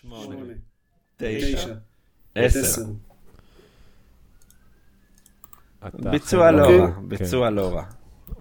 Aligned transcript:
שמונה. 0.00 0.36
תשע. 1.16 1.74
עשר. 2.34 2.82
ביצוע 5.94 6.50
לא 6.50 6.62
אוקיי. 6.62 6.78
רע, 6.80 6.86
ביצוע 7.02 7.50
לא 7.50 7.74
רע. 7.74 7.82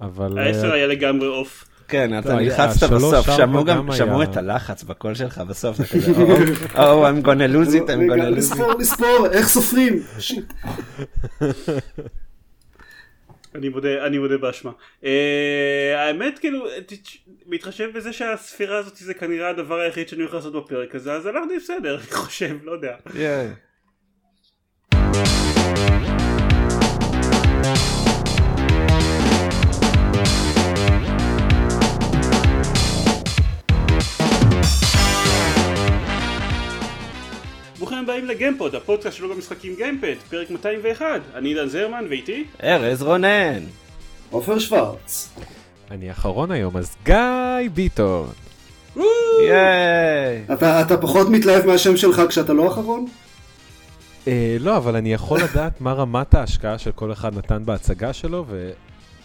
אבל... 0.02 0.40
העשר 0.40 0.70
אה, 0.70 0.74
היה 0.74 0.88
לגמרי 0.88 1.28
עוף. 1.28 1.66
כן, 1.88 2.20
אתה 2.20 2.34
לא, 2.34 2.42
נלחצת 2.42 2.90
בסוף, 2.90 3.30
שמעו 3.38 3.66
גם, 3.66 3.92
שמעו 3.92 4.24
את 4.24 4.38
הלחץ 4.38 4.84
בקול 4.84 5.16
שלך 5.16 5.38
בסוף, 5.38 5.78
זה 5.78 5.88
כזה, 5.92 6.12
או, 6.78 7.08
I'm 7.10 7.24
gonna 7.26 7.54
lose 7.54 7.74
it, 7.74 7.88
I'm 7.88 8.10
gonna 8.12 8.30
lose 8.30 8.34
it. 8.34 8.38
לספור, 8.38 8.74
לספור, 8.74 9.28
איך 9.32 9.48
סופרים? 9.48 10.04
אני 13.56 13.70
מודה, 13.70 14.06
אני 14.06 14.18
מודה 14.18 14.38
באשמה. 14.38 14.72
אה, 15.04 15.94
האמת 15.96 16.40
כאילו, 16.40 16.68
בהתחשב 17.46 17.90
בזה 17.94 18.14
שהספירה 18.14 18.78
הזאת 18.78 18.96
זה 18.96 19.14
כנראה 19.14 19.50
הדבר 19.50 19.80
היחיד 19.80 20.08
שאני 20.08 20.22
הולך 20.22 20.34
לעשות 20.34 20.54
בפרק 20.54 20.96
הזה, 20.96 21.14
אז 21.14 21.26
הלכתי 21.26 21.58
בסדר, 21.58 21.96
אני 22.00 22.12
חושב, 22.12 22.58
לא 22.64 22.72
יודע. 22.72 22.96
ייי. 23.16 23.48
ברוכים 38.00 38.16
הבאים 38.16 38.26
לגיימפוד, 38.26 38.76
הפודקאסט 38.76 39.18
שלו 39.18 39.36
במשחקים 39.36 39.76
גיימפד, 39.76 40.16
פרק 40.30 40.50
201. 40.50 41.06
אני 41.36 41.50
עידן 41.50 41.68
זרמן 41.68 42.06
ואיתי. 42.10 42.44
ארז 42.64 43.02
רונן. 43.02 43.60
עופר 44.32 44.60
שוורץ. 44.60 45.30
אני 45.92 46.12
אחרון 46.12 46.52
היום, 46.52 46.78
אז 46.78 46.96
גיא 47.06 47.70
ביטון. 47.74 48.30
אתה 50.54 50.82
אתה 50.82 50.98
פחות 50.98 51.30
מתלהב 51.30 51.66
מהשם 51.66 51.98
שלך 51.98 52.22
כשאתה 52.30 52.54
לא 52.54 52.68
אחרון? 52.68 53.06
אה, 54.28 54.58
לא, 54.60 54.78
אבל 54.78 54.96
אני 54.96 55.14
יכול 55.14 55.40
לדעת 55.44 55.82
מה 55.82 55.94
רמת 55.94 56.34
ההשקעה 56.34 56.78
של 56.78 56.92
כל 56.92 57.12
אחד 57.12 57.38
נתן 57.38 57.66
בהצגה 57.66 58.14
שלו, 58.14 58.46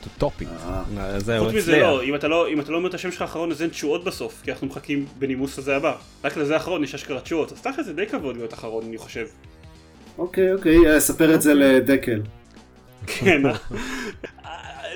ו... 0.06 0.20
to 0.20 0.22
top 0.22 0.42
it. 0.42 0.46
אה, 0.98 1.20
זהו, 1.20 1.44
חוץ 1.44 1.54
מזה. 1.54 1.78
לא, 1.80 2.02
אם 2.02 2.14
אתה 2.14 2.28
לא, 2.28 2.48
אם 2.48 2.60
אתה 2.60 2.72
לא 2.72 2.76
אומר 2.76 2.88
את 2.88 2.94
השם 2.94 3.10
שלך 3.12 3.22
האחרון 3.22 3.50
אז 3.50 3.62
אין 3.62 3.70
תשואות 3.70 4.04
בסוף, 4.04 4.40
כי 4.44 4.52
אנחנו 4.52 4.66
מחכים 4.66 5.06
בנימוס 5.18 5.58
לזה 5.58 5.76
הבא. 5.76 5.94
רק 6.24 6.36
לזה 6.36 6.54
האחרון 6.54 6.84
יש 6.84 6.94
אשכרה 6.94 7.20
תשואות, 7.20 7.52
אז 7.52 7.60
תכל'ס 7.60 7.86
זה 7.86 7.92
די 7.92 8.06
כבוד 8.06 8.36
להיות 8.36 8.54
אחרון 8.54 8.84
אני 8.88 8.98
חושב. 8.98 9.26
אוקיי, 10.18 10.52
אוקיי, 10.54 10.76
אה, 10.94 11.00
ספר 11.00 11.34
את 11.34 11.42
זה 11.42 11.54
לדקל. 11.54 12.22
כן. 13.06 13.42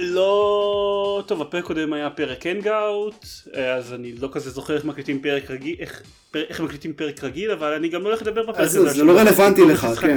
לא... 0.01 1.23
טוב, 1.27 1.43
הפרק 1.43 1.65
קודם 1.65 1.93
היה 1.93 2.11
פרק 2.11 2.47
הנגאוט, 2.47 3.27
אז 3.55 3.93
אני 3.95 4.13
לא 4.13 4.29
כזה 4.33 4.51
זוכר 4.51 4.75
איך 4.77 4.85
מקליטים 4.85 5.21
פרק 5.23 5.51
רגיל, 5.51 5.77
איך, 5.79 6.03
פר- 6.31 6.45
איך 6.49 6.61
מקליטים 6.61 6.93
פרק 6.93 7.25
רגיל, 7.25 7.51
אבל 7.51 7.73
אני 7.73 7.89
גם 7.89 8.03
לא 8.03 8.09
הולך 8.09 8.23
לדבר 8.23 8.43
בפרק 8.43 8.57
אז 8.57 8.77
הזה. 8.77 8.89
זה 8.91 9.05
לא 9.05 9.19
רלוונטי 9.19 9.63
כל 9.63 9.71
לך. 9.73 9.87
כן. 10.01 10.17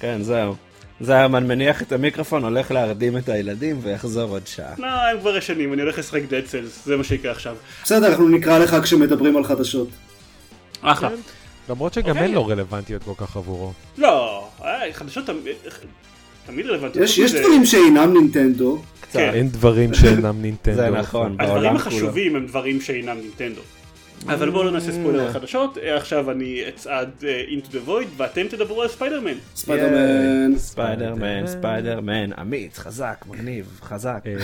כן, 0.00 0.22
זהו. 0.22 0.54
זרמן 1.00 1.46
מניח 1.46 1.82
את 1.82 1.92
המיקרופון, 1.92 2.44
הולך 2.44 2.70
להרדים 2.70 3.16
את 3.16 3.28
הילדים 3.28 3.78
ויחזור 3.82 4.30
עוד 4.30 4.46
שעה. 4.46 4.74
לא, 4.78 4.86
הם 4.86 5.20
כבר 5.20 5.36
ישנים, 5.36 5.72
אני 5.72 5.82
הולך 5.82 5.98
לשחק 5.98 6.22
דד 6.28 6.46
סלס, 6.46 6.84
זה 6.86 6.96
מה 6.96 7.04
שיקרה 7.04 7.32
עכשיו. 7.32 7.56
בסדר, 7.84 8.06
אנחנו 8.08 8.28
נקרא 8.28 8.58
לך 8.58 8.76
כשמדברים 8.82 9.36
על 9.36 9.44
חדשות. 9.44 9.88
אחלה. 10.82 11.08
כן. 11.10 11.16
למרות 11.68 11.94
שגם 11.94 12.08
אוקיי. 12.08 12.24
הן 12.24 12.32
לא 12.34 12.48
רלוונטיות 12.50 13.02
כל 13.02 13.12
כך 13.16 13.36
עבורו. 13.36 13.72
לא, 13.98 14.44
אה, 14.64 14.92
חדשות 14.92 15.26
תמיד- 15.26 15.56
תמיד 16.46 16.66
רלוונטיות. 16.66 17.04
יש 17.18 17.34
דברים 17.34 17.64
שאינם 17.66 18.12
נינטנדו. 18.12 18.82
קצת. 19.00 19.12
כן. 19.18 19.30
אין 19.34 19.48
דברים 19.48 19.94
שאינם 19.94 20.36
נינטנדו. 20.42 20.76
זה 20.76 20.90
נכון. 20.90 21.26
אבל- 21.32 21.44
הדברים 21.44 21.62
בעולם 21.62 21.76
החשובים 21.76 22.36
הם 22.36 22.46
דברים 22.46 22.80
שאינם 22.80 23.16
נינטנדו. 23.18 23.60
אבל 24.26 24.50
בואו 24.50 24.62
לא 24.62 24.70
נעשה 24.70 24.92
ספוילר 24.92 25.28
לחדשות, 25.28 25.78
אה, 25.78 25.96
עכשיו 25.96 26.30
אני 26.30 26.68
אצעד 26.68 27.10
אה, 27.24 27.44
into 27.48 27.66
the 27.66 27.88
void 27.88 28.08
ואתם 28.16 28.48
תדברו 28.48 28.82
על 28.82 28.88
ספיידרמן. 28.88 29.34
ספיידרמן. 29.54 30.56
ספיידרמן, 30.58 31.46
ספיידרמן, 31.46 32.32
אמיץ, 32.32 32.78
חזק, 32.78 33.24
מגניב, 33.28 33.80
חזק. 33.82 34.22
אה, 34.26 34.34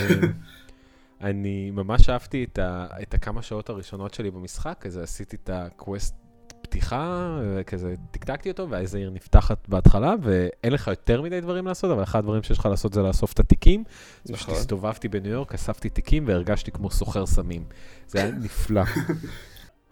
אני 1.29 1.71
ממש 1.71 2.09
אהבתי 2.09 2.47
את, 2.51 2.59
ה, 2.59 2.87
את 3.01 3.13
הכמה 3.13 3.41
שעות 3.41 3.69
הראשונות 3.69 4.13
שלי 4.13 4.31
במשחק, 4.31 4.77
כזה 4.79 5.03
עשיתי 5.03 5.35
את 5.43 5.49
ה 5.53 5.63
quest 5.63 6.15
פתיחה, 6.61 7.39
וכזה 7.43 7.93
טקטקתי 8.11 8.51
אותו, 8.51 8.69
ואז 8.69 8.95
העיר 8.95 9.09
נפתחת 9.09 9.69
בהתחלה, 9.69 10.15
ואין 10.21 10.73
לך 10.73 10.87
יותר 10.87 11.21
מדי 11.21 11.41
דברים 11.41 11.67
לעשות, 11.67 11.91
אבל 11.91 12.03
אחד 12.03 12.19
הדברים 12.19 12.43
שיש 12.43 12.57
לך 12.57 12.65
לעשות 12.65 12.93
זה 12.93 13.01
לאסוף 13.01 13.33
את 13.33 13.39
התיקים. 13.39 13.83
אז 14.25 14.31
פשוט 14.31 14.49
נכון. 14.49 14.55
הסתובבתי 14.55 15.07
בניו 15.07 15.31
יורק, 15.31 15.53
אספתי 15.53 15.89
תיקים 15.89 16.27
והרגשתי 16.27 16.71
כמו 16.71 16.91
סוחר 16.91 17.25
סמים. 17.25 17.63
זה 18.07 18.19
היה 18.23 18.31
נפלא. 18.31 18.83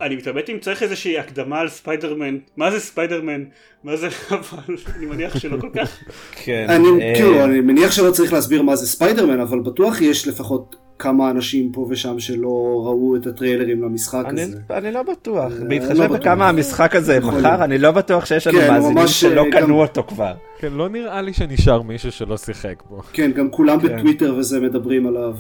אני 0.02 0.16
מתלבט 0.16 0.50
אם 0.50 0.58
צריך 0.62 0.84
איזושהי 0.84 1.20
הקדמה 1.20 1.60
על 1.60 1.70
ספיידרמן, 1.70 2.38
מה 2.58 2.72
זה 2.72 2.80
ספיידרמן, 2.80 3.44
מה 3.84 3.96
זה 3.96 4.08
אבל 4.32 4.76
אני 4.98 5.06
מניח 5.06 5.40
שלא 5.40 5.58
כל 5.62 5.70
כך. 5.76 5.98
כן. 6.44 6.66
אני, 6.70 6.88
אה, 7.02 7.14
כאילו, 7.16 7.44
אני 7.46 7.62
מניח 7.62 7.92
שלא 7.92 8.12
צריך 8.12 8.34
להסביר 8.34 8.62
מה 8.62 8.76
זה 8.76 8.88
ספיידרמן, 8.88 9.40
אבל 9.40 9.59
בטוח 9.59 10.02
יש 10.02 10.28
לפחות 10.28 10.76
כמה 11.00 11.30
אנשים 11.32 11.72
פה 11.72 11.88
ושם 11.90 12.20
שלא 12.20 12.48
ראו 12.86 13.16
את 13.16 13.28
הטריילרים 13.28 13.84
למשחק 13.84 14.24
אני- 14.28 14.42
הזה. 14.42 14.58
אני 14.72 14.92
לא 14.92 15.04
בטוח, 15.04 15.52
אה, 15.62 15.66
בהתחשב 15.70 15.94
לא 16.02 16.08
בטוח. 16.08 16.18
בכמה 16.20 16.50
המשחק 16.50 16.96
הזה 16.96 17.20
להיות. 17.20 17.34
אני 17.46 17.78
לא 17.78 17.92
בטוח 17.92 18.26
שיש 18.26 18.48
לנו 18.48 18.59
כן, 18.59 18.74
מאזינים 18.74 19.08
שלא 19.08 19.42
אה, 19.46 19.50
גם- 19.52 19.62
קנו 19.62 19.82
אותו 19.82 20.04
כבר. 20.04 20.34
כן, 20.59 20.74
לא 20.74 20.90
נראה 20.90 21.22
לי 21.22 21.34
שנשאר 21.34 21.82
מישהו 21.82 22.12
שלא 22.12 22.38
שיחק 22.38 22.84
בו. 22.90 23.02
כן, 23.14 23.32
גם 23.32 23.50
כולם 23.52 23.80
כן. 23.80 23.88
בטוויטר 23.96 24.36
וזה 24.38 24.59
מדברים 24.59 25.08
עליו. 25.08 25.34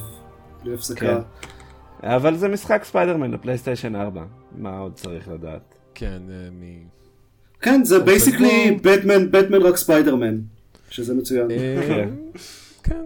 בלי 0.63 0.73
הפסקה. 0.73 0.99
כן. 1.05 1.17
אבל 2.03 2.35
זה 2.35 2.47
משחק 2.47 2.83
ספיידרמן 2.83 3.31
לפלייסטיישן 3.31 3.95
4, 3.95 4.21
מה 4.57 4.77
עוד 4.77 4.93
צריך 4.93 5.27
לדעת? 5.27 5.75
כן, 5.95 6.21
אה, 6.29 6.49
מ... 6.51 6.63
כן, 7.61 7.83
זה 7.83 7.99
basically. 7.99 8.77
בטמן, 8.83 9.31
בטמן 9.31 9.61
רק 9.61 9.77
ספיידרמן. 9.77 10.37
שזה 10.89 11.13
מצוין. 11.13 11.51
אה, 11.51 11.83
כן. 11.87 12.09
כן. 12.83 13.03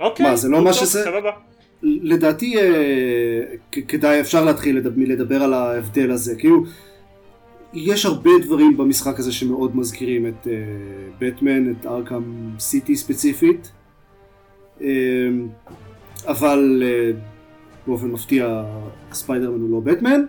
אוקיי, 0.00 0.26
מה, 0.26 0.36
זה 0.36 0.48
לא 0.48 0.64
מה 0.64 0.72
שזה? 0.72 1.10
לדעתי 1.82 2.58
אה, 2.58 3.42
כדאי, 3.88 4.20
אפשר 4.20 4.44
להתחיל 4.44 4.76
לדבר, 4.76 4.96
מלדבר 4.96 5.42
על 5.42 5.54
ההבדל 5.54 6.10
הזה. 6.10 6.34
כאילו, 6.36 6.64
יש 7.74 8.06
הרבה 8.06 8.30
דברים 8.42 8.76
במשחק 8.76 9.18
הזה 9.18 9.32
שמאוד 9.32 9.76
מזכירים 9.76 10.26
את 10.26 10.46
בטמן, 11.18 11.70
את 11.70 11.86
ארכם 11.86 12.22
סיטי 12.58 12.96
ספציפית. 12.96 13.72
אבל 16.26 16.82
באופן 17.90 18.06
מפתיע 18.06 18.64
ספיידרמן 19.12 19.60
הוא 19.60 19.70
לא 19.70 19.80
בטמן. 19.80 20.20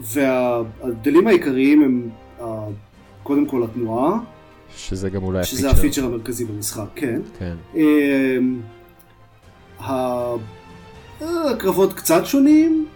וההבדלים 0.00 1.26
העיקריים 1.26 1.82
הם 1.82 2.08
קודם 3.22 3.46
כל 3.46 3.64
התנועה, 3.64 4.18
שזה 4.76 5.10
גם 5.10 5.22
אולי 5.22 5.44
שזה 5.44 5.70
הפיצ'ר. 5.70 5.80
הפיצ'ר 5.80 6.04
המרכזי 6.04 6.44
במשחק, 6.44 6.86
כן. 6.94 7.20
כן. 7.38 7.54
אמ, 7.74 8.60
אה, 9.80 10.34
הקרבות 11.50 11.92
קצת 11.92 12.26
שונים, 12.26 12.86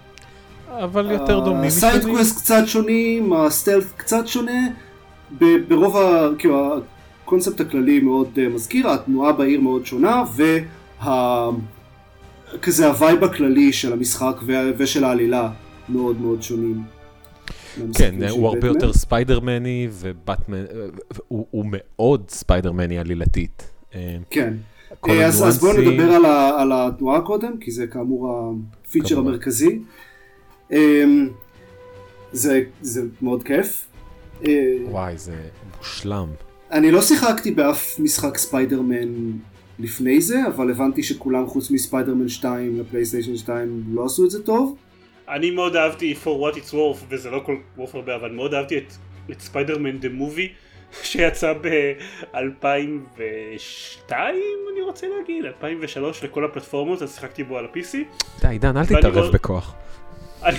אבל 0.70 1.10
יותר 1.10 1.40
דומים. 1.40 1.64
ה 1.64 1.71
side 1.71 2.00
quest 2.00 2.36
קצת 2.36 2.62
שונים, 2.66 3.32
ה 3.32 3.39
stealth 3.39 3.84
קצת 3.96 4.26
שונה, 4.26 4.68
ברוב 5.68 5.96
ה... 5.96 6.28
כאילו 6.38 6.80
הקונספט 7.24 7.60
הכללי 7.60 8.00
מאוד 8.00 8.28
אה, 8.38 8.48
מזכיר, 8.48 8.90
התנועה 8.90 9.32
בעיר 9.32 9.60
מאוד 9.60 9.86
שונה, 9.86 10.24
וה... 11.00 11.50
כזה 12.62 12.86
ה 12.86 12.94
vibe 12.94 13.24
הכללי 13.24 13.72
של 13.72 13.92
המשחק 13.92 14.36
ושל 14.76 15.04
העלילה 15.04 15.50
מאוד 15.88 16.20
מאוד 16.20 16.42
שונים. 16.42 16.82
כן, 17.94 18.14
הוא 18.30 18.46
הרבה 18.46 18.58
בטמן. 18.58 18.74
יותר 18.74 18.92
ספיידרמני, 18.92 19.88
ובטמן, 19.92 20.56
אה, 20.56 20.86
הוא 21.28 21.46
הוא 21.50 21.64
מאוד 21.68 22.30
ספיידרמני 22.30 22.98
עלילתית. 22.98 23.70
אה, 23.94 24.16
כן. 24.30 24.54
אה, 25.08 25.26
אז, 25.26 25.48
אז 25.48 25.58
בואו 25.58 25.72
נדבר 25.72 26.12
על, 26.12 26.24
ה, 26.24 26.60
על 26.60 26.72
התנועה 26.72 27.20
קודם, 27.20 27.58
כי 27.60 27.70
זה 27.70 27.86
כאמור 27.86 28.52
הפיצ'ר 28.84 29.14
כמובן. 29.14 29.28
המרכזי. 29.28 29.78
אמ, 30.72 31.28
זה, 32.32 32.62
זה 32.82 33.02
מאוד 33.22 33.42
כיף. 33.42 33.84
אה, 34.46 34.52
וואי, 34.90 35.18
זה 35.18 35.36
מושלם. 35.78 36.28
אני 36.72 36.90
לא 36.90 37.02
שיחקתי 37.02 37.50
באף 37.50 38.00
משחק 38.00 38.38
ספיידרמן 38.38 39.32
לפני 39.78 40.20
זה, 40.20 40.46
אבל 40.46 40.70
הבנתי 40.70 41.02
שכולם 41.02 41.46
חוץ 41.46 41.70
מספיידרמן 41.70 42.28
2 42.28 42.80
לפלייסטיישן 42.80 43.36
2 43.36 43.82
לא 43.92 44.04
עשו 44.04 44.24
את 44.24 44.30
זה 44.30 44.42
טוב. 44.42 44.76
אני 45.28 45.50
מאוד 45.50 45.76
אהבתי 45.76 46.14
for 46.24 46.26
what 46.26 46.56
it's 46.56 46.72
worth, 46.72 47.04
וזה 47.08 47.30
לא 47.30 47.42
כל 47.46 47.56
כך 47.86 47.94
הרבה, 47.94 48.16
אבל 48.16 48.30
מאוד 48.30 48.54
אהבתי 48.54 48.78
את, 48.78 48.92
את 49.30 49.40
ספיידרמן 49.40 49.98
the 49.98 50.08
movie, 50.08 50.48
שיצא 51.02 51.52
ב-2002 51.52 54.12
אני 54.12 54.82
רוצה 54.84 55.06
להגיד, 55.18 55.44
2003 55.44 56.24
לכל 56.24 56.44
הפלטפורמות, 56.44 57.02
אז 57.02 57.14
שיחקתי 57.14 57.44
בו 57.44 57.58
על 57.58 57.64
ה-PC. 57.64 57.96
די, 58.42 58.48
עידן, 58.48 58.76
אל 58.76 58.86
תתערב 58.86 59.14
מאוד- 59.14 59.32
בכוח. 59.32 59.74
אני, 60.42 60.58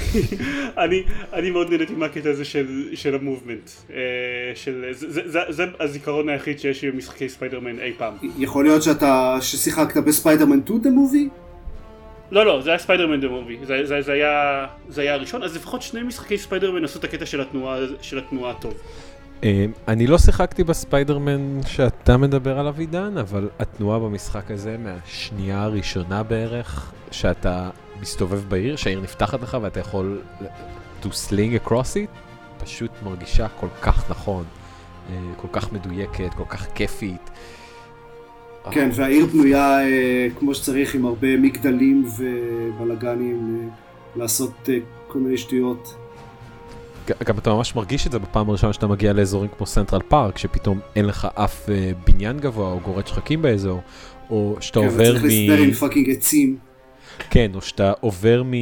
אני, 0.77 1.03
אני 1.33 1.51
מאוד 1.51 1.69
נהניתי 1.69 1.93
מהקטע 1.93 2.29
הזה 2.29 2.45
של, 2.45 2.89
של 2.93 3.15
ה 3.15 3.21
movement, 3.21 3.69
אה, 3.89 3.95
של, 4.55 4.85
זה, 4.91 5.11
זה, 5.11 5.21
זה, 5.25 5.39
זה 5.49 5.65
הזיכרון 5.79 6.29
היחיד 6.29 6.59
שיש 6.59 6.83
לי 6.83 6.91
במשחקי 6.91 7.29
ספיידרמן 7.29 7.79
אי 7.79 7.93
פעם. 7.97 8.13
יכול 8.37 8.65
להיות 8.65 8.83
שאתה, 8.83 9.37
ששיחקת 9.41 10.03
בספיידרמן 10.03 10.59
2 10.65 10.79
the 10.81 10.89
movie? 10.89 11.29
לא, 12.31 12.45
לא, 12.45 12.61
זה 12.61 12.69
היה 12.69 12.79
ספיידרמן 12.79 13.21
the 13.21 13.27
movie, 13.27 13.57
זה, 13.63 13.85
זה, 13.85 14.01
זה, 14.01 14.11
היה, 14.11 14.65
זה 14.89 15.01
היה 15.01 15.13
הראשון, 15.13 15.43
אז 15.43 15.55
לפחות 15.55 15.81
שני 15.81 16.03
משחקי 16.03 16.37
ספיידרמן 16.37 16.83
עשו 16.83 16.99
את 16.99 17.03
הקטע 17.03 17.25
של 17.25 17.41
התנועה, 17.41 17.77
של 18.01 18.17
התנועה 18.17 18.53
טוב. 18.53 18.73
אה, 19.43 19.65
אני 19.87 20.07
לא 20.07 20.17
שיחקתי 20.17 20.63
בספיידרמן 20.63 21.59
שאתה 21.67 22.17
מדבר 22.17 22.59
עליו 22.59 22.75
עידן, 22.77 23.17
אבל 23.17 23.49
התנועה 23.59 23.99
במשחק 23.99 24.51
הזה 24.51 24.77
מהשנייה 24.77 25.63
הראשונה 25.63 26.23
בערך, 26.23 26.91
שאתה 27.11 27.69
מסתובב 28.01 28.49
בעיר, 28.49 28.75
שהעיר 28.75 29.01
נפתחת 29.01 29.41
לך 29.41 29.57
ואתה 29.61 29.79
יכול 29.79 30.21
to 31.03 31.07
sling 31.07 31.67
across 31.67 31.93
it, 31.95 32.17
פשוט 32.63 32.91
מרגישה 33.03 33.47
כל 33.47 33.67
כך 33.81 34.11
נכון, 34.11 34.43
אה, 35.09 35.15
כל 35.37 35.47
כך 35.51 35.73
מדויקת, 35.73 36.33
כל 36.37 36.43
כך 36.49 36.67
כיפית. 36.75 37.29
כן, 38.71 38.89
והעיר 38.93 39.25
בנויה 39.25 39.81
אה, 39.81 40.27
כמו 40.39 40.55
שצריך 40.55 40.95
עם 40.95 41.05
הרבה 41.05 41.37
מגדלים 41.37 42.07
ובלאגנים 42.17 43.59
אה, 43.63 43.75
לעשות 44.15 44.69
כל 45.07 45.19
מיני 45.19 45.37
שטויות. 45.37 45.95
גם 47.23 47.37
אתה 47.37 47.49
ממש 47.49 47.75
מרגיש 47.75 48.07
את 48.07 48.11
זה 48.11 48.19
בפעם 48.19 48.49
הראשונה 48.49 48.73
שאתה 48.73 48.87
מגיע 48.87 49.13
לאזורים 49.13 49.49
כמו 49.57 49.65
סנטרל 49.65 50.01
פארק, 50.07 50.37
שפתאום 50.37 50.79
אין 50.95 51.05
לך 51.05 51.27
אף 51.35 51.69
בניין 52.07 52.39
גבוה 52.39 52.71
או 52.71 52.79
גורד 52.79 53.07
שחקים 53.07 53.41
באזור, 53.41 53.81
או 54.29 54.57
שאתה 54.59 54.79
כן, 54.79 54.85
עובר 54.85 55.03
וצריך 55.03 55.23
מ... 55.23 55.25
להסתדר 55.25 55.57
עם 55.57 55.71
fucking 55.71 56.09
עצים. 56.09 56.66
כן, 57.29 57.51
או 57.55 57.61
שאתה 57.61 57.93
עובר 57.99 58.43
מ... 58.43 58.53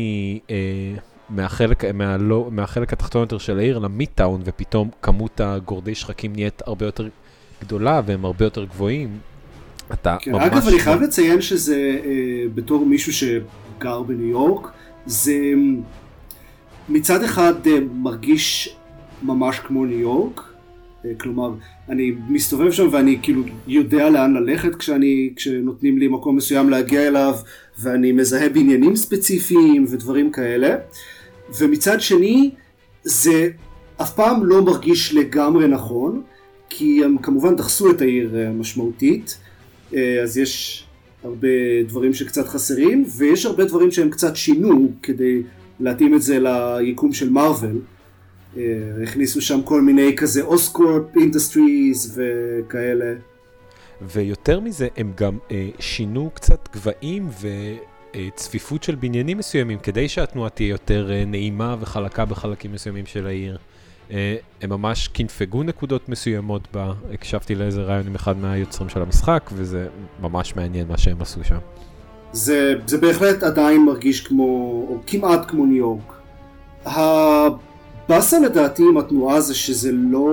אה, 0.50 0.96
מהחלק, 1.30 1.86
מהלא, 1.86 2.48
מהחלק 2.52 2.94
התחתון 2.94 3.22
יותר 3.22 3.38
של 3.38 3.60
העיר 3.60 3.80
למידטאון, 3.80 4.42
ופתאום 4.46 4.90
כמות 5.02 5.42
הגורדי 5.42 5.96
שחקים 5.96 6.34
נהיית 6.34 6.62
הרבה 6.66 6.86
יותר 6.86 7.08
גדולה 7.62 8.02
והם 8.06 8.26
הרבה 8.26 8.46
יותר 8.46 8.66
גבוהים. 8.66 9.20
אתה 9.94 10.18
כן, 10.20 10.32
ממש... 10.32 10.44
אגב, 10.44 10.68
אני 10.68 10.80
חייב 10.80 11.02
לציין 11.02 11.42
שזה, 11.42 12.00
אה, 12.06 12.44
בתור 12.56 12.86
מישהו 12.86 13.14
שגר 13.14 14.02
בניו 14.02 14.28
יורק, 14.28 14.68
זה 15.06 15.36
מצד 16.90 17.24
אחד 17.24 17.68
אה, 17.68 17.78
מרגיש 17.94 18.76
ממש 19.24 19.60
כמו 19.60 19.86
ניו 19.86 20.00
יורק, 20.00 20.40
אה, 20.40 20.55
כלומר, 21.18 21.54
אני 21.90 22.12
מסתובב 22.30 22.72
שם 22.72 22.88
ואני 22.92 23.20
כאילו 23.22 23.44
יודע 23.68 24.10
לאן 24.10 24.34
ללכת 24.34 24.76
כשאני, 24.76 25.34
כשנותנים 25.36 25.98
לי 25.98 26.08
מקום 26.08 26.36
מסוים 26.36 26.70
להגיע 26.70 27.08
אליו, 27.08 27.36
ואני 27.80 28.12
מזהה 28.12 28.50
בניינים 28.50 28.96
ספציפיים 28.96 29.86
ודברים 29.90 30.32
כאלה, 30.32 30.76
ומצד 31.60 32.02
שני, 32.02 32.52
זה 33.04 33.50
אף 34.02 34.16
פעם 34.16 34.46
לא 34.46 34.66
מרגיש 34.66 35.14
לגמרי 35.14 35.68
נכון, 35.68 36.22
כי 36.70 37.04
הם 37.04 37.18
כמובן 37.18 37.56
דחסו 37.56 37.92
את 37.92 38.02
העיר 38.02 38.36
אה, 38.36 38.50
משמעותית, 38.50 39.38
אה, 39.94 40.22
אז 40.24 40.38
יש 40.38 40.84
הרבה 41.24 41.48
דברים 41.88 42.14
שקצת 42.14 42.48
חסרים, 42.48 43.06
ויש 43.18 43.46
הרבה 43.46 43.66
דברים 43.66 43.92
שהם 43.92 44.10
קצת 44.10 44.36
שינו 44.36 44.92
כדי 45.04 45.42
להתאים 45.80 46.16
את 46.16 46.22
זה 46.22 46.40
ליקום 46.40 47.14
של 47.14 47.30
מארוול. 47.30 47.80
אה, 48.58 49.04
הכניסו 49.04 49.42
שם 49.42 49.62
כל 49.62 49.82
מיני 49.82 50.16
כזה 50.16 50.42
אוסקורפ 50.42 51.04
אינדסטריז 51.16 52.20
וכאלה. 52.20 53.14
ויותר 54.02 54.60
מזה, 54.60 54.88
הם 54.98 55.12
גם 55.16 55.38
אה, 55.52 55.70
שינו 55.80 56.30
קצת 56.34 56.70
גבהים 56.76 57.30
וצפיפות 58.16 58.84
של 58.84 58.96
בניינים 58.96 59.38
מסוימים, 59.38 59.80
כדי 59.80 60.10
שהתנועה 60.10 60.50
תהיה 60.50 60.70
יותר 60.70 61.12
אה, 61.12 61.26
נעימה 61.26 61.76
וחלקה 61.80 62.26
בחלקים 62.26 62.72
מסוימים 62.72 63.06
של 63.06 63.28
העיר. 63.28 63.58
אה, 64.12 64.36
הם 64.62 64.70
ממש 64.70 65.08
קינפגו 65.08 65.64
נקודות 65.64 66.10
מסוימות 66.10 66.62
בה, 66.74 66.94
הקשבתי 67.14 67.56
לאיזה 67.56 67.82
רעיון 67.82 68.08
עם 68.08 68.16
אחד 68.16 68.38
מהיוצרים 68.38 68.90
של 68.90 69.02
המשחק, 69.02 69.50
וזה 69.54 69.88
ממש 70.22 70.56
מעניין 70.56 70.88
מה 70.88 70.98
שהם 70.98 71.22
עשו 71.22 71.44
שם. 71.44 71.58
זה, 72.32 72.74
זה 72.88 72.98
בהחלט 72.98 73.44
עדיין 73.44 73.86
מרגיש 73.86 74.28
כמו, 74.28 74.44
או 74.90 75.00
כמעט 75.08 75.50
כמו 75.50 75.66
ניו 75.66 75.78
יורק. 75.78 76.14
הבאסה 78.06 78.40
לדעתי 78.40 78.84
עם 78.84 78.98
התנועה 78.98 79.42
זה 79.42 79.56
שזה 79.56 79.92
לא, 79.92 80.30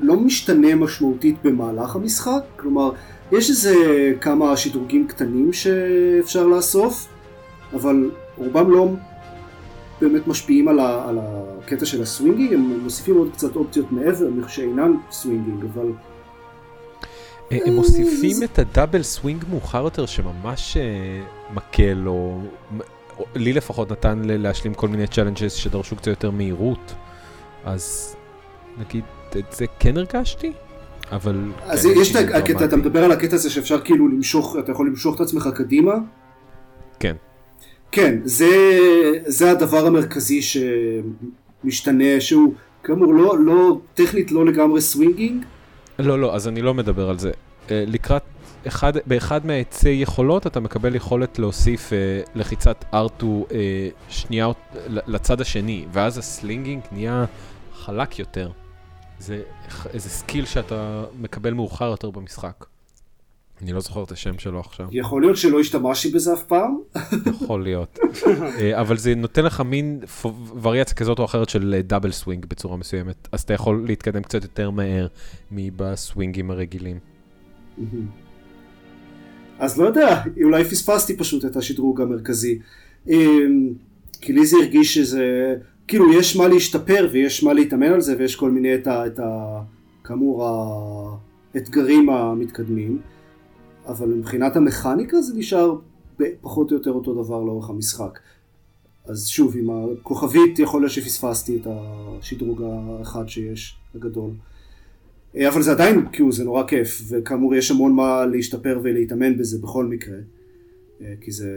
לא 0.00 0.16
משתנה 0.16 0.74
משמעותית 0.74 1.36
במהלך 1.44 1.96
המשחק, 1.96 2.40
כלומר, 2.56 2.90
יש 3.32 3.50
איזה 3.50 3.74
כמה 4.20 4.56
שדרוגים 4.56 5.06
קטנים 5.06 5.52
שאפשר 5.52 6.46
לאסוף, 6.46 7.08
אבל 7.74 8.10
רובם 8.36 8.70
לא 8.70 8.88
באמת 10.00 10.26
משפיעים 10.26 10.68
על, 10.68 10.80
ה, 10.80 11.08
על 11.08 11.18
הקטע 11.20 11.86
של 11.86 12.02
ה 12.02 12.07
swinging, 12.07 12.52
הם 12.52 12.80
מוסיפים 12.82 13.16
עוד 13.16 13.30
קצת 13.32 13.56
אופציות 13.56 13.92
מעבר, 13.92 14.26
שאינן 14.48 14.92
swinging, 15.10 15.64
אבל 15.74 15.92
אה, 17.52 17.58
הם 17.66 17.74
מוסיפים 17.74 18.42
את 18.44 18.58
ה 18.58 18.64
double 18.64 19.02
swing 19.02 19.44
מאוחר 19.50 19.84
יותר, 19.84 20.06
שממש 20.06 20.76
אה, 20.76 21.22
מקל, 21.54 22.04
או 22.06 22.38
לי 23.34 23.52
לפחות 23.52 23.92
נתן 23.92 24.22
להשלים 24.24 24.74
כל 24.74 24.88
מיני 24.88 25.06
challenges 25.06 25.52
שדרשו 25.52 25.96
קצת 25.96 26.06
יותר 26.06 26.30
מהירות. 26.30 26.94
אז 27.64 28.16
נגיד, 28.78 29.04
את 29.38 29.52
זה 29.52 29.64
כן 29.78 29.96
הרגשתי, 29.96 30.52
אבל... 31.12 31.52
אז 31.66 31.86
כן, 31.86 32.00
יש 32.00 32.16
את 32.16 32.30
הקטע, 32.34 32.64
אתה. 32.64 32.76
מדבר 32.76 33.04
על 33.04 33.12
הקטע 33.12 33.34
הזה 33.34 33.50
שאפשר 33.50 33.80
כאילו 33.80 34.08
למשוך, 34.08 34.56
אתה 34.58 34.72
יכול 34.72 34.86
למשוך 34.86 35.16
את 35.16 35.20
עצמך 35.20 35.48
קדימה? 35.54 35.94
כן. 37.00 37.16
כן, 37.92 38.18
זה, 38.24 38.78
זה 39.26 39.50
הדבר 39.50 39.86
המרכזי 39.86 40.40
שמשתנה, 40.42 42.20
שהוא 42.20 42.54
כאמור 42.84 43.14
לא, 43.14 43.38
לא, 43.38 43.78
טכנית 43.94 44.32
לא 44.32 44.46
לגמרי 44.46 44.80
swinging, 44.80 45.44
לא, 45.98 46.20
לא, 46.20 46.34
אז 46.34 46.48
אני 46.48 46.62
לא 46.62 46.74
מדבר 46.74 47.10
על 47.10 47.18
זה. 47.18 47.30
אה, 47.70 47.84
לקראת, 47.86 48.22
אחד, 48.68 48.92
באחד 49.06 49.46
מהעצי 49.46 49.88
יכולות 49.88 50.46
אתה 50.46 50.60
מקבל 50.60 50.94
יכולת 50.94 51.38
להוסיף 51.38 51.92
אה, 51.92 51.98
לחיצת 52.34 52.84
R2 52.92 53.24
אה, 53.24 53.88
שנייה 54.08 54.48
לצד 54.86 55.40
השני, 55.40 55.86
ואז 55.92 56.18
ה 56.18 56.25
swinging 56.25 56.82
נהיה 56.92 57.24
חלק 57.72 58.18
יותר. 58.18 58.50
זה 59.18 59.42
איזה 59.92 60.08
skill 60.08 60.44
שאתה 60.44 61.04
מקבל 61.20 61.54
מאוחר 61.54 61.86
יותר 61.86 62.10
במשחק. 62.10 62.64
אני 63.62 63.72
לא 63.72 63.80
זוכר 63.80 64.02
את 64.02 64.12
השם 64.12 64.38
שלו 64.38 64.60
עכשיו, 64.60 64.86
יכול 64.92 65.22
להיות 65.22 65.36
שלא 65.36 65.60
השתמשתי 65.60 66.10
בזה 66.10 66.32
אף 66.32 66.42
פעם, 66.42 66.78
יכול 67.42 67.62
להיות. 67.62 67.98
אה, 68.60 68.80
אבל 68.80 68.96
זה 68.96 69.14
נותן 69.14 69.44
לך 69.44 69.60
מין 69.60 70.00
וריאציה 70.62 70.96
כזאת 70.96 71.18
או 71.18 71.24
אחרת 71.24 71.48
של 71.48 71.74
אה, 71.74 71.82
double 71.82 72.10
swing 72.10 72.46
בצורה 72.46 72.76
מסוימת, 72.76 73.28
אז 73.32 73.40
אתה 73.40 73.54
יכול 73.54 73.84
להתקדם 73.86 74.22
קצת 74.22 74.42
יותר 74.42 74.70
מהר 74.70 75.06
מבסווינגים 75.50 76.50
הרגילים. 76.50 76.98
אז 79.58 79.78
לא 79.78 79.86
יודע, 79.86 80.22
אולי 80.42 80.64
פספסתי 80.64 81.16
פשוט 81.16 81.44
את 81.44 81.56
השדרוג 81.56 82.00
המרכזי. 82.00 82.58
אמ, 83.08 83.72
כי 84.20 84.32
לי 84.32 84.46
זה 84.46 84.56
הרגיש 84.62 84.94
שזה, 84.94 85.54
כאילו 85.88 86.12
יש 86.12 86.36
מה 86.36 86.48
להשתפר 86.48 87.08
ויש 87.12 87.44
מה 87.44 87.52
להתאמן 87.52 87.92
על 87.92 88.00
זה 88.00 88.14
ויש 88.18 88.36
כל 88.36 88.50
מיני 88.50 88.74
את 88.74 88.86
ה... 88.86 89.06
את 89.06 89.18
ה 89.18 89.60
כאמור 90.04 90.48
האתגרים 91.54 92.10
המתקדמים, 92.10 92.98
אבל 93.86 94.08
מבחינת 94.08 94.56
המכניקה 94.56 95.22
זה 95.22 95.34
נשאר 95.36 95.76
פחות 96.40 96.70
או 96.70 96.76
יותר 96.76 96.90
אותו 96.90 97.24
דבר 97.24 97.42
לאורך 97.42 97.70
המשחק. 97.70 98.18
אז 99.04 99.28
שוב, 99.28 99.56
עם 99.56 99.70
הכוכבית 99.70 100.58
יכול 100.58 100.80
להיות 100.80 100.92
שפספסתי 100.92 101.56
את 101.56 101.66
השדרוג 101.70 102.62
האחד 102.62 103.28
שיש, 103.28 103.76
הגדול. 103.94 104.30
אה, 105.36 105.48
אבל 105.48 105.62
זה 105.62 105.72
עדיין, 105.72 106.06
כאילו, 106.12 106.32
זה 106.32 106.44
נורא 106.44 106.66
כיף, 106.66 107.02
וכאמור 107.10 107.54
יש 107.54 107.70
המון 107.70 107.92
מה 107.92 108.26
להשתפר 108.26 108.80
ולהתאמן 108.82 109.38
בזה 109.38 109.58
בכל 109.58 109.86
מקרה, 109.86 110.16
אה, 111.00 111.14
כי 111.20 111.30
זה 111.30 111.50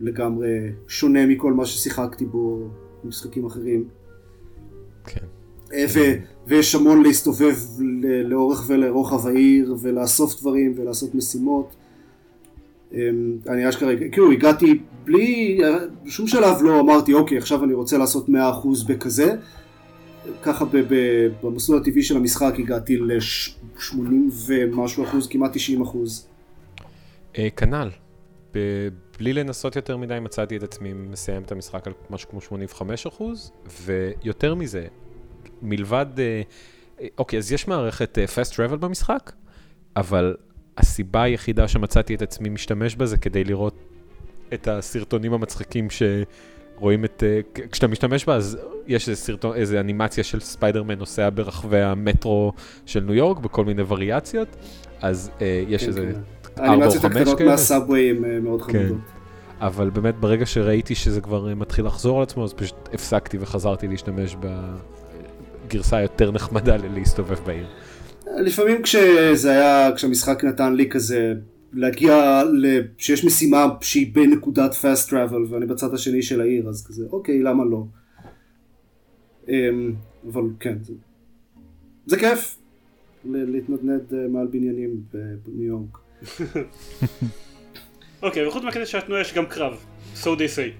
לגמרי 0.00 0.48
שונה 0.88 1.26
מכל 1.26 1.52
מה 1.52 1.66
ששיחקתי 1.66 2.24
בו 2.24 2.68
במשחקים 3.04 3.46
אחרים. 3.46 3.84
כן. 5.04 5.26
אה, 5.72 5.84
ו- 5.94 6.14
ויש 6.46 6.74
המון 6.74 7.02
להסתובב 7.02 7.56
לאורך 8.24 8.64
ולרוחב 8.66 9.26
העיר, 9.26 9.76
ולאסוף 9.80 10.40
דברים 10.40 10.74
ולעשות 10.76 11.14
משימות. 11.14 11.76
אמ, 12.92 12.98
אני 13.48 13.68
אשכרה, 13.68 13.92
כאילו 14.12 14.32
הגעתי 14.32 14.80
בלי, 15.04 15.60
בשום 16.04 16.26
שלב 16.26 16.62
לא 16.62 16.80
אמרתי 16.80 17.14
אוקיי 17.14 17.38
עכשיו 17.38 17.64
אני 17.64 17.74
רוצה 17.74 17.98
לעשות 17.98 18.28
100% 18.28 18.32
בכזה. 18.88 19.36
ככה 20.42 20.64
במסלול 21.42 21.80
הטבעי 21.80 22.02
של 22.02 22.16
המשחק 22.16 22.52
הגעתי 22.58 22.96
ל-80 22.96 23.94
ומשהו 24.46 25.04
אחוז, 25.04 25.28
כמעט 25.28 25.50
90 25.54 25.82
אחוז. 25.82 26.26
אה, 27.38 27.48
כנ"ל. 27.56 27.90
בלי 29.18 29.32
לנסות 29.32 29.76
יותר 29.76 29.96
מדי 29.96 30.18
מצאתי 30.20 30.56
את 30.56 30.62
עצמי 30.62 30.92
מסיים 30.92 31.42
את 31.42 31.52
המשחק 31.52 31.86
על 31.86 31.92
משהו 32.10 32.28
כמו 32.28 32.40
85 32.40 33.06
אחוז, 33.06 33.52
ויותר 33.82 34.54
מזה, 34.54 34.86
מלבד, 35.62 36.06
אה, 36.18 36.42
אוקיי, 37.18 37.38
אז 37.38 37.52
יש 37.52 37.68
מערכת 37.68 38.18
אה, 38.18 38.24
fast 38.24 38.52
travel 38.52 38.76
במשחק, 38.76 39.32
אבל 39.96 40.36
הסיבה 40.78 41.22
היחידה 41.22 41.68
שמצאתי 41.68 42.14
את 42.14 42.22
עצמי 42.22 42.48
משתמש 42.48 42.96
בה 42.96 43.06
זה 43.06 43.16
כדי 43.16 43.44
לראות 43.44 43.74
את 44.54 44.68
הסרטונים 44.68 45.32
המצחיקים 45.32 45.88
שרואים 46.80 47.04
את, 47.04 47.24
אה, 47.26 47.40
כשאתה 47.72 47.86
משתמש 47.86 48.24
בה 48.24 48.34
אז 48.34 48.58
יש 48.86 49.08
איזה 49.08 49.20
סרטון, 49.20 49.56
איזה 49.56 49.80
אנימציה 49.80 50.24
של 50.24 50.40
ספיידרמן 50.40 50.98
נוסע 50.98 51.28
ברחבי 51.34 51.80
המטרו 51.80 52.52
של 52.86 53.00
ניו 53.00 53.14
יורק 53.14 53.38
בכל 53.38 53.64
מיני 53.64 53.82
וריאציות, 53.88 54.48
אז 55.02 55.30
אה, 55.40 55.64
יש 55.68 55.82
כן, 55.82 55.88
איזה... 55.88 56.00
כן. 56.00 56.62
ארבע 56.62 56.68
או 56.68 56.72
האנימציות 56.72 57.02
חמש 57.02 57.16
הקטנות 57.16 57.38
כאלה? 57.38 57.50
מהסאבווי 57.50 58.10
הן 58.10 58.24
אה, 58.24 58.40
מאוד 58.40 58.62
כן. 58.62 58.72
חמודות. 58.72 58.98
אבל 59.60 59.90
באמת 59.90 60.14
ברגע 60.20 60.46
שראיתי 60.46 60.94
שזה 60.94 61.20
כבר 61.20 61.48
אה, 61.48 61.54
מתחיל 61.54 61.86
לחזור 61.86 62.16
על 62.16 62.22
עצמו, 62.22 62.44
אז 62.44 62.52
פשוט 62.52 62.88
הפסקתי 62.92 63.38
וחזרתי 63.40 63.88
להשתמש 63.88 64.36
בגרסה 65.66 65.96
היותר 65.96 66.30
נחמדה 66.30 66.76
להסתובב 66.76 67.38
בעיר. 67.46 67.66
לפעמים 68.36 68.82
כשזה 68.82 69.50
היה, 69.50 69.90
כשהמשחק 69.96 70.44
נתן 70.44 70.74
לי 70.74 70.88
כזה 70.88 71.32
להגיע, 71.72 72.42
שיש 72.98 73.24
משימה 73.24 73.66
שהיא 73.80 74.14
בנקודת 74.14 74.72
fast 74.72 75.10
travel 75.10 75.48
ואני 75.48 75.66
בצד 75.66 75.94
השני 75.94 76.22
של 76.22 76.40
העיר, 76.40 76.68
אז 76.68 76.86
כזה, 76.86 77.06
אוקיי, 77.12 77.42
למה 77.42 77.64
לא? 77.64 77.84
אמ, 79.48 79.94
אבל 80.32 80.42
כן, 80.60 80.78
זה, 80.82 80.92
זה 82.06 82.18
כיף 82.18 82.56
להתנדנד 83.24 84.14
אה, 84.14 84.28
מעל 84.28 84.46
בניינים 84.46 85.02
בניו 85.44 85.66
יורק. 85.66 85.98
אוקיי, 88.22 88.46
וחוץ 88.46 88.64
מהקטע 88.64 88.86
של 88.86 88.98
התנועה 88.98 89.20
יש 89.20 89.34
גם 89.34 89.46
קרב, 89.46 89.84
so 90.22 90.26
they 90.26 90.56
say, 90.56 90.70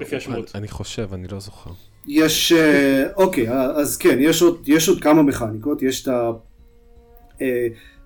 לפי 0.00 0.16
השמות. 0.16 0.50
אני 0.54 0.68
חושב, 0.68 1.08
אני 1.12 1.28
לא 1.28 1.40
זוכר. 1.40 1.70
יש, 2.06 2.52
אה, 2.52 3.04
אוקיי, 3.16 3.52
אז 3.52 3.96
כן, 3.96 4.18
יש 4.20 4.42
עוד, 4.42 4.68
יש 4.68 4.88
עוד 4.88 5.00
כמה 5.00 5.22
מכניקות, 5.22 5.82
יש 5.82 6.08
את 6.08 6.12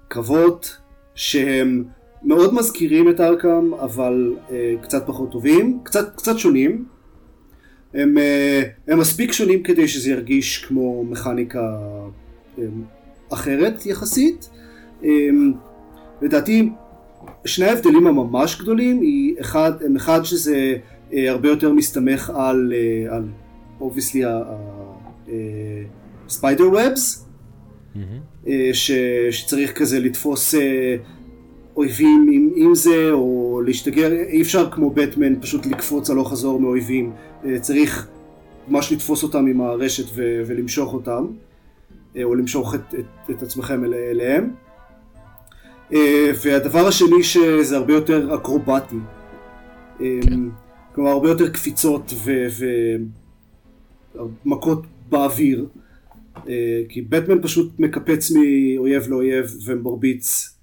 הקרבות 0.07 0.71
אה, 0.75 0.79
שהם 1.15 1.85
מאוד 2.23 2.55
מזכירים 2.55 3.09
את 3.11 3.21
ארקאם, 3.21 3.75
אבל 3.75 4.37
קצת 4.83 5.07
פחות 5.07 5.33
טובים, 5.33 5.79
קצת, 5.83 6.17
קצת 6.17 6.39
שונים. 6.39 6.85
הם, 7.95 8.15
הם 8.89 8.99
מספיק 8.99 9.33
שונים 9.33 9.63
כדי 9.63 9.89
שזה 9.89 10.11
ירגיש 10.11 10.65
כמו 10.65 11.05
מכניקה 11.05 11.79
אחרת 13.31 13.87
יחסית. 13.87 14.51
לדעתי 16.23 16.71
שני 17.45 17.67
ההבדלים 17.67 18.07
הממש 18.07 18.61
גדולים 18.61 19.01
היא 19.01 19.35
אחד, 19.41 19.73
הם 19.85 19.97
אחד 19.97 20.25
שזה 20.25 20.77
אה, 21.13 21.31
הרבה 21.31 21.49
יותר 21.49 21.73
מסתמך 21.73 22.33
על, 22.37 22.73
אה, 22.77 23.17
על 23.17 23.25
obviously 23.81 24.23
ה 26.27 26.33
spider 26.33 26.69
webs 26.69 27.29
שצריך 28.73 29.73
כזה 29.73 30.01
לתפוס 30.01 30.55
אה, 30.55 30.97
אויבים 31.79 32.29
עם, 32.33 32.51
עם 32.57 32.75
זה 32.75 33.11
או 33.11 33.61
להשתגר, 33.67 34.13
אי 34.13 34.43
אפשר 34.43 34.71
כמו 34.71 34.91
בטמן 34.91 35.41
פשוט 35.41 35.67
לקפוץ 35.67 36.11
הלוך 36.11 36.31
חזור 36.31 36.61
מאויבים, 36.61 37.13
אה, 37.45 37.61
צריך 37.61 38.09
ממש 38.69 38.93
לתפוס 38.93 39.23
אותם 39.23 39.47
עם 39.47 39.61
הרשת 39.61 40.05
ו, 40.15 40.43
ולמשוך 40.47 40.95
אותם 40.95 41.27
אה, 42.17 42.25
או 42.25 42.35
למשוך 42.35 42.75
את, 42.75 42.95
את, 42.95 43.31
את 43.31 43.43
עצמכם 43.43 43.85
אל, 43.85 43.95
אליהם 43.95 44.51
אה, 45.93 46.31
והדבר 46.45 46.87
השני 46.87 47.23
שזה 47.23 47.77
הרבה 47.77 47.93
יותר 47.93 48.35
אקרובטי. 48.35 48.97
כן. 49.99 50.41
כלומר 50.95 51.11
הרבה 51.11 51.29
יותר 51.29 51.49
קפיצות 51.49 52.15
ומכות 54.15 54.83
באוויר. 55.09 55.67
אה, 56.49 56.83
כי 56.89 57.03
בטמן 57.03 57.43
פשוט 57.43 57.73
מקפץ 57.79 58.31
מאויב 58.31 59.09
לאויב 59.09 59.47
ומרביץ 59.67 60.58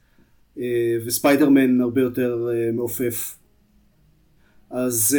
וספיידרמן 1.06 1.82
הרבה 1.82 2.02
יותר 2.02 2.48
מעופף. 2.74 3.38
אז 4.70 5.18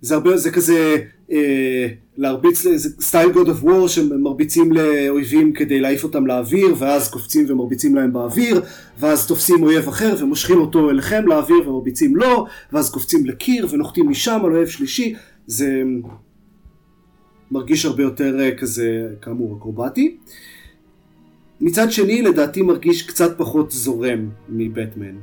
זה 0.00 0.14
הרבה, 0.14 0.36
זה 0.36 0.50
כזה 0.50 0.96
אה, 1.32 1.86
להרביץ, 2.16 2.62
זה 2.62 2.90
סטייל 3.00 3.32
God 3.32 3.48
of 3.48 3.64
War 3.64 3.88
שמרביצים 3.88 4.72
לאויבים 4.72 5.52
כדי 5.52 5.80
להעיף 5.80 6.04
אותם 6.04 6.26
לאוויר 6.26 6.74
ואז 6.78 7.10
קופצים 7.10 7.44
ומרביצים 7.48 7.94
להם 7.94 8.12
באוויר 8.12 8.62
ואז 8.98 9.26
תופסים 9.26 9.62
אויב 9.62 9.88
אחר 9.88 10.14
ומושכים 10.18 10.58
אותו 10.58 10.90
אליכם 10.90 11.26
לאוויר 11.26 11.68
ומרביצים 11.68 12.16
לו 12.16 12.46
ואז 12.72 12.90
קופצים 12.90 13.26
לקיר 13.26 13.66
ונוחתים 13.70 14.08
משם 14.08 14.40
על 14.44 14.52
אויב 14.52 14.68
שלישי 14.68 15.14
זה 15.46 15.82
מרגיש 17.50 17.84
הרבה 17.84 18.02
יותר 18.02 18.40
אה, 18.40 18.56
כזה 18.56 19.08
כאמור 19.22 19.56
אקרובטי 19.58 20.16
מצד 21.60 21.92
שני 21.92 22.22
לדעתי 22.22 22.62
מרגיש 22.62 23.02
קצת 23.02 23.38
פחות 23.38 23.70
זורם 23.70 24.28
מבטמן 24.48 25.16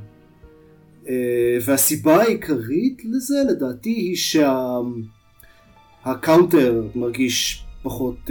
אה, 1.08 1.58
והסיבה 1.64 2.16
העיקרית 2.22 3.02
לזה 3.04 3.34
לדעתי 3.50 3.90
היא 3.90 4.16
שה 6.04 6.27
counter 6.27 6.82
שה... 6.92 6.98
מרגיש 6.98 7.64
פחות 7.82 8.30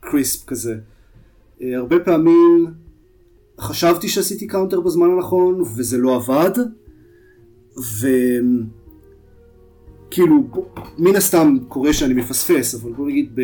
crisp 0.00 0.44
אה, 0.44 0.46
כזה. 0.46 0.76
אה, 1.58 1.62
הרבה 1.76 1.98
פעמים 1.98 2.66
חשבתי 3.60 4.08
שעשיתי 4.08 4.46
counter 4.46 4.80
בזמן 4.80 5.10
הנכון 5.10 5.60
וזה 5.60 5.98
לא 5.98 6.16
עבד 6.16 6.50
וכאילו 10.10 10.42
מן 10.98 11.16
הסתם 11.16 11.56
קורה 11.68 11.92
שאני 11.92 12.14
מפספס 12.14 12.74
אבל 12.74 12.92
בוא 12.92 13.06
נגיד 13.06 13.38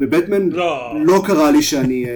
בבטמן 0.00 0.48
לא, 0.48 1.04
לא 1.04 1.22
קרה 1.26 1.50
לי 1.50 1.62
שאני 1.62 2.06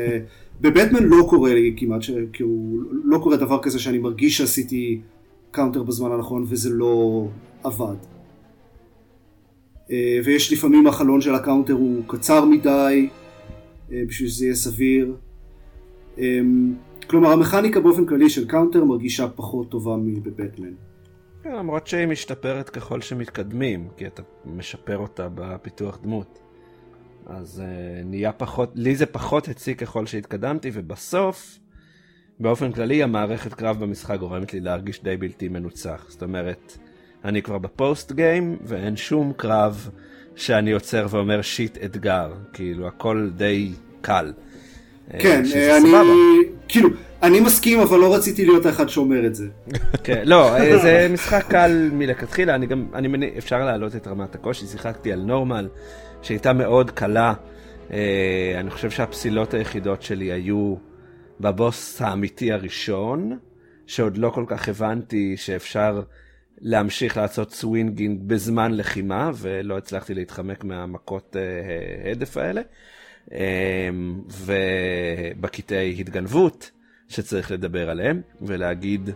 בבטמן 0.61 1.03
לא 1.03 1.27
קורה 1.31 1.55
לי 1.55 1.75
כמעט, 1.77 2.01
כאילו 2.33 2.81
לא 3.05 3.19
קורה 3.19 3.37
דבר 3.37 3.63
כזה 3.63 3.79
שאני 3.79 3.99
מרגיש 3.99 4.39
שעשיתי 4.39 5.01
counter 5.51 5.83
בזמן 5.83 6.13
הנכון 6.13 6.45
וזה 6.49 6.71
לא 6.71 7.27
עבד. 7.65 7.97
אה, 9.91 10.21
ויש 10.25 10.53
לפעמים 10.53 10.87
החלון 10.87 11.21
של 11.21 11.35
ה 11.35 11.39
counter 11.40 11.73
הוא 11.73 12.03
קצר 12.07 12.45
מדי 12.45 13.09
אה, 13.93 14.03
בשביל 14.09 14.29
שזה 14.29 14.45
יהיה 14.45 14.55
סביר. 14.55 15.15
אה, 16.19 16.41
כלומר 17.07 17.33
המכניקה 17.33 17.81
באופן 17.81 18.07
כללי 18.07 18.31
של 18.31 18.49
counter 18.49 18.85
מרגישה 18.85 19.29
פחות 19.29 19.71
טובה 19.71 19.97
מבבטמן. 19.97 20.73
כן, 21.43 21.53
למרות 21.53 21.87
שהיא 21.87 22.07
משתפרת 22.07 22.71
ככל 22.71 23.01
שמתקדמים, 23.01 23.89
כי 23.97 24.07
אתה 24.07 24.23
משפר 24.47 24.99
אותה 24.99 25.29
בפיתוח 25.35 25.99
דמות. 26.03 26.39
אז 27.29 27.63
uh, 27.65 28.05
נהיה 28.05 28.33
פחות, 28.33 28.73
לי 28.75 28.97
זה 28.97 29.07
פחות 29.07 29.49
הציג 29.49 29.79
ככל 29.79 30.07
שהתקדמתי, 30.07 30.71
ובסוף 30.73 31.59
באופן 32.41 32.73
כללי 32.73 33.03
המערכת 33.03 33.55
קרב 33.55 33.81
במשחק 33.81 34.19
גורמת 34.19 34.53
לי 34.53 34.61
להרגיש 34.61 35.03
די 35.03 35.17
בלתי 35.17 35.49
מנוצח. 35.49 36.07
זאת 36.09 36.23
אומרת, 36.23 36.79
אני 37.25 37.43
כבר 37.43 37.59
בפוסט 37.59 38.13
גיים 38.13 38.57
ואין 38.65 38.97
שום 38.97 39.33
קרב 39.37 39.89
שאני 40.37 40.73
עוצר 40.73 41.07
ואומר 41.11 41.43
שיט 41.43 41.79
אתגר. 41.85 42.33
כאילו 42.53 42.89
הכל 42.89 43.31
די 43.37 43.73
קל. 44.01 44.33
אה, 45.15 45.21
כן, 45.21 45.39
אני, 45.39 45.81
סבבה. 45.81 46.03
כאילו, 46.69 46.89
אני 47.23 47.41
מסכים 47.41 47.81
אבל 47.81 47.99
לא 47.99 48.15
רציתי 48.15 48.45
להיות 48.45 48.67
האחד 48.67 48.89
שאומר 48.89 49.27
את 49.27 49.35
זה. 49.35 49.47
כן, 50.05 50.23
לא, 50.25 50.57
אה, 50.57 50.79
זה 50.79 51.09
משחק 51.11 51.45
קל 51.49 51.91
מלכתחילה, 51.93 52.55
אני 52.55 52.67
גם, 52.67 52.87
אני 52.95 53.09
מניח, 53.09 53.31
אפשר 53.39 53.65
להעלות 53.65 53.97
את 53.97 54.07
רמת 54.07 54.35
הקושי, 54.35 54.67
שיחקתי 54.67 55.13
על 55.13 55.21
נורמל, 55.21 55.69
שהייתה 56.23 56.53
מאוד 56.53 56.91
קלה. 56.91 57.35
אה, 57.93 58.57
אני 58.61 58.71
חושב 58.71 58.91
שהפסילות 58.91 59.55
היחידות 59.55 60.03
שלי 60.03 60.33
היו 60.33 60.77
בבוס 61.41 62.03
האמיתי 62.03 62.53
הראשון, 62.53 63.39
שעוד 63.87 64.19
לא 64.19 64.31
כל 64.31 64.45
כך 64.49 64.69
הבנתי 64.69 65.37
שאפשר 65.37 66.03
להמשיך 66.61 67.17
לעשות 67.17 67.53
swinging 67.53 68.21
בזמן 68.27 68.75
לחימה, 68.75 69.31
ולא 69.35 69.79
הצלחתי 69.79 70.15
להתחמק 70.15 70.65
מהמכות 70.65 71.37
אה, 71.37 72.09
הדף 72.11 72.37
האלה. 72.37 72.61
אמ, 73.27 73.33
ובקטעי 74.31 75.97
התגנבות, 76.01 76.71
שצריך 77.09 77.51
לדבר 77.51 77.91
עליהם, 77.91 78.21
ולהגיד 78.43 79.11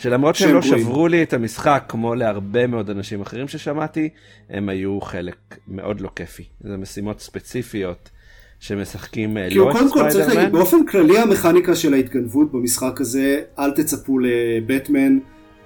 שלמרות 0.00 0.34
שהם 0.34 0.54
לא 0.54 0.62
שברו 0.62 1.08
לי 1.08 1.22
את 1.22 1.32
המשחק, 1.32 1.84
כמו 1.88 2.14
להרבה 2.14 2.66
מאוד 2.66 2.90
אנשים 2.90 3.20
אחרים 3.20 3.48
ששמעתי, 3.48 4.08
הם 4.50 4.68
היו 4.68 5.00
חלק 5.00 5.36
מאוד 5.68 6.00
לא 6.00 6.10
כיפי. 6.16 6.44
זה 6.60 6.76
משימות 6.76 7.20
ספציפיות. 7.20 8.10
שמשחקים 8.60 9.36
אה, 9.36 9.44
לא 9.44 9.50
ספיידרמן. 9.50 9.72
קודם 9.72 9.92
כל 9.92 10.08
צריך 10.10 10.34
להגיד, 10.34 10.52
באופן 10.52 10.86
כללי 10.86 11.18
המכניקה 11.18 11.76
של 11.76 11.94
ההתגנבות 11.94 12.52
במשחק 12.52 13.00
הזה, 13.00 13.40
אל 13.58 13.70
תצפו 13.70 14.18
לבטמן, 14.18 15.18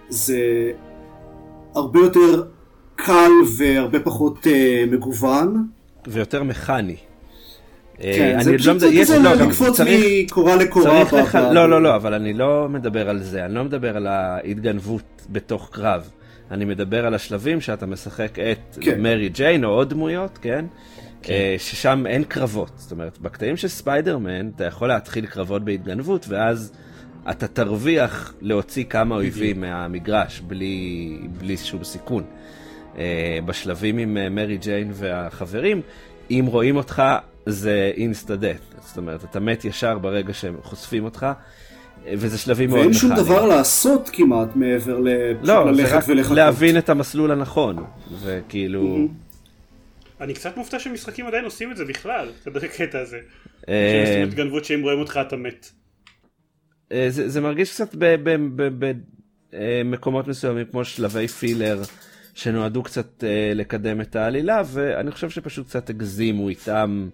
זה 0.08 0.72
הרבה 1.74 2.00
יותר 2.00 2.44
קל 2.96 3.30
והרבה 3.58 4.00
פחות 4.00 4.46
uh, 4.46 4.90
מגוון. 4.90 5.66
ויותר 6.06 6.42
מכני. 6.42 6.96
אה, 8.02 8.12
כן, 8.16 8.42
זה 8.42 8.58
פשוט 8.58 8.82
לא 8.82 8.88
כזה 9.00 9.18
לא, 9.18 9.34
לקפוץ 9.34 9.80
מקורה 9.80 10.56
לקורה. 10.56 11.02
לך, 11.02 11.38
לא, 11.52 11.68
לא, 11.68 11.82
לא, 11.82 11.96
אבל 11.96 12.14
אני 12.14 12.32
לא 12.32 12.68
מדבר 12.70 13.10
על 13.10 13.22
זה, 13.22 13.44
אני 13.44 13.54
לא 13.54 13.64
מדבר 13.64 13.96
על 13.96 14.06
ההתגנבות 14.06 15.26
בתוך 15.30 15.68
קרב. 15.72 16.10
אני 16.50 16.64
מדבר 16.64 17.06
על 17.06 17.14
השלבים 17.14 17.60
שאתה 17.60 17.86
משחק 17.86 18.38
את 18.38 18.78
כן. 18.80 19.00
מרי 19.00 19.28
ג'יין 19.28 19.64
או 19.64 19.70
עוד 19.70 19.90
דמויות, 19.90 20.38
כן? 20.38 20.64
כן. 21.22 21.32
אה, 21.32 21.54
ששם 21.58 22.04
אין 22.06 22.24
קרבות. 22.24 22.70
זאת 22.76 22.92
אומרת, 22.92 23.18
בקטעים 23.18 23.56
של 23.56 23.68
ספיידרמן 23.68 24.48
אתה 24.48 24.64
יכול 24.64 24.88
להתחיל 24.88 25.26
קרבות 25.26 25.64
בהתגנבות, 25.64 26.26
ואז 26.28 26.72
אתה 27.30 27.46
תרוויח 27.46 28.34
להוציא 28.40 28.84
כמה 28.84 29.14
אויבים 29.14 29.60
מהמגרש 29.60 30.40
בלי, 30.40 31.18
בלי 31.38 31.56
שום 31.56 31.84
סיכון. 31.84 32.24
אה, 32.98 33.38
בשלבים 33.46 33.98
עם 33.98 34.34
מרי 34.34 34.56
ג'יין 34.56 34.90
והחברים, 34.94 35.80
אם 36.30 36.44
רואים 36.48 36.76
אותך 36.76 37.02
זה 37.46 37.92
אינסטה 37.96 38.36
דאט. 38.36 38.60
זאת 38.80 38.96
אומרת, 38.96 39.24
אתה 39.24 39.40
מת 39.40 39.64
ישר 39.64 39.98
ברגע 39.98 40.32
שהם 40.32 40.56
חושפים 40.62 41.04
אותך. 41.04 41.26
וזה 42.12 42.38
שלבים 42.38 42.70
מאוד 42.70 42.78
ואין 42.78 42.90
מכניים. 42.90 43.16
שום 43.16 43.24
דבר 43.24 43.46
לעשות 43.46 44.10
כמעט 44.12 44.56
מעבר 44.56 44.98
לפשוט 45.00 45.48
לא, 45.48 45.74
זה 45.74 45.96
רק 45.96 46.04
ולחכות. 46.08 46.36
להבין 46.36 46.78
את 46.78 46.88
המסלול 46.88 47.30
הנכון, 47.30 47.84
וכאילו... 48.22 49.08
אני 50.20 50.34
קצת 50.34 50.56
מופתע 50.56 50.78
שמשחקים 50.78 51.26
עדיין 51.26 51.44
עושים 51.44 51.72
את 51.72 51.76
זה 51.76 51.84
בכלל, 51.84 52.28
את 52.48 52.56
הקטע 52.56 52.98
הזה. 52.98 53.18
אה, 53.68 54.04
שעושים 54.04 54.28
התגנבות 54.28 54.64
שאם 54.64 54.82
רואים 54.82 54.98
אותך 54.98 55.20
אתה 55.26 55.36
מת. 55.36 55.70
אה, 56.92 57.06
זה, 57.08 57.28
זה 57.28 57.40
מרגיש 57.40 57.72
קצת 57.72 57.94
במקומות 59.50 60.28
מסוימים 60.28 60.64
כמו 60.70 60.84
שלבי 60.84 61.28
פילר 61.28 61.82
שנועדו 62.34 62.82
קצת 62.82 63.24
אה, 63.24 63.52
לקדם 63.54 64.00
את 64.00 64.16
העלילה 64.16 64.62
ואני 64.66 65.10
חושב 65.10 65.30
שפשוט 65.30 65.66
קצת 65.66 65.90
הגזימו 65.90 66.48
איתם 66.48 67.08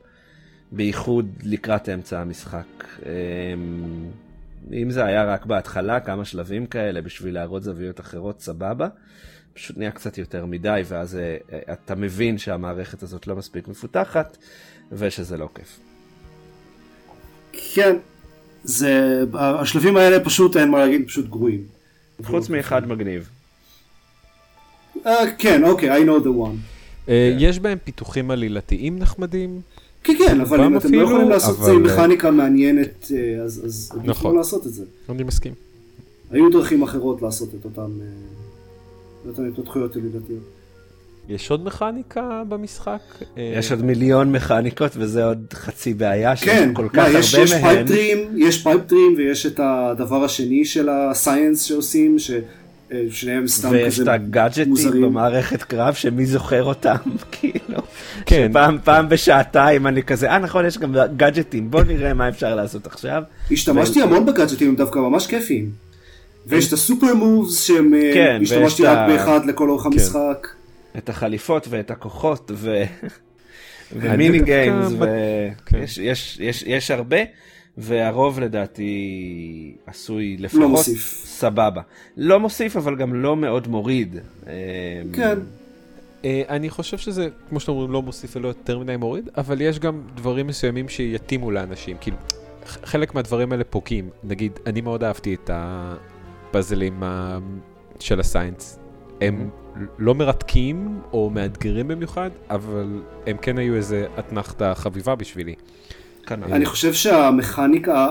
בייחוד 0.73 1.29
לקראת 1.43 1.89
אמצע 1.89 2.21
המשחק. 2.21 2.85
אה, 3.07 3.13
אם 4.73 4.91
זה 4.91 5.05
היה 5.05 5.25
רק 5.25 5.47
בהתחלה 5.47 6.01
כמה 6.01 6.25
שלבים 6.25 6.67
כאלה 6.67 7.03
בשביל 7.03 7.35
להראות 7.35 7.63
זוויות 7.63 8.01
אחרות 8.01 8.41
סבבה. 8.41 8.89
פשוט 9.55 9.79
נהיה 9.79 9.91
קצת 9.91 10.19
יותר 10.19 10.47
מדי 10.47 10.83
ואז 10.89 11.17
אה, 11.17 11.37
אה, 11.53 11.73
אתה 11.73 11.95
מבין 11.95 12.39
שהמערכת 12.39 13.03
הזאת 13.03 13.27
לא 13.27 13.37
מספיק 13.37 13.69
מפותחת 13.69 14.37
ושזה 14.93 15.37
לא 15.37 15.49
כיף. 15.55 15.81
כן, 17.53 17.97
זה, 18.65 19.23
השלבים 19.35 19.97
האלה 19.97 20.25
פשוט 20.25 20.57
אין 20.57 20.71
מה 20.71 20.79
להגיד, 20.79 21.07
פשוט 21.07 21.27
גרועים. 21.27 21.65
חוץ 22.25 22.49
מאחד 22.49 22.89
מגניב. 22.89 23.29
אה, 25.07 25.13
כן, 25.39 25.65
אוקיי, 25.65 26.03
I 26.03 26.07
know 26.07 26.25
the 26.25 26.29
one. 26.29 26.57
אה, 27.09 27.37
יש 27.39 27.59
בהם 27.59 27.79
פיתוחים 27.85 28.31
עלילתיים 28.31 28.99
נחמדים. 28.99 29.61
כן, 30.05 30.13
כן, 30.19 30.41
אבל 30.41 30.61
אם 30.61 30.77
אתם 30.77 30.95
לא 30.95 31.03
יכולים 31.03 31.29
לעשות 31.29 31.59
את 31.59 31.65
זה 31.65 31.71
עם 31.73 31.85
אבל- 31.87 31.95
מכניקה 31.95 32.31
מעניינת, 32.31 33.11
אה, 33.15 33.43
אז 33.43 33.63
אז 33.67 33.91
עדיף 33.95 34.11
נכון. 34.11 34.33
לא 34.33 34.39
לעשות 34.39 34.67
את 34.67 34.73
זה. 34.73 34.85
אני 35.09 35.23
מסכים. 35.23 35.53
היו 36.31 36.51
דרכים 36.51 36.83
אחרות 36.83 37.23
לעשות 37.23 37.49
את 37.61 37.65
אותן 37.65 37.81
אה, 38.01 38.07
אותן 39.31 39.49
התפתחויות 39.49 39.97
עלילתיות. 39.97 40.43
יש 41.29 41.51
עוד 41.51 41.65
מכניקה 41.65 42.43
במשחק? 42.49 42.99
אה, 43.39 43.53
יש 43.59 43.73
עוד 43.73 43.85
מיליון 43.85 44.33
מכניקות 44.33 44.91
וזה 44.97 45.25
עוד 45.25 45.45
חצי 45.53 45.95
בעיה 45.95 46.37
שיש 46.37 46.49
כן, 46.49 46.71
כל 46.75 46.89
כך 46.89 46.99
מה, 46.99 47.19
יש, 47.19 47.35
יש 47.35 47.53
הרבה 47.53 47.65
מהן. 47.65 47.75
פייפטרים, 47.87 48.19
יש 48.37 48.63
פייפטרים 48.63 49.15
ויש 49.17 49.47
את 49.47 49.61
הדבר 49.63 50.25
השני 50.25 50.65
של 50.65 50.89
ה 50.89 50.98
science 50.98 51.63
שעושים, 51.63 52.17
ששניהם 53.11 53.49
סתם 53.49 53.71
ויש 53.71 53.95
כזה 53.95 54.03
את 54.03 54.09
הגאדג'טים 54.09 54.69
מוזרים. 54.69 55.03
במערכת 55.03 55.63
קרב 55.63 55.95
שמי 55.95 56.27
זוכר 56.27 56.65
אותם 56.65 56.95
כאילו. 57.33 57.83
כן. 58.27 58.49
שפעם 58.51 58.79
פעם 58.85 59.09
בשעתיים 59.09 59.87
אני 59.87 60.03
כזה 60.03 60.31
אה 60.31 60.39
נכון 60.39 60.67
יש 60.67 60.79
גם 60.79 60.95
גאדג'טים 61.17 61.71
בוא 61.71 61.83
נראה 61.83 62.15
מה 62.15 62.29
אפשר 62.29 62.55
לעשות 62.55 62.87
עכשיו. 62.87 63.23
השתמשתי 63.51 64.01
ו- 64.01 64.05
המון 64.05 64.27
בגאדג'טים, 64.27 64.69
הם 64.69 64.77
דווקא 64.77 64.99
ממש 64.99 65.27
כיפיים. 65.27 65.71
ויש 66.47 66.69
את 66.69 66.73
הסופר 66.73 67.15
מובס 67.15 67.63
שהם, 67.63 67.95
אה, 67.95 68.11
כן, 68.15 68.37
ויש 68.41 68.53
השתמשתי 68.53 68.85
רק 68.85 68.99
ה- 68.99 69.07
באחד 69.07 69.41
לכל 69.47 69.71
אורך 69.71 69.87
המשחק. 69.87 70.47
את 70.99 71.09
החליפות 71.09 71.67
ואת 71.71 71.91
הכוחות 71.91 72.51
ו... 72.55 72.83
ומיני 73.97 74.39
גיימס 74.39 74.93
כן. 75.67 75.79
ויש 75.79 75.99
יש, 75.99 76.39
יש, 76.41 76.65
יש 76.67 76.91
הרבה 76.91 77.17
והרוב 77.81 78.41
לדעתי 78.41 78.95
עשוי 79.87 80.37
לפחות 80.39 80.61
מוסיף. 80.63 81.23
סבבה. 81.27 81.83
לא 82.17 82.41
מוסיף 82.41 82.77
אבל 82.77 82.97
גם 82.97 83.15
לא 83.15 83.37
מאוד 83.37 83.69
מוריד. 83.69 84.17
אה, 84.47 84.53
כן. 85.13 85.39
אה, 86.25 86.43
אני 86.49 86.71
חושב 86.71 86.99
שזה, 86.99 87.29
כמו 87.49 87.61
שאתם 87.61 87.73
אומרים, 87.73 87.91
לא 87.91 88.03
מוסיף 88.03 88.37
ולא 88.37 88.49
יותר 88.49 88.79
מדי 88.79 88.97
מוריד, 88.97 89.29
אבל 89.37 89.61
יש 89.61 89.79
גם 89.79 90.03
דברים 90.15 90.47
מסוימים 90.47 90.89
שיתאימו 90.89 91.51
לאנשים. 91.51 91.97
כאילו, 92.01 92.17
חלק 92.67 93.15
מהדברים 93.15 93.53
האלה 93.53 93.65
פוגעים. 93.65 94.11
נגיד, 94.25 94.53
אני 94.67 94.81
מאוד 94.81 95.05
אהבתי 95.05 95.35
את 95.35 95.51
הפאזלים 95.53 97.03
ה- 97.03 97.39
של 98.01 98.21
הסיינס. 98.21 98.79
הם 99.21 99.51
לא 99.99 100.15
מרתקים 100.15 101.01
או 101.13 101.31
מאתגרים 101.31 101.89
במיוחד, 101.89 102.31
אבל 102.51 103.03
הם 103.27 103.37
כן 103.37 103.59
היו 103.59 103.75
איזה 103.75 104.07
אתנחתה 104.19 104.75
חביבה 104.75 105.15
בשבילי. 105.15 105.55
כנ"ל. 106.27 106.53
אני 106.53 106.67
חושב 106.67 106.93
שהמכניקה, 106.93 108.09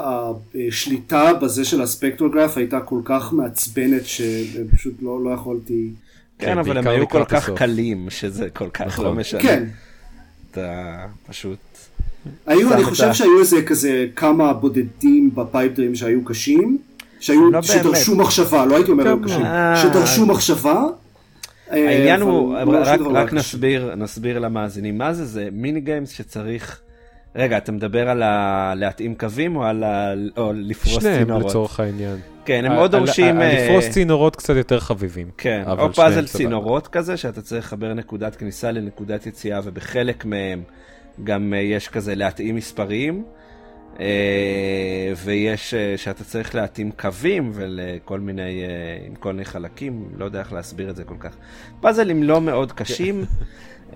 השליטה 0.68 1.34
בזה 1.34 1.66
של 1.66 1.82
הספקטרוגרף 1.82 2.58
הייתה 2.58 2.80
כל 2.80 3.02
כך 3.06 3.34
מעצבנת 3.34 4.06
שפשוט 4.06 4.94
לא, 5.02 5.24
לא 5.24 5.30
יכולתי... 5.30 5.90
כן, 6.40 6.58
אבל 6.58 6.78
הם 6.78 6.88
היו 6.88 7.10
כל 7.10 7.26
כך. 7.26 7.50
קלים, 7.50 8.10
שזה 8.10 8.50
כל 8.50 8.70
כך 8.70 8.88
נכון. 8.88 9.06
לא 9.06 9.14
משנה. 9.14 9.42
כן, 9.42 9.64
אתה 10.52 11.06
פשוט... 11.28 11.60
היו, 12.48 12.74
אני 12.74 12.84
חושב 12.84 13.14
שהיו 13.14 13.40
איזה 13.40 13.64
כזה 13.64 14.08
כמה 14.16 14.54
בודדים 14.54 15.36
בפייפדרים 15.36 15.96
שהיו 15.96 16.26
קשים, 16.26 16.78
שהיו, 17.20 17.52
לא 17.52 17.62
שדרשו. 17.62 18.16
מחשבה, 18.16 18.66
לא 18.66 18.76
הייתי 18.76 18.92
אומר 18.92 19.08
היו 19.08 19.18
גם 19.18 19.24
קשים, 19.24 19.42
לא. 19.42 19.76
שדרשו 19.76 20.26
מחשבה. 20.26 20.84
אה, 21.72 21.90
העניין 21.90 22.22
אבל 22.22 22.32
הוא, 22.32 22.56
לא 22.74 23.20
רק, 23.20 23.32
לא 23.34 23.96
נסביר 23.96 24.40
למאזינים 24.40 24.98
מה 24.98 25.14
זה, 25.14 25.26
זה 25.26 25.50
מיני 25.52 25.80
גיימס 25.80 26.10
שצריך... 26.10 26.82
רגע, 27.36 27.58
אתה 27.58 27.72
מדבר 27.72 28.10
על 28.10 28.24
ה... 28.24 28.74
להתאים 28.76 29.16
קווים 29.16 29.56
או 29.56 29.64
על 29.64 29.84
ה... 29.84 30.14
או 30.38 30.54
לפרוס 30.54 31.02
שניהם 31.04 31.24
צינורות? 31.24 31.46
לצורך 31.46 31.80
העניין. 31.80 32.18
כן, 32.46 32.66
הם 32.66 32.74
מאוד 32.74 32.92
דורשים... 32.92 33.42
אה, 33.42 33.66
לפרוס 33.66 33.90
צינורות 33.90 34.36
קצת 34.36 34.56
יותר 34.56 34.80
חביבים. 34.80 35.30
כן, 35.38 35.64
או 35.68 35.76
שניהם 35.76 35.92
פאזל. 35.94 36.28
צינורות 36.28 36.88
כזה, 36.88 37.18
שאתה 37.18 37.42
צריך 37.42 37.66
לחבר 37.66 37.94
נקודת 37.94 38.36
כניסה 38.36 38.72
לנקודת 38.72 39.26
יציאה, 39.28 39.60
ובחלק 39.64 40.26
מהם 40.26 40.64
גם 41.24 41.54
אה, 41.54 41.60
יש 41.60 41.88
כזה 41.88 42.16
להתאים 42.16 42.56
מספרים, 42.56 43.24
אה, 44.00 45.14
ויש 45.16 45.74
שאתה 45.98 46.24
צריך 46.24 46.56
להתאים 46.56 46.92
קווים 46.92 47.52
ולכל 47.54 48.20
מיני, 48.20 48.64
עם 49.08 49.16
כל 49.16 49.32
מיני 49.32 49.46
חלקים, 49.46 50.10
לא 50.18 50.26
יודע 50.26 50.40
איך 50.40 50.54
להסביר 50.54 50.90
את 50.90 50.96
זה 50.96 51.04
כל 51.04 51.18
כך. 51.20 51.36
פאזלים 51.82 52.24
לא 52.24 52.42
מאוד 52.42 52.72
קשים. 52.72 53.26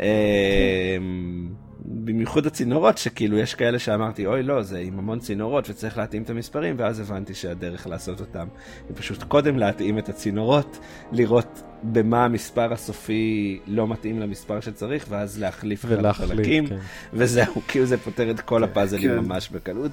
במיוחד 1.85 2.45
הצינורות 2.45 2.97
שכאילו 2.97 3.37
יש 3.37 3.55
כאלה 3.55 3.79
שאמרתי 3.79 4.25
אוי 4.25 4.43
לא 4.43 4.61
זה 4.61 4.79
עם 4.79 4.99
המון 4.99 5.19
צינורות 5.19 5.69
וצריך 5.69 5.97
להתאים 5.97 6.23
את 6.23 6.29
המספרים 6.29 6.75
ואז 6.77 6.99
הבנתי 6.99 7.33
שהדרך 7.33 7.87
לעשות 7.87 8.19
אותם 8.19 8.47
היא 8.89 8.97
פשוט 8.97 9.23
קודם 9.23 9.57
להתאים 9.57 9.97
את 9.97 10.09
הצינורות 10.09 10.79
לראות 11.11 11.61
במה 11.83 12.25
המספר 12.25 12.73
הסופי 12.73 13.59
לא 13.67 13.87
מתאים 13.87 14.19
למספר 14.19 14.59
שצריך 14.59 15.05
ואז 15.09 15.39
להחליף 15.39 15.85
ולהחליט, 15.87 16.31
החלקים 16.31 16.67
כן. 16.67 16.77
וזהו 17.13 17.61
כאילו 17.67 17.85
זה 17.85 17.97
פותר 17.97 18.31
את 18.31 18.39
כל 18.39 18.63
הפאזלים 18.63 19.09
כן. 19.09 19.19
ממש 19.19 19.49
בקלות. 19.49 19.91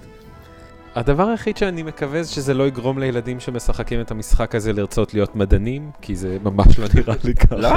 הדבר 0.94 1.29
היחיד 1.29 1.57
שאני 1.57 1.83
מקווה 1.83 2.22
זה 2.22 2.33
שזה 2.33 2.55
לא 2.55 2.68
יגרום 2.68 2.98
לילדים 2.98 3.40
שמשחקים 3.40 4.00
את 4.00 4.11
המשחק 4.11 4.55
הזה 4.55 4.72
לרצות 4.72 5.14
להיות 5.14 5.37
מדענים, 5.37 5.90
כי 6.03 6.16
זה 6.16 6.37
ממש 6.42 6.79
לא 6.79 6.87
נראה 6.94 7.14
לי 7.24 7.35
ככה. 7.35 7.57
לא? 7.57 7.68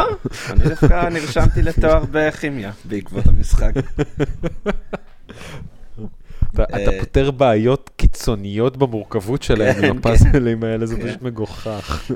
אני 0.49 0.63
דווקא 0.63 1.09
נרשמתי 1.09 1.61
לתואר 1.61 2.03
בכימיה 2.11 2.71
בעקבות 2.85 3.27
המשחק. 3.27 3.71
אתה, 6.53 6.63
אה, 6.73 6.99
פותר 6.99 7.31
בעיות 7.31 7.89
קיצוניות 7.95 8.77
במורכבות 8.77 9.43
שלהם 9.43 9.73
כן, 9.73 9.85
עם 9.85 9.97
הפאזלים 9.97 10.63
האלה, 10.63 10.85
זה 10.85 10.97
פשוט 10.97 11.21
מגוחך. 11.21 12.11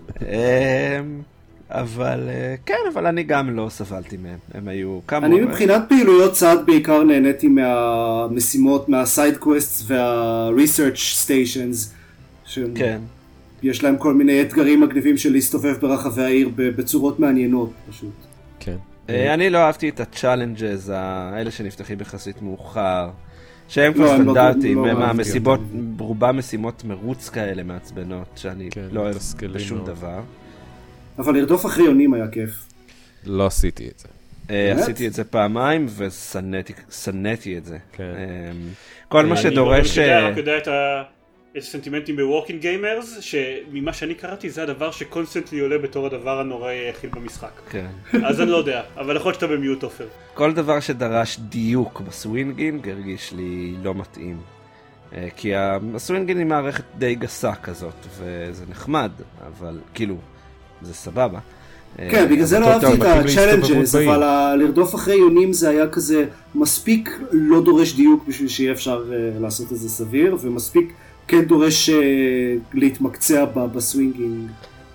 אבל 1.71 2.29
אה, 2.29 2.55
כן, 2.65 2.77
אבל 2.93 3.05
אני 3.07 3.23
גם 3.23 3.49
לא 3.55 3.67
סבלתי 3.69 4.17
מהם, 4.17 4.37
הם 4.53 4.67
היו 4.67 4.99
כמה... 5.07 5.25
אני 5.27 5.41
מבחינת 5.41 5.81
פעילויות 5.89 6.31
צד 6.33 6.57
בעיקר 6.65 7.03
נהניתי 7.03 7.47
מהמשימות, 7.47 8.89
מהסייד 8.89 9.37
קווסט 9.37 9.83
וה-research 9.91 11.25
stations, 11.25 11.87
כן, 12.75 12.99
שיש 13.61 13.83
להם 13.83 13.97
כל 13.97 14.13
מיני 14.13 14.41
אתגרים 14.41 14.81
מגניבים 14.81 15.17
של 15.17 15.31
להסתובב 15.31 15.75
ברחבי 15.81 16.23
העיר 16.23 16.49
ב- 16.55 16.69
בצורות 16.69 17.19
מעניינות 17.19 17.71
פשוט. 17.89 18.13
כן. 18.59 18.75
אה, 19.09 19.33
אני 19.33 19.49
לא 19.49 19.57
אהבתי 19.57 19.89
את 19.89 19.99
ה 19.99 20.07
challenges, 20.07 20.91
האלה 20.95 21.51
שנפתחים 21.51 22.01
יחסית 22.01 22.41
מאוחר, 22.41 23.09
שהם 23.67 23.91
לא, 23.93 23.97
כבר 23.97 24.11
הם 24.11 24.25
לא- 24.25 24.33
סטנדרטים, 24.33 24.85
לא 24.85 24.91
הם 24.91 25.01
המסיבות. 25.01 25.59
רובם 25.99 26.37
משימות 26.37 26.83
מרוץ 26.83 27.29
כאלה 27.29 27.63
מעצבנות, 27.63 28.27
שאני 28.35 28.69
כן, 28.71 28.87
לא 28.91 29.01
אוהב 29.01 29.15
בשום. 29.53 29.85
דבר. 29.85 30.19
אבל 31.17 31.37
לרדוף 31.37 31.65
אחרי 31.65 31.85
יונים 31.85 32.13
היה 32.13 32.27
כיף. 32.27 32.49
לא 33.25 33.45
עשיתי 33.45 33.87
את 33.87 33.99
זה. 33.99 34.07
אה? 34.49 34.71
עשיתי 34.71 35.07
את 35.07 35.13
זה 35.13 35.23
פעמיים 35.23 35.85
ושנאתי 35.97 36.73
שנאתי 37.03 37.57
את 37.57 37.65
זה. 37.65 37.77
כן. 37.91 38.03
אמ, 38.03 38.69
כל 39.07 39.25
מה 39.25 39.33
אני 39.33 39.41
שדורש... 39.41 39.97
אני 39.97 40.09
אה, 40.09 40.29
רק 40.29 40.37
יודע 40.37 40.57
את 40.57 40.67
הסנטימנטים 41.55 42.15
בווקינג 42.15 42.61
גיימרס, 42.61 43.17
שממה 43.19 43.93
שאני 43.93 44.15
קראתי 44.15 44.49
זה 44.49 44.63
הדבר 44.63 44.91
ש 44.91 45.03
constantly 45.03 45.59
עולה 45.59 45.77
בתור 45.77 46.05
הדבר 46.05 46.39
הנורא 46.39 46.69
היחיד 46.69 47.11
במשחק. 47.11 47.61
כן. 47.69 47.87
אז 48.25 48.41
אני 48.41 48.49
לא 48.49 48.57
יודע, 48.57 48.81
אבל 48.97 49.15
יכול 49.15 49.29
להיות 49.29 49.41
שאתה 49.41 49.53
במיעוט 49.53 49.83
עופר. 49.83 50.07
כל 50.33 50.53
דבר 50.53 50.79
שדרש 50.79 51.39
דיוק 51.39 52.01
ב 52.01 52.11
swinging 52.11 52.89
הרגיש 52.89 53.33
לי 53.33 53.75
לא 53.83 53.93
מתאים. 53.93 54.37
אה, 55.13 55.27
כי 55.35 55.51
ה 55.55 55.65
swinging 55.65 56.39
היא 56.39 56.47
מערכת 56.47 56.83
די 56.97 57.15
גסה 57.15 57.55
כזאת, 57.55 58.05
וזה 58.17 58.65
נחמד, 58.69 59.11
אבל 59.47 59.79
כאילו, 59.93 60.17
זה 60.81 60.93
סבבה. 60.93 61.39
אה, 61.99 62.07
כן, 62.11 62.29
בגלל 62.31 62.45
זה 62.45 62.59
לא 62.59 62.67
אהבתי 62.71 62.93
את 62.93 63.01
ה-challenges. 63.01 63.97
אבל 63.97 64.23
ה- 64.23 64.55
לרדוף 64.55 64.95
אחרי 64.95 65.15
יונים 65.15 65.53
זה 65.53 65.69
היה 65.69 65.87
כזה 65.87 66.25
מספיק 66.55 67.09
לא 67.31 67.63
דורש 67.63 67.93
דיוק 67.95 68.27
בשביל 68.27 68.47
שיהיה 68.47 68.71
אפשר 68.71 69.03
אה, 69.13 69.39
לעשות 69.39 69.71
את 69.71 69.77
זה 69.77 69.89
סביר, 69.89 70.37
ומספיק 70.41 70.93
כן 71.27 71.45
דורש 71.45 71.89
להתמקצע 72.73 73.45
ב 73.45 73.56
swinging. 73.56 74.49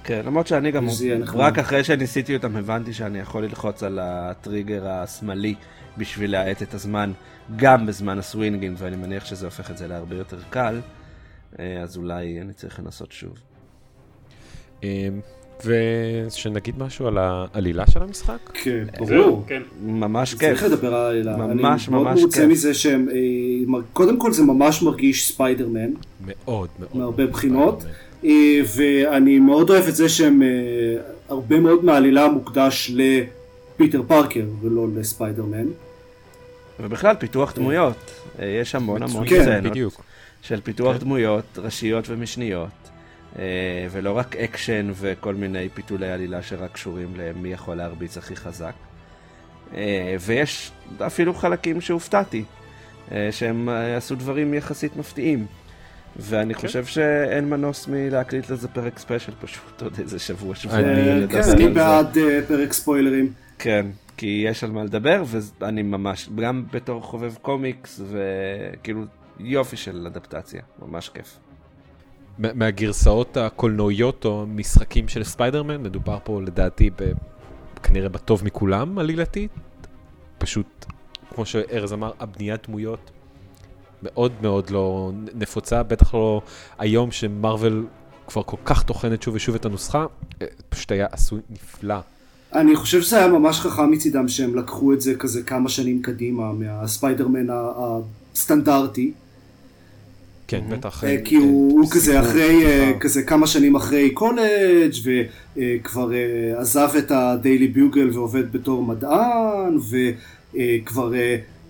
כן, 0.05 0.23
למרות 0.27 0.47
שאני 0.47 0.71
גם, 0.71 0.87
רק 1.35 1.59
אחרי 1.59 1.85
שניסיתי 1.85 2.37
אותם 2.37 2.57
הבנתי 2.57 2.93
שאני 2.93 3.19
יכול 3.19 3.45
ללחוץ 3.45 3.83
על 3.83 3.99
הטריגר 4.03 4.89
השמאלי 4.89 5.55
בשביל 5.99 6.31
להאט 6.33 6.63
את 6.63 6.75
הזמן, 6.75 7.13
גם 7.57 7.87
בזמן 7.87 8.19
ה 8.19 8.24
swinging, 8.24 8.77
ואני 8.79 8.97
מניח 8.97 9.25
שזה 9.25 9.47
הופך 9.47 9.71
את 9.71 9.77
זה 9.79 9.89
להרבה 9.89 10.17
יותר 10.17 10.39
קל, 10.51 10.81
אז 11.59 11.97
אולי 11.97 12.41
אני 12.41 12.53
צריך 12.53 12.81
לנסות 12.81 13.13
שוב. 13.13 13.33
ושנגיד 15.65 16.75
משהו 16.79 17.07
על 17.07 17.19
העלילה 17.19 17.87
של 17.91 18.03
המשחק? 18.03 18.39
כן, 18.55 18.85
ברור. 18.99 19.45
כן. 19.47 19.63
ממש 19.83 20.35
כיף. 20.35 20.41
צריך 20.41 20.63
לדבר 20.63 20.95
על 20.95 21.07
העלילה. 21.07 21.37
ממש 21.37 21.55
ממש 21.55 21.79
כיף. 21.79 21.89
אני 21.89 22.03
מאוד 22.05 22.17
מרוצה 22.19 22.47
מזה 22.47 22.75
שהם, 22.75 23.09
קודם 23.93 24.19
כל 24.19 24.33
זה 24.33 24.43
ממש 24.43 24.83
מרגיש 24.83 25.29
ספיידרמן. 25.29 25.91
מאוד 26.27 26.69
מאוד. 26.79 26.91
מהרבה 26.95 27.27
בחינות. 27.27 27.85
ואני 28.77 29.39
מאוד 29.39 29.71
אוהב 29.71 29.85
את 29.89 29.95
זה 29.95 30.09
שהם, 30.09 30.43
הרבה 31.29 31.61
מאוד 31.61 31.85
מהעלילה 31.85 32.29
מוקדש 32.29 32.93
לפיטר 32.95 34.03
פארקר 34.07 34.45
ולא 34.63 34.87
לספיידרמן. 34.97 35.67
ובכלל 36.81 37.17
פיתוח 37.17 37.55
דמויות, 37.55 38.11
יש 38.43 38.75
המון 38.75 39.03
המון 39.03 39.27
סצנות 39.29 39.93
של 40.43 40.61
פיתוח 40.61 40.97
דמויות 40.97 41.45
ראשיות 41.59 42.05
ומשניות. 42.09 42.69
ולא 43.91 44.13
רק 44.13 44.37
אקשן 44.37 44.91
וכל 44.95 45.35
מיני 45.35 45.69
פיתולי 45.69 46.11
עלילה 46.11 46.43
שרק 46.43 46.73
קשורים 46.73 47.13
למי 47.17 47.53
יכול 47.53 47.77
להרביץ 47.77 48.19
הכי 48.19 48.37
חזק. 48.37 48.75
ויש 50.21 50.73
אפילו 51.07 51.35
חלקים 51.35 51.81
שהופתעתי, 51.81 52.45
שהם 53.31 53.69
עשו 53.69 54.15
דברים 54.15 54.55
יחסית 54.55 54.97
מפתיעים. 54.97 55.47
ואני 56.17 56.55
חושב 56.55 56.85
שאין 56.85 57.51
מנוס 57.51 57.89
מלהקליט 57.89 58.51
לזה 58.51 58.69
פרק 58.69 58.99
ספיישל 58.99 59.33
פשוט 59.41 59.83
עוד 59.83 59.95
איזה 59.99 60.19
שבוע 60.19 60.55
שבוע. 60.55 60.77
כן, 61.31 61.41
אני 61.53 61.69
בעד 61.69 62.17
פרק 62.49 62.73
ספוילרים. 62.73 63.33
כן, 63.59 63.87
כי 64.17 64.45
יש 64.47 64.65
על 64.65 64.71
מה 64.71 64.85
לדבר 64.85 65.23
ואני 65.61 65.83
ממש, 65.83 66.29
גם 66.43 66.65
בתור 66.73 67.03
חובב 67.03 67.35
קומיקס 67.43 68.01
וכאילו 68.11 69.05
יופי 69.39 69.77
של 69.77 70.07
אדפטציה, 70.07 70.63
ממש 70.83 71.09
כיף. 71.09 71.39
מהגרסאות 72.39 73.37
הקולנועיות 73.37 74.25
או 74.25 74.45
משחקים 74.47 75.09
של 75.09 75.25
ספיידרמן, 75.25 75.83
מדובר 75.83 76.19
פה 76.25 76.41
לדעתי. 76.43 76.91
כנראה 77.83 78.09
בטוב 78.09 78.45
מכולם 78.45 78.99
עלילתית. 78.99 79.51
פשוט, 80.39 80.87
כמו 81.35 81.47
שארז 81.47 81.93
אמר, 81.93 82.11
הבניית 82.21 82.67
דמויות 82.69 83.11
מאוד 84.03 84.33
מאוד 84.43 84.71
לא 84.71 85.13
נפוצה, 85.35 85.83
בטח 85.83 86.15
לא 86.15 86.43
היום 86.79 87.11
שמרוויל 87.11 87.85
כבר 88.27 88.43
כל 88.43 88.57
כך 88.65 88.83
טוחנת 88.83 89.23
שוב 89.23 89.35
ושוב 89.35 89.55
את 89.55 89.65
הנוסחה, 89.65 90.07
פשוט 90.69 90.93
היה 90.93 91.07
עשוי 91.13 91.41
נפלא. 91.51 91.99
אני 92.55 92.77
חושב 92.77 93.03
שזה 93.03 93.19
היה 93.19 93.29
ממש 93.29 93.61
חכם 93.61 93.91
מצידם 93.91 94.29
שהם 94.29 94.55
לקחו 94.55 94.93
את 94.93 95.01
זה 95.01 95.15
כזה 95.15 95.43
כמה 95.43 95.69
שנים 95.69 96.03
קדימה 96.03 96.53
מהספיידרמן 96.53 97.47
הסטנדרטי. 97.77 99.13
כן, 100.47 100.61
בטח. 100.69 101.05
כי 101.25 101.37
הוא 101.37 101.91
כזה 101.91 102.21
אחרי, 102.21 102.65
כזה 103.01 103.23
כמה 103.23 103.47
שנים 103.47 103.77
אחרי 103.77 104.11
קולג' 104.11 104.93
וכבר 105.05 106.11
עזב 106.57 106.89
את 106.99 107.11
הדיילי 107.11 107.69
ביוגל 107.69 108.11
ועובד 108.13 108.53
בתור 108.53 108.83
מדען 108.85 109.79
וכבר 110.55 111.13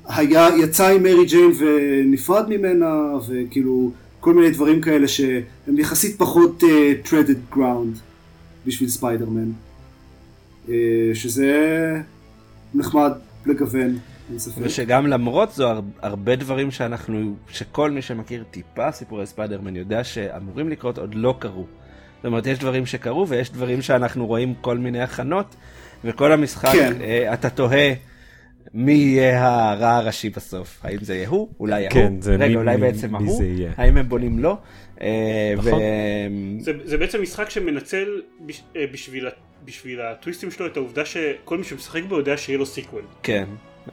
היה, 0.07 0.49
יצא 0.59 0.89
עם 0.89 1.03
מרי 1.03 1.25
ג'יין 1.27 1.53
ונפרד 1.59 2.49
ממנה 2.49 2.95
וכאילו 3.29 3.93
כל 4.21 4.35
מיני 4.35 4.51
דברים 4.51 4.81
כאלה 4.81 5.09
שהם 5.09 5.79
יחסית 5.79 6.19
פחות 6.19 6.63
treaded 7.05 7.57
ground 7.57 7.99
בשביל 8.67 8.89
ספיידרמן. 8.89 9.51
שזה 11.15 11.53
נחמד 12.75 13.13
לגוון. 13.47 13.99
ושגם 14.59 15.07
למרות 15.07 15.53
זו 15.53 15.73
הרבה 16.03 16.37
דברים 16.37 16.71
שאנחנו, 16.71 17.35
שכל 17.49 17.91
מי 17.91 18.03
שמכיר 18.03 18.45
טיפה 18.51 18.93
סיפורי 18.93 19.27
ספיידרמן 19.27 19.77
יודע 19.77 20.05
שאמורים 20.05 20.69
לקרות 20.69 20.99
עוד 20.99 21.15
לא 21.15 21.35
קרו. 21.39 21.67
זאת 22.17 22.25
אומרת 22.27 22.47
יש 22.47 22.59
דברים 22.59 22.87
שקרו 22.87 23.29
ויש 23.29 23.53
דברים 23.53 23.83
שאנחנו 23.83 24.27
רואים 24.27 24.55
כל 24.61 24.79
מיני 24.79 25.03
הכנות 25.03 25.55
וכל 26.05 26.33
המשחק 26.33 26.73
כן. 26.73 26.93
אתה 27.33 27.51
תוהה 27.51 27.93
מי 28.75 28.93
יהיה 28.93 29.49
הרע 29.71 29.97
הראשי 29.97 30.31
בסוף, 30.31 30.81
האם 30.83 30.99
זה 31.01 31.15
יהיה 31.15 31.29
הוא, 31.29 31.49
אולי 31.61 31.81
יהיה 31.81 31.91
כן, 31.91 32.13
הוא, 32.25 32.33
רגע 32.35 32.49
מי, 32.49 32.57
אולי 32.57 32.77
מי, 32.77 32.81
בעצם 32.81 33.17
מי 33.17 33.25
ההוא, 33.25 33.43
האם 33.77 33.97
הם 33.97 34.09
בונים 34.09 34.39
לו. 34.39 34.57
נכון. 35.57 35.73
ו... 35.73 36.61
זה, 36.61 36.73
זה 36.85 36.99
בעצם 36.99 37.23
משחק 37.23 37.51
שמנצל 37.51 38.23
בשביל, 38.93 39.29
בשביל 39.65 40.01
הטוויסטים 40.01 40.51
שלו 40.51 40.67
את 40.67 40.77
העובדה 40.77 41.05
שכל 41.05 41.59
מי 41.59 41.65
שמשחק 41.65 42.03
בו 42.09 42.17
יודע 42.17 42.37
שיהיה 42.37 42.59
לו 42.59 42.67
סיקוול. 42.67 43.03
כן. 43.23 43.45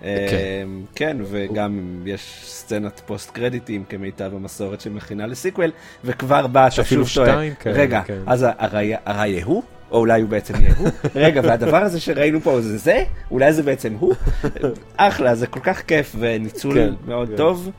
כן. 0.02 0.68
כן, 0.96 1.18
וגם 1.30 2.02
יש 2.06 2.42
סצנת 2.46 3.02
פוסט 3.06 3.32
קרדיטים 3.32 3.84
כמיטב 3.90 4.32
המסורת 4.36 4.82
שמכינה 4.82 5.28
ל 5.28 5.33
sequel, 5.33 5.72
וכבר 6.04 6.48
בא 6.48 6.68
אתה 6.68 6.84
שוב 6.84 7.08
טועה, 7.16 7.42
רגע, 7.66 8.02
כן. 8.06 8.20
אז 8.26 8.46
יהיה 8.74 9.46
הוא? 9.46 9.64
או 9.92 10.00
אולי 10.00 10.22
הוא 10.22 10.30
בעצם 10.30 10.54
יהיה 10.62 10.74
הוא? 10.78 10.90
רגע, 11.16 11.42
והדבר 11.44 11.78
הזה 11.78 12.00
שראינו 12.00 12.42
פה 12.42 12.62
זה 12.62 12.78
זה? 12.78 13.04
אולי 13.32 13.54
זה 13.54 13.64
בעצם 13.64 13.94
הוא? 14.00 14.14
אחלה, 14.98 15.36
זה 15.36 15.48
כל 15.48 15.60
כך 15.60 15.82
כיף 15.82 16.16
וניצול 16.20 16.74
כן, 16.74 16.94
מאוד 17.08 17.30
כן. 17.30 17.36
טוב 17.36 17.72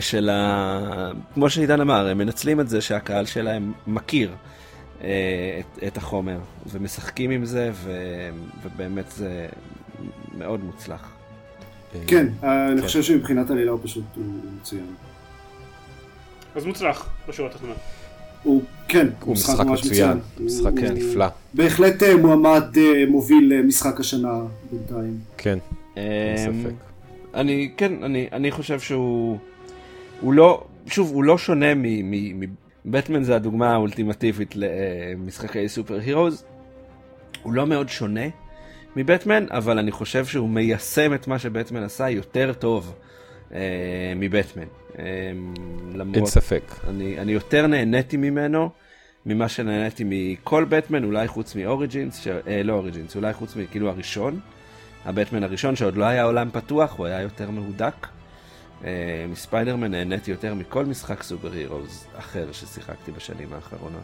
של 0.00 0.30
ה... 0.32 1.10
כמו 1.34 1.50
שעידן 1.50 1.80
אמר, 1.80 2.08
הם 2.08 2.18
מנצלים 2.18 2.60
את 2.60 2.68
זה 2.68 2.80
שהקהל 2.80 3.26
שלהם 3.26 3.72
מכיר 3.86 4.30
את, 4.98 5.04
את 5.86 5.96
החומר, 5.96 6.38
ומשחקים 6.66 7.30
עם 7.30 7.44
זה, 7.44 7.70
ו... 7.72 7.92
ובאמת 8.62 9.10
זה 9.10 9.46
מאוד 10.38 10.64
מוצלח. 10.64 11.13
כן, 12.06 12.26
אני 12.42 12.82
חושב 12.82 13.02
שמבחינת 13.02 13.50
עלילה 13.50 13.70
הוא 13.70 13.80
פשוט 13.82 14.04
מצוין. 14.60 14.86
אז 16.54 16.66
מוצלח, 16.66 17.08
בשורה 17.28 17.48
התחתונה. 17.48 17.72
הוא, 18.42 18.62
כן, 18.88 19.08
הוא 19.20 19.32
משחק 19.32 19.66
מצוין, 19.66 20.18
משחק 20.40 20.72
נפלא. 20.72 21.26
בהחלט 21.54 22.02
מועמד 22.20 22.64
מוביל 23.08 23.62
משחק 23.62 24.00
השנה 24.00 24.40
בינתיים. 24.70 25.18
כן, 25.38 25.58
אין 25.96 26.36
ספק. 26.36 26.74
אני, 27.34 27.70
כן, 27.76 28.04
אני, 28.04 28.28
אני 28.32 28.50
חושב 28.50 28.80
שהוא, 28.80 29.38
הוא 30.20 30.32
לא, 30.32 30.64
שוב, 30.86 31.10
הוא 31.10 31.24
לא 31.24 31.38
שונה 31.38 31.74
מ... 31.74 32.40
בטמן 32.86 33.22
זה 33.22 33.36
הדוגמה 33.36 33.72
האולטימטיבית 33.72 34.54
למשחקי 34.56 35.68
סופר 35.68 35.98
הירוז. 36.00 36.44
הוא 37.42 37.52
לא 37.52 37.66
מאוד 37.66 37.88
שונה 37.88 38.26
מבטמן, 38.96 39.46
אבל 39.50 39.78
אני 39.78 39.92
חושב 39.92 40.26
שהוא 40.26 40.48
מיישם 40.48 41.14
את 41.14 41.28
מה 41.28 41.38
שבטמן 41.38 41.82
עשה 41.82 42.10
יותר 42.10 42.52
טוב 42.52 42.94
אה, 43.54 44.12
מבטמן. 44.16 44.66
אה, 44.98 45.04
למרות, 45.94 46.16
אין 46.16 46.26
ספק. 46.26 46.62
אני, 46.88 47.18
אני 47.18 47.32
יותר 47.32 47.66
נהניתי 47.66 48.16
ממנו 48.16 48.70
ממה 49.26 49.48
שנהניתי 49.48 50.04
מכל 50.06 50.64
בטמן, 50.64 51.04
אולי 51.04 51.28
חוץ 51.28 51.54
מאוריג'ינס, 51.54 52.20
ש... 52.20 52.28
אה, 52.28 52.62
לא 52.62 52.72
אוריג'ינס, 52.72 53.16
אולי 53.16 53.32
חוץ 53.32 53.56
מכאילו 53.56 53.88
הראשון. 53.88 54.40
הבטמן 55.04 55.42
הראשון 55.42 55.76
שעוד 55.76 55.96
לא 55.96 56.04
היה 56.04 56.22
עולם 56.22 56.50
פתוח, 56.52 56.98
הוא 56.98 57.06
היה 57.06 57.20
יותר 57.20 57.50
מהודק. 57.50 58.06
אה, 58.84 59.26
מספיידרמן 59.28 59.90
נהניתי 59.90 60.30
יותר 60.30 60.54
מכל 60.54 60.84
משחק 60.84 61.22
סופר 61.22 61.52
הירוז 61.52 62.06
אחר 62.18 62.52
ששיחקתי 62.52 63.12
בשנים 63.12 63.52
האחרונות. 63.52 64.02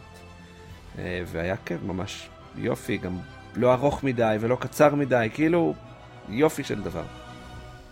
אה, 0.99 1.23
והיה 1.25 1.55
כן, 1.65 1.77
ממש 1.85 2.29
יופי, 2.57 2.97
גם 2.97 3.17
לא 3.55 3.73
ארוך 3.73 4.03
מדי 4.03 4.37
ולא 4.39 4.57
קצר 4.59 4.95
מדי, 4.95 5.27
כאילו 5.33 5.73
יופי 6.29 6.63
של 6.63 6.81
דבר. 6.81 7.03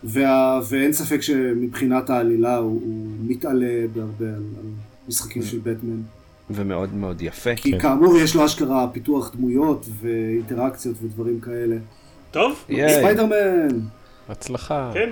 וה... 0.04 0.60
ואין 0.70 0.94
ספק 0.94 1.22
שמבחינת 1.22 2.10
העלילה 2.10 2.56
הוא, 2.56 2.82
הוא 2.84 3.08
מתעלה 3.22 3.86
בהרבה 3.94 4.26
על, 4.26 4.34
על 4.36 4.66
משחקים 5.08 5.44
של 5.44 5.60
בטמן. 5.64 6.02
ומאוד 6.50 6.94
מאוד 6.94 7.22
יפה. 7.22 7.56
כי 7.56 7.72
כן. 7.72 7.80
כאמור 7.80 8.18
יש 8.18 8.36
לו 8.36 8.46
אשכרה 8.46 8.88
פיתוח 8.92 9.32
דמויות 9.36 9.86
ואינטראקציות 10.02 10.96
ודברים 11.04 11.40
כאלה. 11.40 11.76
טוב, 12.32 12.66
ספיידרמן. 12.68 13.80
הצלחה. 14.30 14.92
כן. 14.94 15.10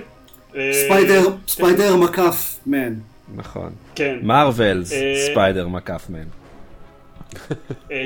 Spider, 0.72 1.20
Spider 1.48 1.96
מקף 1.96 2.58
Man. 2.66 2.94
נכון. 3.36 3.70
כן. 3.94 4.18
Marvel's, 4.22 4.92
Spider 5.30 5.68
מקף 5.68 6.06
Man. 6.10 6.24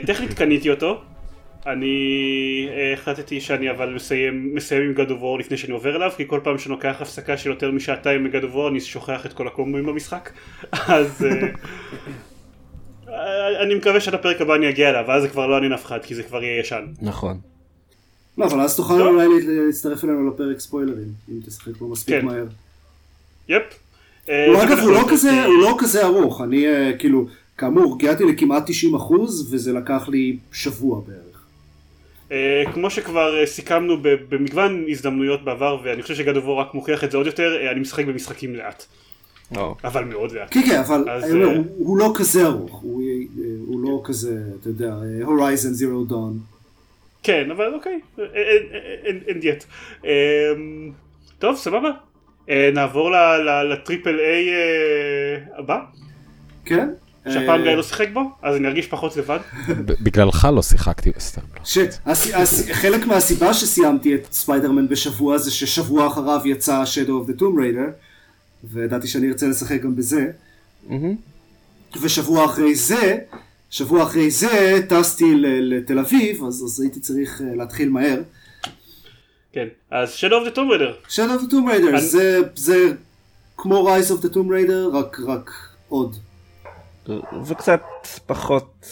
טכנית 0.07 0.33
קניתי 0.35 0.71
אותו. 0.71 1.01
אני 1.67 2.69
החלטתי 2.93 3.41
שאני 3.41 3.71
אבל 3.71 3.95
מסיים, 3.95 4.55
מסיים 4.55 4.83
עם 4.83 4.95
God 4.97 5.09
of 5.09 5.23
War 5.23 5.39
לפני 5.39 5.57
שאני 5.57 5.73
עובר 5.73 5.97
אליו 5.97 6.11
כי 6.17 6.25
כל 6.27 6.41
פעם 6.45 6.59
שאני 6.59 6.75
לוקח 6.75 6.97
הפסקה 7.01 7.37
של 7.37 7.51
יותר 7.51 7.71
משעתיים 7.71 8.25
מ-God 8.25 8.43
of 8.43 8.55
War 8.55 8.69
אני 8.71 8.81
שוכח 8.81 9.27
את 9.27 9.33
כל 9.33 9.47
הקומבואים 9.47 9.87
במשחק 9.87 10.31
אז 10.73 11.27
אני 13.63 13.75
מקווה 13.75 14.01
שעד 14.01 14.15
הפרק 14.15 14.41
הבא 14.41 14.55
אני 14.55 14.69
אגיע 14.69 14.91
אליו 14.91 15.05
ואז 15.09 15.23
זה 15.23 15.29
כבר 15.29 15.47
לא 15.47 15.59
אני 15.59 15.69
נפחד 15.69 15.99
כי 16.03 16.15
זה 16.15 16.23
כבר 16.23 16.43
יהיה 16.43 16.61
ישן. 16.61 16.85
נכון. 17.03 17.39
לא 18.39 18.45
אבל 18.45 18.61
אז 18.61 18.77
תוכל 18.77 19.03
אולי 19.03 19.27
להצטרף 19.47 20.05
אלינו 20.05 20.31
לפרק 20.31 20.61
ספוילרים 20.61 21.09
אם 21.29 21.41
תשחק 21.47 21.77
בו 21.77 21.89
מספיק 21.89 22.15
כן. 22.15 22.27
מהר. 22.27 22.47
יפ. 23.49 23.63
הוא 24.27 24.63
אגב, 24.63 24.79
הוא 24.79 24.93
לא 24.93 25.05
כזה, 25.11 25.45
הוא 25.45 25.63
לא 25.63 25.77
כזה 25.79 26.05
ארוך, 26.05 26.41
אני 26.41 26.67
כאילו, 26.99 27.27
כאמור, 27.59 27.97
הגעתי 28.01 28.25
לכמעט 28.25 28.63
90 28.67 28.95
אחוז, 28.95 29.55
וזה 29.55 29.73
לקח 29.73 30.09
לי 30.09 30.37
שבוע 30.53 31.01
בערך. 31.07 31.22
כמו 32.75 32.91
שכבר 32.91 33.47
סיכמנו 33.47 33.97
במגוון 34.03 34.85
הזדמנויות 34.89 35.45
בעבר, 35.45 35.79
ואני 35.85 36.03
חושב 36.03 36.15
שגדובו 36.15 36.59
רק 36.59 36.75
מוכיח 36.75 37.05
את 37.05 37.11
זה 37.11 37.17
עוד 37.17 37.27
יותר, 37.27 37.71
אני 37.71 37.81
משחק 37.81 38.05
במשחקים 38.05 38.55
לאט. 38.55 38.85
אבל 39.85 40.05
מאוד 40.05 40.33
לאט. 40.33 40.49
כן, 40.51 40.63
כן, 40.67 40.79
אבל 40.79 41.05
הוא 41.79 41.99
לא 41.99 42.13
כזה 42.15 42.47
ארוך, 42.47 42.81
הוא 43.67 43.81
לא 43.85 44.01
כזה, 44.05 44.39
אתה 44.61 44.69
יודע, 44.69 44.95
Horizon 45.23 45.69
Zero 45.69 46.05
Dawn. 46.05 46.39
כן, 47.23 47.51
אבל 47.51 47.75
אוקיי, 47.75 48.01
and 49.29 49.41
yet. 49.41 49.65
טוב, 51.39 51.57
סבבה. 51.57 51.91
נעבור 52.49 53.11
ל 53.71 53.78
triple 53.78 54.21
A 54.21 54.51
הבא. 55.59 55.79
כן. 56.65 56.89
שהפעם 57.29 57.63
גיא 57.63 57.71
לא 57.71 57.83
שיחק 57.83 58.09
בו, 58.13 58.21
אז 58.43 58.57
אני 58.57 58.69
ארגיש 58.69 58.87
פחות 58.87 59.17
לבד. 59.17 59.39
בגללך 60.05 60.49
לא 60.55 60.63
שיחקתי 60.63 61.11
בסתם. 61.17 61.41
חלק 62.73 63.07
מהסיבה 63.07 63.55
שסיימתי 63.55 64.15
את 64.15 64.27
ספיידרמן 64.33 64.89
בשבוע 64.89 65.39
זה 65.39 65.51
ששבוע 65.51 66.07
אחריו 66.07 66.41
יצא 66.45 66.85
Shadow 66.85 67.09
of 67.09 67.31
the 67.31 67.41
Tomb 67.41 67.43
Raider. 67.43 67.91
וידעתי 68.65 69.09
שאני 69.09 69.29
ארצה 69.29 69.47
לשחק 69.47 69.83
גם 69.83 69.97
בזה. 69.97 70.27
ושבוע 72.01 72.45
אחרי 72.45 72.75
זה, 72.75 73.19
שבוע 73.71 74.03
אחרי 74.03 74.31
זה 74.31 74.81
טסתי 74.89 75.35
לתל 75.37 75.99
אביב, 75.99 76.45
אז, 76.45 76.65
אז 76.65 76.81
הייתי 76.81 77.01
צריך 77.01 77.41
uh, 77.41 77.57
להתחיל 77.57 77.89
מהר. 77.89 78.23
כן, 79.53 79.67
אז 79.91 80.15
Shadow 80.15 80.47
of 80.47 80.53
the 80.53 80.57
Tomb 80.57 80.59
Raider. 80.59 81.11
Shadow 81.11 81.41
of 81.41 81.43
the 81.43 81.53
Tomb 81.53 81.69
Raider, 81.71 81.89
אני... 81.89 82.01
זה, 82.01 82.41
זה 82.55 82.93
כמו 83.57 83.89
Rise 83.89 84.11
of 84.11 84.25
the 84.25 84.35
Tomb 84.35 84.49
Raider, 84.49 84.97
רק, 84.97 85.21
רק 85.27 85.51
עוד. 85.89 86.17
וקצת 87.47 87.83
פחות... 88.27 88.87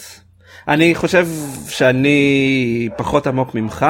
אני 0.67 0.95
חושב 0.95 1.27
שאני 1.67 2.89
פחות 2.97 3.27
עמוק 3.27 3.55
ממך. 3.55 3.85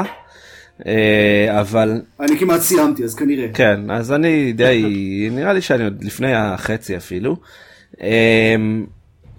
אה, 0.85 1.59
אבל... 1.59 2.01
אני 2.19 2.39
כמעט 2.39 2.61
סיימתי, 2.61 3.03
אז 3.03 3.15
כנראה. 3.15 3.47
כן, 3.53 3.91
אז 3.91 4.11
אני 4.11 4.53
די, 4.53 4.83
נראה 5.35 5.53
לי 5.53 5.61
שאני 5.61 5.83
עוד 5.83 6.03
לפני 6.03 6.33
החצי 6.33 6.97
אפילו. 6.97 7.35
אה, 8.01 8.55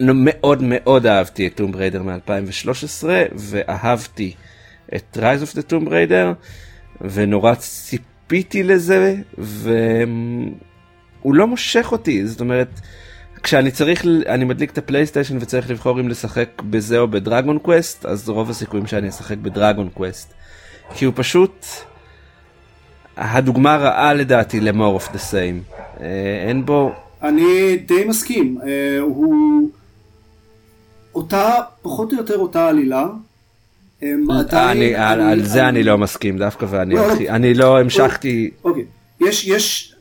מאוד 0.00 0.62
מאוד 0.62 1.06
אהבתי 1.06 1.46
את 1.46 1.54
Tomb 1.54 1.72
Raider 1.72 2.02
מ-2013, 2.02 3.04
ואהבתי 3.34 4.34
את 4.94 5.18
Rise 5.20 5.46
of 5.46 5.56
the 5.56 5.62
Tomb 5.70 5.88
Raider, 5.88 6.34
ונורא 7.00 7.54
ציפיתי 7.54 8.62
לזה, 8.62 9.16
והוא 9.38 10.54
לא 11.24 11.46
מושך 11.46 11.88
אותי, 11.92 12.26
זאת 12.26 12.40
אומרת, 12.40 12.80
כשאני 13.42 13.70
צריך, 13.70 14.04
אני 14.26 14.44
מדליק 14.44 14.70
את 14.70 14.78
הפלייסטיישן 14.78 15.36
וצריך 15.40 15.70
לבחור 15.70 16.00
אם 16.00 16.08
לשחק 16.08 16.62
בזה 16.70 16.98
או 16.98 17.08
ב 17.08 17.15
Dragon 17.15 17.58
Quest, 17.58 18.06
אז 18.06 18.28
רוב 18.28 18.50
הסיכויים 18.50 18.86
שאני 18.86 19.08
אשחק 19.08 19.36
ב 19.36 19.44
Dragon 19.44 19.88
Quest. 19.88 20.32
כי 20.94 21.04
הוא 21.04 21.12
פשוט 21.16 21.66
הדוגמה 23.16 23.76
רעה 23.76 24.14
לדעתי 24.14 24.60
ל-more 24.60 25.00
of 25.00 25.08
the 25.14 25.20
same. 25.30 25.80
אה, 26.00 26.44
אין 26.48 26.66
בו... 26.66 26.92
אני 27.22 27.76
די 27.76 28.04
מסכים. 28.04 28.58
אה, 28.66 28.98
הוא 29.00 29.70
אותה, 31.14 31.54
פחות 31.82 32.12
או 32.12 32.18
יותר 32.18 32.38
אותה 32.38 32.68
עלילה. 32.68 33.06
אני, 34.52 34.94
על, 34.94 35.44
זה 35.44 35.68
אני 35.68 35.82
לא 35.82 35.98
מסכים 35.98 36.38
דווקא 36.38 36.66
ואני 36.68 36.94
לא, 36.94 37.08
לא. 37.38 37.52
לא 37.54 37.80
המשכתי. 37.80 38.50
אוקיי, 38.64 38.84
יש, 39.20 39.46
יש 39.46 39.91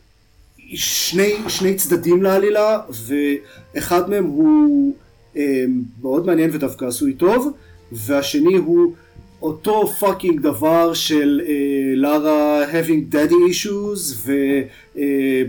שני, 0.75 1.34
שני 1.47 1.75
צדדים 1.75 2.23
לעלילה 2.23 2.79
ואחד 3.07 4.10
מהם 4.10 4.25
הוא 4.25 4.93
אה, 5.38 5.65
מאוד 6.01 6.25
מעניין 6.25 6.49
ודווקא 6.53 6.86
עשוי 6.86 7.13
טוב 7.13 7.53
והשני 7.91 8.55
הוא 8.55 8.93
אותו 9.41 9.88
fucking 9.88 10.41
דבר 10.41 10.93
של 10.93 11.41
לארה 11.95 12.63
uh, 12.63 12.67
having 12.67 13.13
daddy 13.13 13.51
issues 13.51 14.29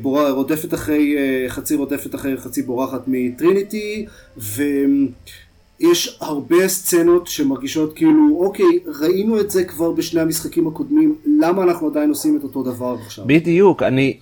ורודפת 0.03 0.73
uh, 0.73 0.75
אחרי, 0.75 1.17
uh, 1.17 1.51
חצי 1.51 1.75
רודפת 1.75 2.15
אחרי 2.15 2.37
חצי 2.37 2.63
בורחת 2.63 3.03
מטריניטי 3.07 4.07
ויש 4.37 6.19
הרבה 6.21 6.69
סצנות 6.69 7.27
שמרגישות 7.27 7.97
כאילו 7.97 8.39
אוקיי 8.41 8.79
ראינו 9.01 9.41
את 9.41 9.51
זה 9.51 9.65
כבר 9.65 9.93
בשני 9.93 10.21
המשחקים 10.21 10.67
הקודמים 10.67 11.17
למה 11.41 11.63
אנחנו 11.63 11.87
עדיין 11.87 12.09
עושים 12.09 12.37
את 12.37 12.43
אותו 12.43 12.63
דבר 12.63 12.97
עכשיו. 13.07 13.25
בדיוק 13.27 13.83
אני 13.83 14.19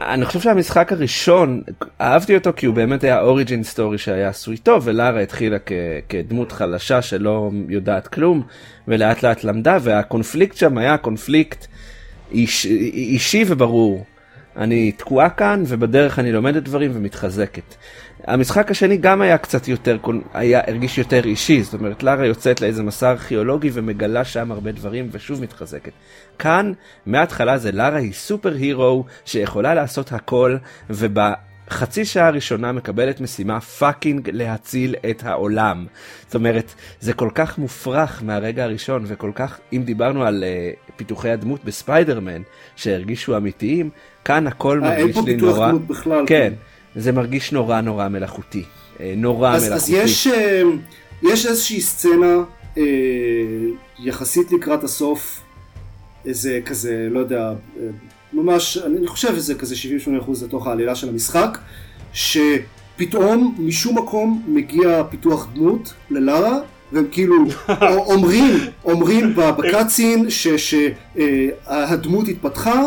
אני 0.00 0.24
חושב 0.24 0.40
שהמשחק 0.40 0.92
הראשון, 0.92 1.62
אהבתי 2.00 2.34
אותו 2.34 2.50
כי 2.56 2.66
הוא 2.66 2.74
באמת 2.74 3.04
היה 3.04 3.20
אוריג'ין 3.20 3.62
סטורי 3.62 3.98
שהיה 3.98 4.28
עשוי 4.28 4.56
טוב, 4.56 4.82
ולארה 4.86 5.20
התחילה 5.20 5.58
כ- 5.66 5.72
כדמות 6.08 6.52
חלשה 6.52 7.02
שלא 7.02 7.50
יודעת 7.68 8.08
כלום, 8.08 8.42
ולאט 8.88 9.22
לאט 9.22 9.44
למדה, 9.44 9.78
והקונפליקט 9.82 10.56
שם 10.56 10.78
היה 10.78 10.96
קונפליקט 10.96 11.66
איש, 12.32 12.66
אישי 12.92 13.44
וברור. 13.46 14.04
אני 14.56 14.92
תקועה 14.92 15.30
כאן, 15.30 15.62
ובדרך 15.66 16.18
אני 16.18 16.32
לומדת 16.32 16.62
דברים 16.62 16.90
ומתחזקת. 16.94 17.74
המשחק 18.26 18.70
השני 18.70 18.96
גם 18.96 19.20
היה 19.20 19.38
קצת 19.38 19.68
יותר, 19.68 19.96
היה, 20.34 20.60
הרגיש 20.66 20.98
יותר 20.98 21.24
אישי, 21.24 21.62
זאת 21.62 21.74
אומרת, 21.74 22.02
לארה 22.02 22.26
יוצאת 22.26 22.60
לאיזה 22.60 22.82
מסע 22.82 23.10
ארכיאולוגי 23.10 23.70
ומגלה 23.72 24.24
שם 24.24 24.52
הרבה 24.52 24.72
דברים 24.72 25.08
ושוב 25.12 25.42
מתחזקת. 25.42 25.92
כאן, 26.38 26.72
מההתחלה 27.06 27.58
זה 27.58 27.72
לארה 27.72 27.96
היא 27.96 28.12
superhero 28.12 29.04
שיכולה 29.24 29.74
לעשות 29.74 30.12
הכל, 30.12 30.56
ובחצי 30.90 32.04
שעה 32.04 32.26
הראשונה 32.26 32.72
מקבלת 32.72 33.20
משימה 33.20 33.60
fucking 33.60 34.30
להציל 34.32 34.94
את 35.10 35.24
העולם. 35.24 35.86
זאת 36.26 36.34
אומרת, 36.34 36.74
זה 37.00 37.12
כל 37.12 37.30
כך 37.34 37.58
מופרך 37.58 38.22
מהרגע 38.24 38.64
הראשון, 38.64 39.04
וכל 39.06 39.30
כך, 39.34 39.58
אם 39.72 39.82
דיברנו 39.84 40.24
על 40.24 40.44
uh, 40.44 40.92
פיתוחי 40.96 41.30
הדמות 41.30 41.64
בספיידרמן, 41.64 42.42
שהרגישו 42.76 43.36
אמיתיים, 43.36 43.90
כאן 44.24 44.46
הכל 44.46 44.80
אה, 44.84 44.90
מרגיש 44.90 45.16
לי 45.26 45.36
נורא... 45.36 45.36
אין 45.36 45.38
פה 45.38 45.46
פיתוח 45.48 45.68
דמות 45.68 45.86
בכלל. 45.86 46.24
כן. 46.26 46.52
כן. 46.54 46.69
זה 46.96 47.12
מרגיש 47.12 47.52
נורא 47.52 47.80
נורא 47.80 48.08
מלאכותי. 48.08 48.64
אה, 49.00 49.14
נורא 49.16 49.54
אז, 49.54 49.68
מלאכותי. 49.68 50.00
אז 50.00 50.04
יש, 50.10 50.26
אה, 50.26 50.62
יש 51.22 51.46
איזושהי 51.46 51.80
סצנה 51.80 52.36
אה, 52.78 52.82
יחסית 53.98 54.52
לקראת 54.52 54.84
הסוף, 54.84 55.40
איזה 56.26 56.60
כזה, 56.64 57.08
לא 57.10 57.18
יודע, 57.18 57.52
ממש, 58.32 58.78
אני 58.78 59.06
חושב 59.06 59.28
איזה 59.34 59.54
כזה 59.54 59.74
78% 59.74 60.44
לתוך 60.44 60.66
העלילה 60.66 60.94
של 60.94 61.08
המשחק, 61.08 61.58
שפתאום 62.12 63.56
משום 63.58 63.98
מקום 63.98 64.42
מגיע 64.48 65.02
פיתוח 65.10 65.48
דמות 65.54 65.94
ללארה, 66.10 66.58
והם 66.92 67.06
כאילו 67.10 67.36
אומרים, 68.12 68.54
אומרים 68.84 69.36
בקאצין 69.36 70.26
שהדמות 70.56 72.28
התפתחה 72.28 72.82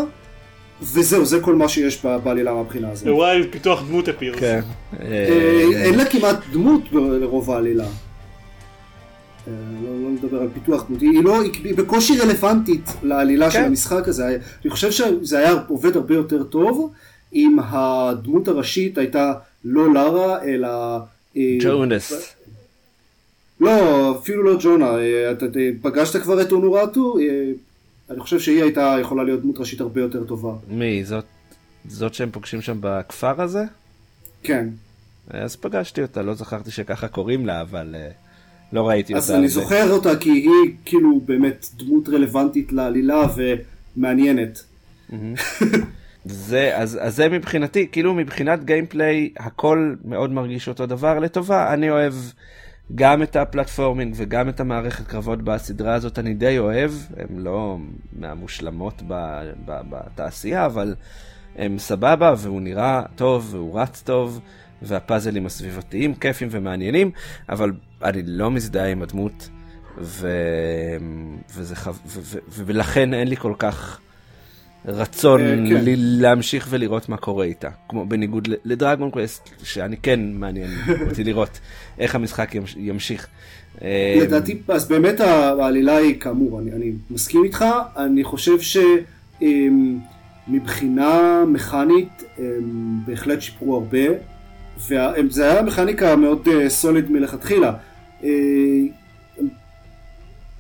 וזהו, 0.82 1.26
זה 1.26 1.40
כל 1.40 1.56
מה 1.56 1.70
שיש 1.70 2.06
בעלילה 2.24 2.54
מהבחינה 2.54 2.92
הזאת. 2.92 3.08
וואי, 3.08 3.48
פיתוח 3.52 3.84
דמות 3.88 4.10
אפירס. 4.10 4.40
כן. 4.40 4.60
אה, 5.02 5.62
אין 5.74 5.96
לה 5.96 6.06
כמעט 6.06 6.38
דמות 6.52 6.82
לרוב 6.92 7.52
העלילה. 7.52 7.84
אה, 9.48 9.52
לא, 9.84 10.04
לא 10.04 10.10
נדבר 10.10 10.42
על 10.42 10.48
פיתוח 10.54 10.86
דמות, 10.88 11.02
היא, 11.02 11.24
לא, 11.24 11.42
היא 11.64 11.76
בקושי 11.76 12.20
רלוונטית 12.20 12.94
לעלילה 13.04 13.52
של 13.52 13.58
כן. 13.58 13.66
המשחק 13.66 14.08
הזה. 14.08 14.38
אני 14.64 14.72
חושב 14.72 14.92
שזה 14.92 15.40
היה 15.40 15.54
עובד 15.68 15.96
הרבה 15.96 16.16
יותר 16.16 16.44
טוב 16.44 16.92
אם 17.34 17.58
הדמות 17.64 18.48
הראשית 18.48 18.98
הייתה 18.98 19.34
לא 19.66 19.94
לארה, 19.94 20.44
אלא... 20.44 20.98
אה, 21.38 21.58
ג'ונס. 21.62 22.36
לא, 23.60 24.16
אפילו 24.20 24.44
לא 24.44 24.58
ג'ונה. 24.60 24.92
אתה 25.32 25.46
פגשת 25.82 26.22
כבר 26.22 26.42
את 26.42 26.52
אונורטו? 26.52 27.16
אני 28.10 28.20
חושב 28.20 28.40
שהיא 28.40 28.64
הייתה 28.64 28.98
יכולה 29.02 29.24
להיות 29.24 29.42
דמות 29.42 29.58
ראשית 29.58 29.82
הרבה 29.82 30.02
יותר 30.02 30.24
טובה. 30.24 30.54
מי? 30.68 31.06
זאת, 31.06 31.26
זאת 31.86 32.14
שהם 32.14 32.32
פוגשים 32.32 32.62
שם 32.62 32.78
בכפר 32.82 33.42
הזה? 33.42 33.64
כן. 34.44 34.70
אז 35.30 35.56
פגשתי 35.56 36.02
אותה, 36.02 36.22
לא 36.22 36.34
זכרתי 36.34 36.72
שככה 36.72 37.08
קוראים 37.08 37.46
לה, 37.46 37.62
אבל 37.62 37.96
uh, 37.96 38.14
לא 38.76 38.88
ראיתי 38.88 39.14
אותה. 39.14 39.26
אז 39.26 39.32
אני 39.32 39.50
זוכר 39.50 39.92
אותה 39.92 40.18
כי 40.18 40.30
היא 40.30 40.74
כאילו 40.86 41.22
באמת 41.26 41.68
דמות 41.78 42.10
רלוונטית 42.10 42.74
לעלילה 42.74 43.26
ומעניינת. 43.98 44.64
זה, 46.26 46.78
אז, 46.78 47.00
אז 47.02 47.16
זה 47.16 47.30
מבחינתי, 47.30 47.88
כאילו 47.92 48.14
מבחינת 48.14 48.66
גיימפליי 48.66 49.30
הכל 49.38 49.96
מאוד 50.06 50.32
מרגיש 50.32 50.68
אותו 50.68 50.86
דבר 50.86 51.20
לטובה, 51.20 51.74
אני 51.74 51.90
אוהב 51.90 52.14
גם 52.96 53.24
את 53.24 53.36
הפלטפורמינג 53.36 54.14
וגם 54.18 54.50
את 54.50 54.60
המערכת 54.60 55.08
קרבות 55.08 55.42
בסדרה 55.42 55.94
הזאת 55.94 56.20
אני 56.20 56.34
די 56.34 56.58
אוהב, 56.58 56.92
הן 57.18 57.38
לא 57.38 57.78
מהמושלמות 58.20 59.02
ב, 59.08 59.14
ב, 59.66 59.82
בתעשייה, 59.90 60.66
אבל 60.66 60.96
הם 61.56 61.80
סבבה 61.80 62.34
והוא 62.38 62.62
נראה 62.62 63.02
טוב 63.16 63.48
והוא 63.52 63.80
רץ 63.80 64.02
טוב 64.02 64.40
והפאזלים 64.82 65.46
הסביבתיים 65.46 66.16
כיפים 66.16 66.48
ומעניינים, 66.52 67.12
אבל 67.50 67.72
אני 68.04 68.22
לא 68.26 68.52
מזדהה 68.52 68.92
עם 68.92 69.02
הדמות 69.02 69.50
ו... 69.98 70.28
וזה 71.56 71.76
חו... 71.76 71.92
ו... 72.06 72.20
ו... 72.22 72.38
ולכן 72.50 73.14
אין 73.14 73.28
לי 73.28 73.36
כל 73.36 73.54
כך 73.60 74.00
רצון 74.86 75.42
כן. 75.42 75.84
להמשיך 75.96 76.68
ולראות 76.70 77.10
מה 77.10 77.18
קורה 77.18 77.46
איתה. 77.46 77.70
כמו 77.90 78.06
בניגוד 78.06 78.48
לדרגון 78.66 79.12
קווסט, 79.12 79.50
שאני 79.64 79.98
כן 79.98 80.20
מעניין 80.34 80.70
אותי 81.10 81.24
לראות 81.24 81.60
איך 82.00 82.16
המשחק 82.16 82.56
ימשיך. 82.78 83.28
לדעתי, 84.22 84.58
אז 84.68 84.88
באמת 84.88 85.20
העלילה 85.20 85.98
היא 85.98 86.20
כאמור, 86.20 86.60
אני, 86.60 86.72
אני 86.72 86.92
מסכים 87.10 87.44
איתך, 87.44 87.66
אני 87.98 88.24
חושב 88.24 88.84
שמבחינה 90.50 91.44
מכנית 91.48 92.24
הם 92.38 93.00
בהחלט 93.08 93.42
שיפרו 93.42 93.76
הרבה, 93.76 94.00
וזה 94.88 95.52
היה 95.52 95.62
מכניקה 95.62 96.16
מאוד 96.16 96.48
סוליד 96.68 97.12
מלכתחילה. 97.12 97.74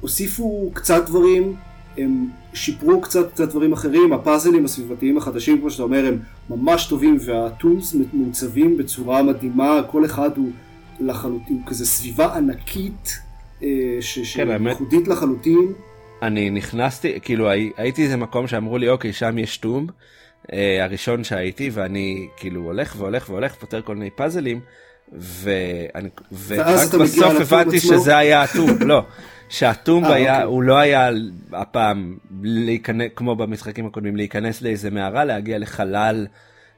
הוסיפו 0.01 0.71
קצת 0.73 1.05
דברים, 1.05 1.55
הם 1.97 2.29
שיפרו 2.53 3.01
קצת, 3.01 3.31
קצת 3.31 3.49
דברים 3.49 3.73
אחרים, 3.73 4.13
הפאזלים 4.13 4.65
הסביבתיים 4.65 5.17
החדשים 5.17 5.59
כמו 5.59 5.71
שאתה 5.71 5.83
אומר 5.83 6.05
הם 6.05 6.19
ממש 6.49 6.85
טובים 6.85 7.17
והטונס 7.25 7.95
מעוצבים 8.13 8.77
בצורה 8.77 9.23
מדהימה, 9.23 9.81
כל 9.91 10.05
אחד 10.05 10.37
הוא 10.37 10.49
לחלוטין, 10.99 11.55
הוא 11.55 11.67
כזה 11.67 11.85
סביבה 11.85 12.35
ענקית 12.37 13.19
אה, 13.63 13.67
שייחודית 14.01 15.05
כן, 15.05 15.11
לחלוטין. 15.11 15.73
אני 16.21 16.49
נכנסתי, 16.49 17.19
כאילו 17.21 17.49
הייתי 17.77 18.03
איזה 18.03 18.17
מקום 18.17 18.47
שאמרו 18.47 18.77
לי 18.77 18.89
אוקיי 18.89 19.13
שם 19.13 19.37
יש 19.37 19.57
טום, 19.57 19.87
אה, 20.53 20.83
הראשון 20.83 21.23
שהייתי 21.23 21.69
ואני 21.73 22.27
כאילו 22.37 22.61
הולך 22.61 22.95
והולך 22.97 23.29
והולך 23.29 23.55
פותר 23.55 23.81
כל 23.81 23.95
מיני 23.95 24.09
פאזלים. 24.09 24.59
ואני, 25.17 26.09
ורק 26.47 26.93
בסוף 26.93 27.33
הבנתי 27.41 27.79
שזה 27.79 28.17
היה 28.17 28.43
הטום, 28.43 28.69
לא, 28.79 29.05
שהטום 29.53 30.05
אה, 30.05 30.13
היה, 30.13 30.33
אוקיי. 30.33 30.45
הוא 30.45 30.63
לא 30.63 30.77
היה 30.77 31.09
הפעם 31.51 32.17
להיכנס, 32.43 33.11
כמו 33.15 33.35
במשחקים 33.35 33.85
הקודמים, 33.85 34.15
להיכנס 34.15 34.61
לאיזה 34.61 34.91
מערה, 34.91 35.25
להגיע 35.25 35.57
לחלל 35.57 36.27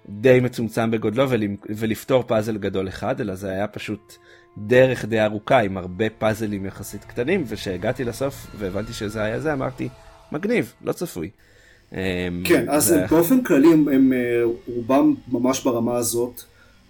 די 0.09 0.39
מצומצם 0.39 0.91
בגודלו 0.91 1.25
ולפתור 1.69 2.23
פאזל 2.23 2.57
גדול 2.57 2.87
אחד, 2.87 3.21
אלא 3.21 3.35
זה 3.35 3.49
היה 3.51 3.67
פשוט 3.67 4.15
דרך 4.57 5.05
די 5.05 5.21
ארוכה 5.21 5.59
עם 5.59 5.77
הרבה 5.77 6.05
פאזלים 6.09 6.65
יחסית 6.65 7.03
קטנים, 7.03 7.43
וכשהגעתי 7.47 8.03
לסוף 8.03 8.47
והבנתי 8.57 8.93
שזה 8.93 9.23
היה 9.23 9.39
זה, 9.39 9.53
אמרתי, 9.53 9.89
מגניב, 10.31 10.73
לא 10.83 10.91
צפוי. 10.91 11.29
אמ, 11.93 11.97
כן, 12.43 12.65
אז 12.69 12.85
זה... 12.85 13.05
באופן 13.09 13.43
כללי 13.43 13.73
הם, 13.73 13.87
הם 13.87 14.13
אה, 14.13 14.43
רובם 14.67 15.13
ממש 15.31 15.63
ברמה 15.63 15.97
הזאת. 15.97 16.41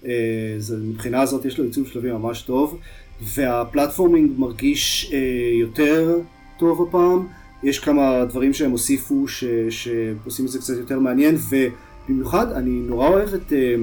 אה, 0.06 0.12
זה, 0.58 0.78
מבחינה 0.78 1.21
הזאת 1.21 1.45
יש 1.45 1.58
לו 1.58 1.65
עיצוב 1.65 1.88
שלבים 1.88 2.13
ממש 2.13 2.41
טוב. 2.41 2.80
והפלטפורמינג 3.21 4.32
מרגיש 4.38 5.12
אה, 5.13 5.19
יותר 5.60 6.19
טוב 6.60 6.88
הפעם. 6.88 7.28
יש 7.63 7.80
כמה 7.80 8.25
דברים 8.25 8.54
שהם 8.54 8.71
הוסיפו 8.71 9.28
ש, 9.28 9.43
שעושים 9.69 10.45
את 10.45 10.51
זה 10.51 10.60
קצת 10.60 10.73
יותר 10.78 10.99
מעניין, 10.99 11.36
ובמיוחד 11.49 12.51
אני 12.51 12.71
נורא 12.71 13.08
אוהב 13.08 13.34
את 13.34 13.54
אה, 13.54 13.75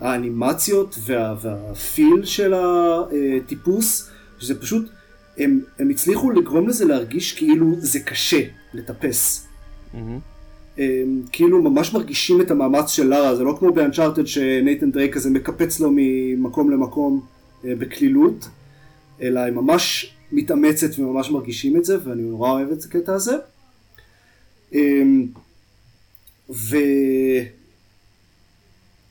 האנימציות 0.00 0.98
וה, 1.06 1.34
והפיל 1.42 2.24
של 2.24 2.54
הטיפוס, 2.54 4.10
שזה 4.38 4.60
פשוט, 4.60 4.90
הם, 5.38 5.60
הם 5.78 5.90
הצליחו 5.90 6.30
לגרום 6.30 6.68
לזה 6.68 6.84
להרגיש 6.84 7.32
כאילו 7.32 7.66
זה 7.78 8.00
קשה 8.00 8.42
לטפס. 8.74 9.46
Mm-hmm. 9.94 9.98
הם, 10.78 11.22
כאילו 11.32 11.62
ממש 11.62 11.94
מרגישים 11.94 12.40
את 12.40 12.50
המאמץ 12.50 12.90
של 12.90 13.06
לארה, 13.06 13.36
זה 13.36 13.44
לא 13.44 13.56
כמו 13.58 13.72
באנצ'ארטד 13.72 14.26
שנייתן 14.26 14.90
דרייק 14.90 15.14
כזה 15.14 15.30
מקפץ 15.30 15.80
לו 15.80 15.90
ממקום 15.94 16.70
למקום 16.70 17.20
אה, 17.64 17.74
בקלילות. 17.78 18.48
אלא 19.20 19.40
היא 19.40 19.52
ממש 19.52 20.14
מתאמצת 20.32 20.98
וממש 20.98 21.30
מרגישים 21.30 21.76
את 21.76 21.84
זה, 21.84 21.96
ואני 22.04 22.22
נורא 22.22 22.50
אוהב 22.50 22.70
את 22.70 22.84
הקטע 22.84 23.14
הזה. 23.14 23.36
אמ, 24.72 25.26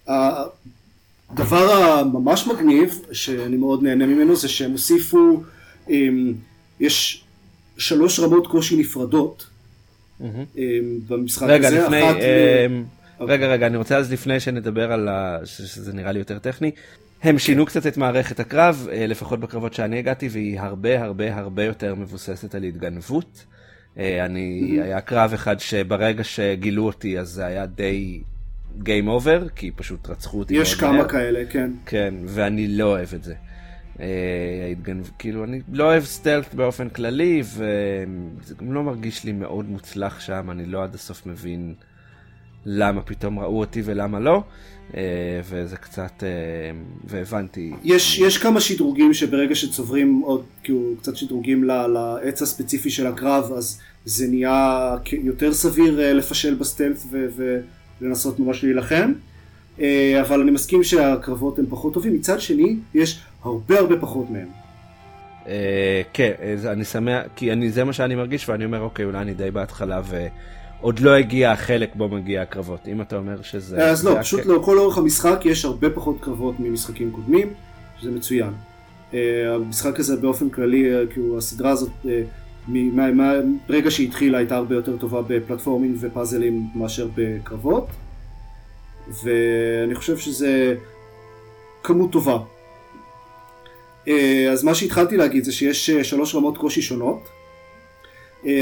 והדבר 0.07 1.71
הממש 1.71 2.47
מגניב, 2.47 3.01
שאני 3.11 3.57
מאוד 3.57 3.83
נהנה 3.83 4.05
ממנו, 4.05 4.35
זה 4.35 4.47
שהם 4.47 4.71
הוסיפו, 4.71 5.43
אמ, 5.89 6.33
יש 6.79 7.23
שלוש 7.77 8.19
רמות 8.19 8.47
קושי 8.47 8.77
נפרדות 8.77 9.47
אמ, 10.21 10.27
במשחק 11.07 11.47
רגע, 11.47 11.67
הזה. 11.67 11.83
לפני, 11.83 12.01
רגע, 13.19 13.47
רגע, 13.47 13.67
אני 13.67 13.77
רוצה 13.77 13.97
אז 13.97 14.11
לפני 14.11 14.39
שנדבר 14.39 14.91
על 14.91 15.07
ה... 15.07 15.37
שזה 15.45 15.93
נראה 15.93 16.11
לי 16.11 16.19
יותר 16.19 16.39
טכני, 16.39 16.71
הם 17.23 17.39
שינו 17.39 17.65
קצת 17.65 17.87
את 17.87 17.97
מערכת 17.97 18.39
הקרב, 18.39 18.87
אה, 18.91 19.07
לפחות 19.07 19.39
בקרבות 19.39 19.73
שאני 19.73 19.99
הגעתי, 19.99 20.27
והיא 20.27 20.59
הרבה 20.59 21.03
הרבה 21.03 21.35
הרבה 21.35 21.63
יותר 21.63 21.95
מבוססת 21.95 22.55
על 22.55 22.63
התגנבות. 22.63 23.45
אה, 23.97 24.25
אני, 24.25 24.79
היה 24.83 25.01
קרב 25.01 25.33
אחד 25.33 25.59
שברגע 25.59 26.23
שגילו 26.23 26.85
אותי 26.85 27.19
אז 27.19 27.29
זה 27.29 27.45
היה 27.45 27.65
די 27.65 28.21
Game 28.79 29.07
Over, 29.07 29.49
כי 29.55 29.71
פשוט 29.71 30.09
רצחו 30.09 30.39
אותי. 30.39 30.53
יש 30.53 30.75
כמה 30.75 30.91
מהר. 30.91 31.07
כאלה, 31.07 31.45
כן. 31.49 31.71
כן, 31.85 32.13
ואני 32.25 32.67
לא 32.67 32.85
אוהב 32.85 33.13
את 33.13 33.23
זה. 33.23 33.33
אה, 33.99 34.07
ההתגנב, 34.67 35.05
כאילו 35.19 35.43
אני 35.43 35.61
לא 35.71 35.83
אוהב 35.83 36.03
סטלט 36.03 36.53
באופן 36.53 36.89
כללי, 36.89 37.41
וזה 37.45 38.55
גם 38.59 38.73
לא 38.73 38.83
מרגיש 38.83 39.23
לי 39.23 39.31
מאוד 39.31 39.69
מוצלח 39.69 40.19
שם, 40.19 40.51
אני 40.51 40.65
לא 40.65 40.83
עד 40.83 40.95
הסוף 40.95 41.25
מבין 41.25 41.73
למה 42.65 43.01
פתאום 43.01 43.39
ראו 43.39 43.59
אותי 43.59 43.81
ולמה 43.85 44.19
לא. 44.19 44.43
אה, 44.97 45.41
וזה 45.49 45.77
קצת, 45.77 46.23
אה, 46.23 46.29
והבנתי. 47.05 47.71
יש, 47.83 48.19
יש 48.19 48.37
כמה 48.37 48.61
שדרוגים 48.61 49.13
שברגע 49.13 49.55
שצוברים 49.55 50.21
עוד, 50.25 50.43
כאילו, 50.63 50.93
קצת 50.99 51.15
שדרוגים 51.15 51.63
לעץ 51.63 52.41
הספציפי 52.41 52.89
של 52.89 53.07
הקרב, 53.07 53.51
אז 53.57 53.79
זה 54.05 54.27
נהיה 54.27 54.95
יותר 55.11 55.53
סביר 55.53 56.01
אה, 56.01 56.13
לפשל 56.13 56.55
בסטלט 56.55 56.97
ולנסות 58.01 58.39
ממש 58.39 58.63
להילחם. 58.63 59.13
אבל 60.21 60.41
אני 60.41 60.51
מסכים 60.51 60.83
שהקרבות 60.83 61.59
הם 61.59 61.65
פחות 61.69 61.93
טובים. 61.93 62.13
מצד 62.13 62.41
שני, 62.41 62.75
יש 62.93 63.21
הרבה 63.43 63.79
הרבה 63.79 63.97
פחות 63.99 64.25
מהם. 64.29 64.47
כן, 66.13 66.31
אני 66.65 66.85
שמח, 66.85 67.23
כי 67.35 67.71
זה 67.71 67.83
מה 67.83 67.93
שאני 67.93 68.15
מרגיש, 68.15 68.49
ואני 68.49 68.65
אומר, 68.65 68.81
אוקיי, 68.81 69.05
אולי 69.05 69.17
אני 69.17 69.33
די 69.33 69.51
בהתחלה, 69.51 70.01
ו... 70.05 70.27
עוד 70.81 70.99
לא 70.99 71.15
הגיע 71.15 71.51
החלק 71.51 71.95
בו 71.95 72.07
מגיע 72.07 72.41
הקרבות, 72.41 72.87
אם 72.87 73.01
אתה 73.01 73.15
אומר 73.15 73.41
שזה... 73.41 73.89
אז 73.89 74.05
לא, 74.05 74.17
פשוט 74.21 74.45
לכל 74.45 74.77
אורך 74.77 74.97
המשחק 74.97 75.41
יש 75.45 75.65
הרבה 75.65 75.89
פחות 75.89 76.17
קרבות 76.21 76.55
ממשחקים 76.59 77.11
קודמים, 77.11 77.53
שזה 77.99 78.11
מצוין. 78.11 78.53
אה, 79.13 79.19
המשחק 79.55 79.99
הזה 79.99 80.15
באופן 80.17 80.49
כללי, 80.49 80.95
אה, 80.95 81.07
כאילו 81.07 81.37
הסדרה 81.37 81.71
הזאת, 81.71 81.89
אה, 82.05 82.21
שהיא 83.89 84.07
התחילה 84.07 84.37
הייתה 84.37 84.55
הרבה 84.55 84.75
יותר 84.75 84.97
טובה 84.97 85.21
בפלטפורמינג 85.27 85.97
ופאזלים 85.99 86.67
מאשר 86.75 87.07
בקרבות, 87.15 87.87
ואני 89.23 89.95
חושב 89.95 90.17
שזה 90.17 90.75
כמות 91.83 92.11
טובה. 92.11 92.37
אז 94.51 94.63
מה 94.63 94.75
שהתחלתי 94.75 95.17
להגיד 95.17 95.43
זה 95.43 95.51
שיש 95.51 95.89
שלוש 95.89 96.35
רמות 96.35 96.57
קושי 96.57 96.81
שונות, 96.81 97.29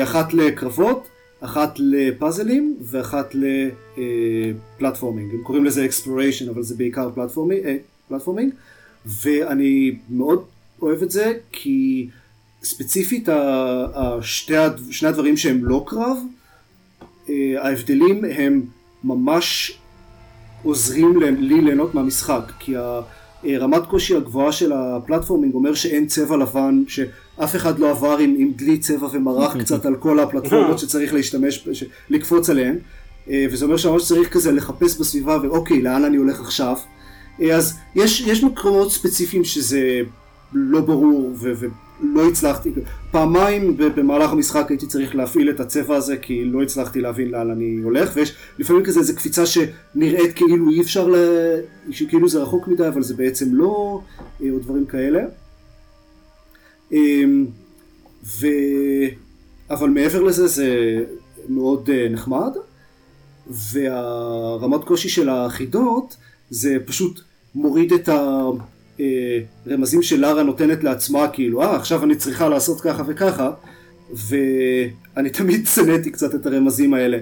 אחת 0.04 0.34
לקרבות, 0.34 1.08
אחת 1.42 1.74
לפאזלים 1.80 2.78
ואחת 2.82 3.36
לפלטפורמינג. 3.36 5.34
הם 5.34 5.44
קוראים 5.44 5.66
לזה 5.66 5.88
exploration 5.88 6.50
אבל 6.50 6.64
זה 6.64 6.76
בעיקר 6.76 7.10
פלטפורמינג. 8.10 8.54
ואני 9.06 9.96
מאוד 10.10 10.44
אוהב 10.82 11.04
את 11.04 11.12
זה 11.12 11.34
כי 11.52 12.10
ספציפית 12.64 13.30
השתי, 13.94 14.54
שני 14.92 15.10
הדברים 15.10 15.38
שהם 15.38 15.66
לא 15.66 15.84
קרב, 15.88 16.18
אה, 17.30 17.56
ההבדלים 17.58 18.26
הם 18.26 18.62
ממש 19.04 19.80
עוזרים 20.64 21.20
לי 21.22 21.62
ליהנות 21.62 21.96
מהמשחק 21.96 22.52
כי 22.60 22.74
הרמת 23.44 23.86
קושי 23.86 24.16
הגבוהה 24.16 24.52
של 24.52 24.72
הפלטפורמינג 24.72 25.54
אומר 25.54 25.74
שאין 25.74 26.08
צבע 26.08 26.38
לבן, 26.38 26.84
שאף 27.40 27.56
אחד 27.56 27.80
לא 27.80 27.90
עבר 27.90 28.18
עם, 28.18 28.36
עם 28.38 28.52
דלי 28.56 28.78
צבע 28.78 29.08
ומרח 29.12 29.58
קצת 29.62 29.86
על 29.86 29.96
כל 29.96 30.20
הפלטפורמות 30.20 30.80
שצריך 30.80 31.14
להשתמש, 31.14 31.68
לקפוץ 32.10 32.50
עליהן, 32.50 32.78
אה, 33.30 33.46
וזה 33.52 33.66
אומר 33.66 33.78
שממש 33.78 34.08
צריך 34.08 34.30
כזה 34.30 34.52
לחפש 34.52 35.00
בסביבה 35.00 35.38
ואוקיי, 35.44 35.82
לאן 35.82 36.06
אני 36.06 36.18
הולך 36.18 36.40
עכשיו? 36.40 36.76
אה, 37.42 37.56
אז 37.56 37.78
יש, 37.96 38.22
יש 38.22 38.44
מקומות 38.44 38.92
ספציפיים 38.92 39.44
שזה 39.44 40.02
לא 40.54 40.82
ברור 40.82 41.32
ו, 41.36 41.54
לא 42.02 42.28
הצלחתי, 42.28 42.72
פעמיים 43.12 43.78
במהלך 43.78 44.32
המשחק 44.32 44.66
הייתי 44.70 44.88
צריך 44.88 45.16
להפעיל 45.16 45.50
את 45.50 45.60
הצבע 45.60 45.96
הזה 45.96 46.18
כי 46.18 46.46
לא 46.46 46.64
הצלחתי 46.64 47.02
להבין 47.02 47.30
לאן 47.32 47.52
אני 47.52 47.80
הולך 47.84 48.12
ויש 48.14 48.36
לפעמים 48.60 48.84
כזה 48.84 49.00
איזה 49.00 49.14
קפיצה 49.14 49.44
שנראית 49.46 50.34
כאילו 50.36 50.70
אי 50.70 50.82
אפשר, 50.82 51.08
ל... 51.08 51.16
שכאילו 51.92 52.30
זה 52.30 52.40
רחוק 52.40 52.68
מדי 52.68 52.88
אבל 52.88 53.04
זה 53.04 53.14
בעצם 53.14 53.46
לא, 53.52 54.02
אה, 54.44 54.50
או 54.52 54.60
דברים 54.60 54.86
כאלה. 54.86 55.20
אמ, 56.92 57.46
ו... 58.24 58.48
אבל 59.70 59.90
מעבר 59.90 60.24
לזה 60.24 60.48
זה 60.48 61.00
מאוד 61.50 61.90
אה, 61.90 62.10
נחמד 62.10 62.52
והרמת 63.48 64.84
קושי 64.84 65.10
של 65.10 65.30
החידות 65.30 66.18
זה 66.50 66.78
פשוט 66.86 67.22
מוריד 67.56 67.94
את 67.94 68.10
ה... 68.10 68.40
אה, 69.00 69.40
שלארה 70.02 70.44
נותנת 70.44 70.84
לעצמה, 70.84 71.28
כאילו, 71.28 71.62
אה, 71.62 71.76
עכשיו 71.76 72.04
אני 72.04 72.16
צריכה 72.16 72.50
לעשות 72.50 72.82
ככה 72.82 73.04
וככה, 73.08 73.52
ואני 74.14 75.30
תמיד 75.30 75.68
שנאתי 75.68 76.12
קצת 76.12 76.36
את 76.36 76.46
הרמזים 76.46 76.94
האלה. 76.94 77.18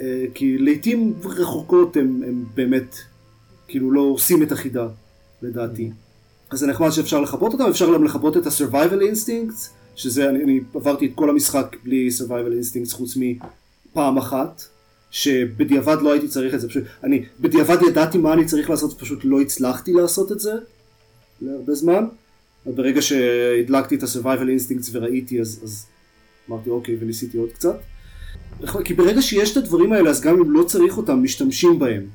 אה, 0.00 0.24
כי 0.34 0.58
לעיתים 0.58 1.14
רחוקות 1.24 1.96
הם, 1.96 2.22
הם 2.26 2.44
באמת 2.54 2.96
כאילו 3.68 3.90
לא 3.90 4.00
עושים 4.00 4.42
את 4.42 4.52
החידה 4.52 4.88
לדעתי. 5.42 5.90
אז 6.54 6.60
זה 6.60 6.66
נחמד 6.66 6.90
שאפשר 6.90 7.20
לכבות 7.20 7.52
אותם, 7.52 7.64
אפשר 7.70 7.94
גם 7.94 8.04
לכבות 8.04 8.36
את 8.36 8.46
ה-survival 8.46 9.00
instincts, 9.12 9.68
שזה, 9.96 10.30
אני, 10.30 10.44
אני 10.44 10.60
עברתי 10.74 11.06
את 11.06 11.10
כל 11.14 11.30
המשחק 11.30 11.76
בלי 11.84 12.08
survival 12.18 12.62
instincts 12.62 12.94
חוץ 12.94 13.16
מפעם 13.16 14.18
אחת, 14.18 14.62
שבדיעבד 15.10 15.96
לא 16.02 16.12
הייתי 16.12 16.28
צריך 16.28 16.54
את 16.54 16.60
זה, 16.60 16.68
פשוט, 16.68 16.84
אני 17.04 17.24
בדיעבד 17.40 17.78
ידעתי 17.88 18.18
מה 18.18 18.32
אני 18.32 18.44
צריך 18.44 18.70
לעשות, 18.70 18.98
פשוט 18.98 19.20
לא 19.24 19.40
הצלחתי 19.40 19.92
לעשות 19.92 20.32
את 20.32 20.40
זה 20.40 20.52
להרבה 21.42 21.74
זמן. 21.74 22.04
ברגע 22.66 23.02
שהדלקתי 23.02 23.94
את 23.94 24.02
ה-survival 24.02 24.48
instincts 24.58 24.88
וראיתי 24.92 25.40
אז, 25.40 25.60
אז 25.64 25.86
אמרתי 26.48 26.70
אוקיי 26.70 26.96
וניסיתי 27.00 27.38
עוד 27.38 27.52
קצת. 27.52 27.76
כי 28.84 28.94
ברגע 28.94 29.22
שיש 29.22 29.52
את 29.52 29.56
הדברים 29.56 29.92
האלה 29.92 30.10
אז 30.10 30.20
גם 30.20 30.40
אם 30.40 30.50
לא 30.50 30.62
צריך 30.62 30.96
אותם 30.96 31.22
משתמשים 31.22 31.78
בהם. 31.78 32.06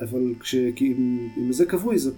אבל 0.00 0.20
כש... 0.40 0.54
כי 0.76 0.86
אם, 0.86 1.28
אם 1.36 1.52
זה 1.52 1.64
כבוי 1.64 1.98
זה 1.98 2.10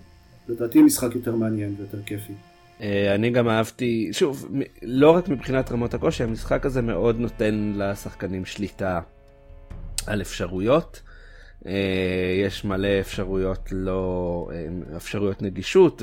לדעתי 0.50 0.82
משחק 0.82 1.14
יותר 1.14 1.34
מעניין 1.34 1.74
ויותר 1.78 2.02
כיפי. 2.06 2.32
אה, 2.80 3.14
אני 3.14 3.30
גם 3.30 3.48
אהבתי, 3.48 4.08
שוב, 4.12 4.48
לא 4.82 5.10
רק 5.10 5.28
מבחינת 5.28 5.72
רמות 5.72 5.94
הקושי, 5.94 6.22
המשחק 6.22 6.66
הזה 6.66 6.82
מאוד 6.82 7.20
נותן 7.20 7.72
לשחקנים 7.76 8.44
שליטה 8.44 9.00
על 10.06 10.20
אפשרויות. 10.20 11.02
אה, 11.66 11.72
יש 12.44 12.64
מלא 12.64 13.00
אפשרויות 13.00 13.68
לא, 13.72 14.48
אה, 14.52 14.96
אפשרויות 14.96 15.42
נגישות 15.42 16.02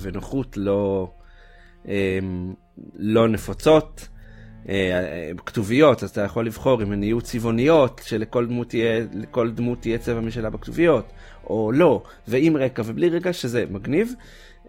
ונוחות 0.00 0.56
לא, 0.56 1.12
לא 2.94 3.28
נפוצות. 3.28 4.08
כתוביות, 5.46 6.02
אז 6.02 6.10
אתה 6.10 6.20
יכול 6.20 6.46
לבחור 6.46 6.82
אם 6.82 6.92
הן 6.92 7.02
יהיו 7.02 7.20
צבעוניות, 7.20 8.00
שלכל 8.04 8.46
דמות 8.46 8.68
תהיה, 8.68 9.00
דמות 9.54 9.80
תהיה 9.80 9.98
צבע 9.98 10.20
משלה 10.20 10.50
בכתוביות, 10.50 11.12
או 11.44 11.72
לא, 11.74 12.02
ועם 12.28 12.56
רקע 12.56 12.82
ובלי 12.86 13.08
רקע, 13.08 13.32
שזה 13.32 13.64
מגניב. 13.70 14.14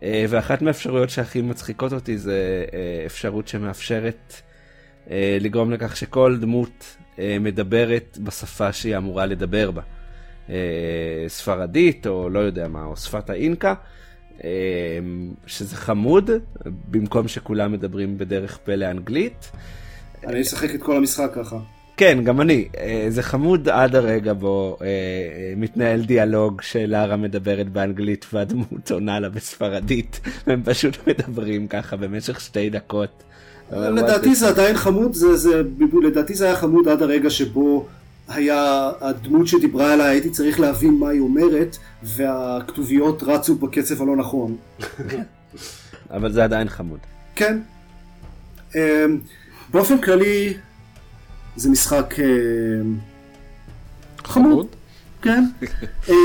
אה, 0.04 0.26
ואחת 0.30 0.62
מהאפשרויות 0.62 1.10
שהכי 1.10 1.41
מצחיקות 1.41 1.93
אותי 1.93 2.18
זה 2.18 2.66
אה, 2.74 3.04
אפשרות 3.06 3.47
שמאפשרת 3.47 4.34
אה, 5.12 5.38
לגרום 5.41 5.72
לכך 5.72 5.95
שכל 5.95 6.38
דמות 6.39 6.95
מדברת 7.39 8.18
בשפה 8.24 8.74
שהיא 8.74 8.97
אמורה 8.97 9.26
לדבר 9.26 9.72
בה. 9.72 9.82
ספרדית 11.28 12.08
או 12.08 12.30
לא 12.30 12.39
יודע 12.39 12.68
מה, 12.68 12.86
או 12.86 12.97
שפת 12.97 13.30
האינקה, 13.30 13.74
שזה 15.45 15.76
חמוד, 15.76 16.30
במקום 16.66 17.28
שכולם 17.28 17.72
מדברים 17.72 18.18
בדרך 18.18 18.58
פלא 18.58 18.91
אנגלית. 18.91 19.52
אני 20.28 20.41
אשחק 20.41 20.76
את 20.76 20.84
כל 20.84 20.97
המשחק 20.97 21.32
ככה. 21.36 21.57
כן, 21.99 22.24
גם 22.24 22.41
אני. 22.41 22.67
אה, 22.78 23.05
זה 23.09 23.24
חמוד 23.24 23.70
עד 23.70 23.95
הרגע 23.95 24.34
בו 24.34 24.78
אה, 24.82 24.86
אה, 24.88 25.53
מתנהל 25.57 26.01
דיאלוג 26.01 26.61
שלארה 26.61 27.17
מדברת 27.17 27.70
באנגלית 27.70 28.26
והדמות 28.34 28.91
עונה 28.91 29.20
לה 29.20 29.30
בספרדית, 29.30 30.20
והם 30.47 30.61
פשוט 30.65 30.97
מדברים 31.07 31.67
ככה 31.67 31.95
במשך 31.95 32.41
שתי 32.41 32.70
דקות. 32.70 33.24
לדעתי 33.72 34.36
זה 34.36 34.47
עדיין 34.47 34.78
חמוד, 34.78 35.13
זה, 35.13 35.36
זה, 35.36 35.61
לדעתי 36.03 36.36
זה 36.36 36.45
היה 36.45 36.55
חמוד 36.55 36.88
עד 36.88 37.01
הרגע 37.01 37.30
שבו 37.30 37.88
היה 38.28 38.91
הדמות 39.01 39.47
שדיברה 39.47 39.93
אליי, 39.93 40.09
הייתי 40.09 40.30
צריך 40.30 40.59
להבין 40.59 40.93
מה 40.93 41.09
היא 41.09 41.22
אומרת, 41.22 41.78
והכתוביות 42.03 43.24
רצו 43.24 43.55
בקצב 43.55 44.01
הלא 44.01 44.15
נכון. 44.15 44.55
אבל 46.15 46.32
זה 46.32 46.43
עדיין 46.43 46.70
חמוד. 46.70 46.99
כן. 47.36 47.57
באופן 49.72 50.01
כללי, 50.01 50.53
זה 51.55 51.70
משחק 51.70 52.13
אה, 52.20 52.26
חמוד. 54.24 54.67
כן. 55.22 55.43
אה, 56.09 56.15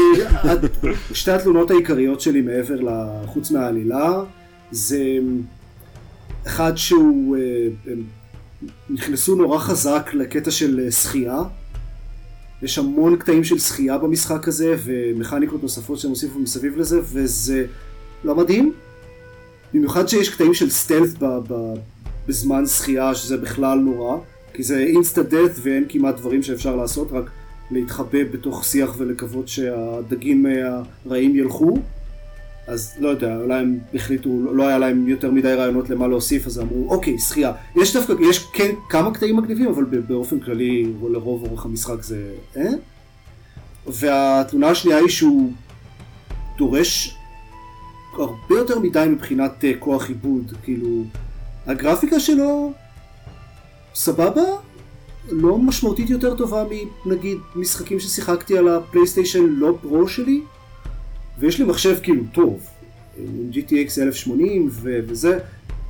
שתי 1.13 1.31
התלונות 1.31 1.71
העיקריות 1.71 2.21
שלי 2.21 2.41
מעבר 2.41 2.81
לחוץ 2.81 3.51
מהעלילה 3.51 4.23
זה 4.71 5.01
אחד 6.47 6.77
שהוא 6.77 7.37
אה, 7.37 7.93
נכנסו 8.91 9.37
נורא 9.37 9.59
חזק 9.59 10.11
לקטע 10.15 10.51
של 10.51 10.91
שחייה. 10.91 11.39
יש 12.63 12.79
המון 12.79 13.17
קטעים 13.17 13.45
של 13.45 13.59
שחייה 13.59 13.99
במשחק 13.99 14.49
הזה 14.49 14.77
ומכניקות 14.85 15.63
נוספות 15.63 15.99
שהם 15.99 16.11
הוסיפו 16.11 16.39
מסביב 16.39 16.77
לזה 16.77 17.01
וזה 17.03 17.67
לא 18.25 18.35
מדהים. 18.35 18.73
במיוחד 19.75 20.09
שיש 20.09 20.29
קטעים 20.29 20.55
של 20.55 20.71
סטלף 20.71 21.15
בזמן 22.29 22.67
שחייה 22.67 23.15
שזה 23.15 23.37
בכלל 23.37 23.79
נורא. 23.79 24.17
כי 24.55 24.63
זה 24.63 24.79
אינסטה 24.79 25.23
דאט 25.23 25.51
ואין 25.63 25.85
כמעט 25.89 26.17
דברים 26.17 26.43
שאפשר 26.43 26.77
לעשות, 26.77 27.13
רק 27.13 27.31
להתחבא 27.71 28.25
בתוך 28.33 28.65
שיח 28.65 28.95
ולקוות 28.99 29.49
שהדגים 29.49 30.47
הרעים 31.07 31.37
ילכו. 31.37 31.79
אז 32.67 32.95
לא 32.99 33.09
יודע, 33.09 33.37
אולי 33.37 33.61
הם 33.61 33.79
החליטו, 33.95 34.31
לא 34.53 34.69
היה 34.69 34.79
להם 34.79 35.09
יותר 35.09 35.31
מדי 35.31 35.55
רעיונות 35.55 35.91
למה 35.91 36.09
להוסיף, 36.09 36.47
אז 36.47 36.61
אמרו, 36.61 36.91
אוקיי, 36.91 37.19
שחייה. 37.19 37.53
יש 37.77 37.97
דווקא, 37.97 38.15
יש 38.21 38.47
כן 38.53 38.71
כמה 38.89 39.15
קטעים 39.15 39.37
מגניבים, 39.37 39.69
אבל 39.69 39.85
באופן 39.85 40.41
כללי, 40.41 40.93
לרוב 41.11 41.45
אורך 41.45 41.65
המשחק 41.65 42.03
זה 42.03 42.31
אה? 42.57 42.71
והתלונה 43.87 44.69
השנייה 44.69 44.99
היא 44.99 45.09
שהוא 45.09 45.53
דורש 46.59 47.17
הרבה 48.19 48.55
יותר 48.55 48.79
מדי 48.79 49.07
מבחינת 49.09 49.65
uh, 49.65 49.79
כוח 49.79 50.09
עיבוד, 50.09 50.53
כאילו, 50.63 51.05
הגרפיקה 51.67 52.21
שלו 52.21 52.73
סבבה, 53.95 54.43
לא 55.31 55.59
משמעותית 55.59 56.11
יותר 56.11 56.37
טובה 56.37 56.65
מנגיד 57.07 57.39
משחקים 57.57 58.01
ששיחקתי 58.01 58.59
על 58.59 58.69
הפלייסטיישן 58.69 59.45
לא 59.47 59.79
פרו 59.83 60.09
שלי, 60.09 60.41
ויש 61.39 61.59
לי 61.59 61.65
מחשב 61.65 61.97
כאילו 62.03 62.23
טוב, 62.33 62.67
עם 63.19 63.51
GTX 63.53 64.03
1080 64.03 64.69
ו- 64.71 64.99
וזה, 65.07 65.39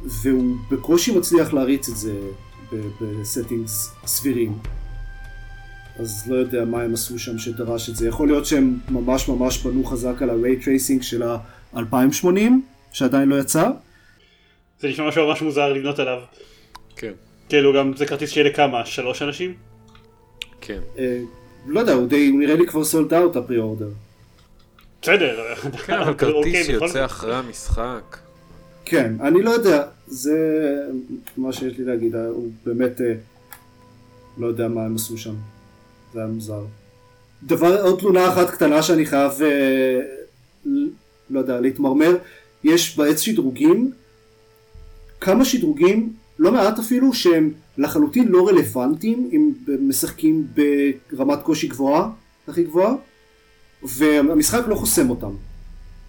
והוא 0.05 0.57
בקושי 0.71 1.19
מצליח 1.19 1.53
להריץ 1.53 1.89
את 1.89 1.97
זה 1.97 2.15
ב 3.01 3.11
settings 3.11 3.91
סבירים. 4.07 4.59
אז 5.99 6.25
לא 6.27 6.37
יודע 6.37 6.65
מה 6.65 6.83
הם 6.83 6.95
עשו 6.95 7.19
שם 7.19 7.39
שדרש 7.39 7.91
את 7.91 7.97
זה. 7.97 8.09
יכול 8.09 8.29
להיות 8.29 8.47
שהם 8.47 8.79
ממש 8.91 9.29
ממש 9.29 9.67
בנו 9.67 9.85
חזק 9.85 10.23
על 10.23 10.31
ה-ray 10.31 10.65
tracing 10.65 11.03
של 11.03 11.23
ה-2080, 11.23 12.27
שעדיין 12.93 13.29
לא 13.29 13.41
יצא. 13.41 13.71
זה 14.85 14.89
נשמע 14.89 15.09
משהו 15.09 15.27
ממש 15.27 15.43
מוזר 15.43 15.73
לבנות 15.73 15.99
עליו. 15.99 16.21
כן. 16.97 17.13
כאילו 17.49 17.73
גם 17.73 17.97
זה 17.97 18.07
כרטיס 18.07 18.31
שיהיה 18.31 18.51
לכמה? 18.51 18.87
שלוש 18.87 19.23
אנשים? 19.23 19.55
כן. 20.61 20.79
אה, 20.99 21.21
לא 21.67 21.81
יודע, 21.81 21.93
הוא 21.93 22.07
די, 22.07 22.29
הוא 22.29 22.41
נראה 22.41 22.55
לי 22.55 22.67
כבר 22.67 22.85
sold 22.85 23.15
out 23.15 23.37
ה 23.37 23.59
pre-order. 23.59 23.89
בסדר. 25.03 25.55
כן, 25.87 25.93
אבל 25.93 26.11
אוקיי, 26.13 26.33
כרטיס 26.33 26.67
שיוצא 26.67 27.05
אחרי 27.05 27.37
המשחק. 27.37 28.17
כן, 28.85 29.13
אני 29.21 29.43
לא 29.43 29.51
יודע, 29.51 29.87
זה 30.07 30.39
מה 31.37 31.53
שיש 31.53 31.79
לי 31.79 31.85
להגיד, 31.85 32.17
הוא 32.17 32.51
באמת 32.67 33.01
אה, 33.01 33.15
לא 34.39 34.47
יודע 34.47 34.69
מה 34.69 34.85
הם 34.85 34.95
עשו 34.95 35.19
שם, 35.19 35.35
זה 36.15 36.19
היה 36.19 36.29
מוזר. 36.29 36.65
דבר, 37.43 37.81
עוד 37.83 37.99
תלונה 37.99 38.29
אחת 38.33 38.51
קטנה 38.51 38.83
שאני 38.83 39.07
חייב, 39.07 39.33
אה, 39.43 40.01
לא 41.31 41.39
יודע, 41.39 41.61
להתמרמר, 41.61 42.17
יש 42.65 42.97
בעץ 42.97 43.21
שדרוגים, 43.21 43.93
כמה 45.25 45.45
שדרוגים 45.45 46.13
לא 46.39 46.53
מעט 46.53 46.79
אפילו 46.79 47.15
שהם 47.15 47.51
לחלוטין 47.79 48.29
לא 48.29 48.49
רלוונטיים 48.49 49.31
אם 49.33 49.53
משחקים 49.81 50.47
ברמת 51.13 51.43
קושי 51.43 51.69
גבוהה, 51.69 52.09
הכי 52.49 52.65
גבוהה, 52.65 52.95
והמשחק 53.83 54.63
לא 54.69 54.75
חוסם 54.75 55.11
אותם. 55.11 55.31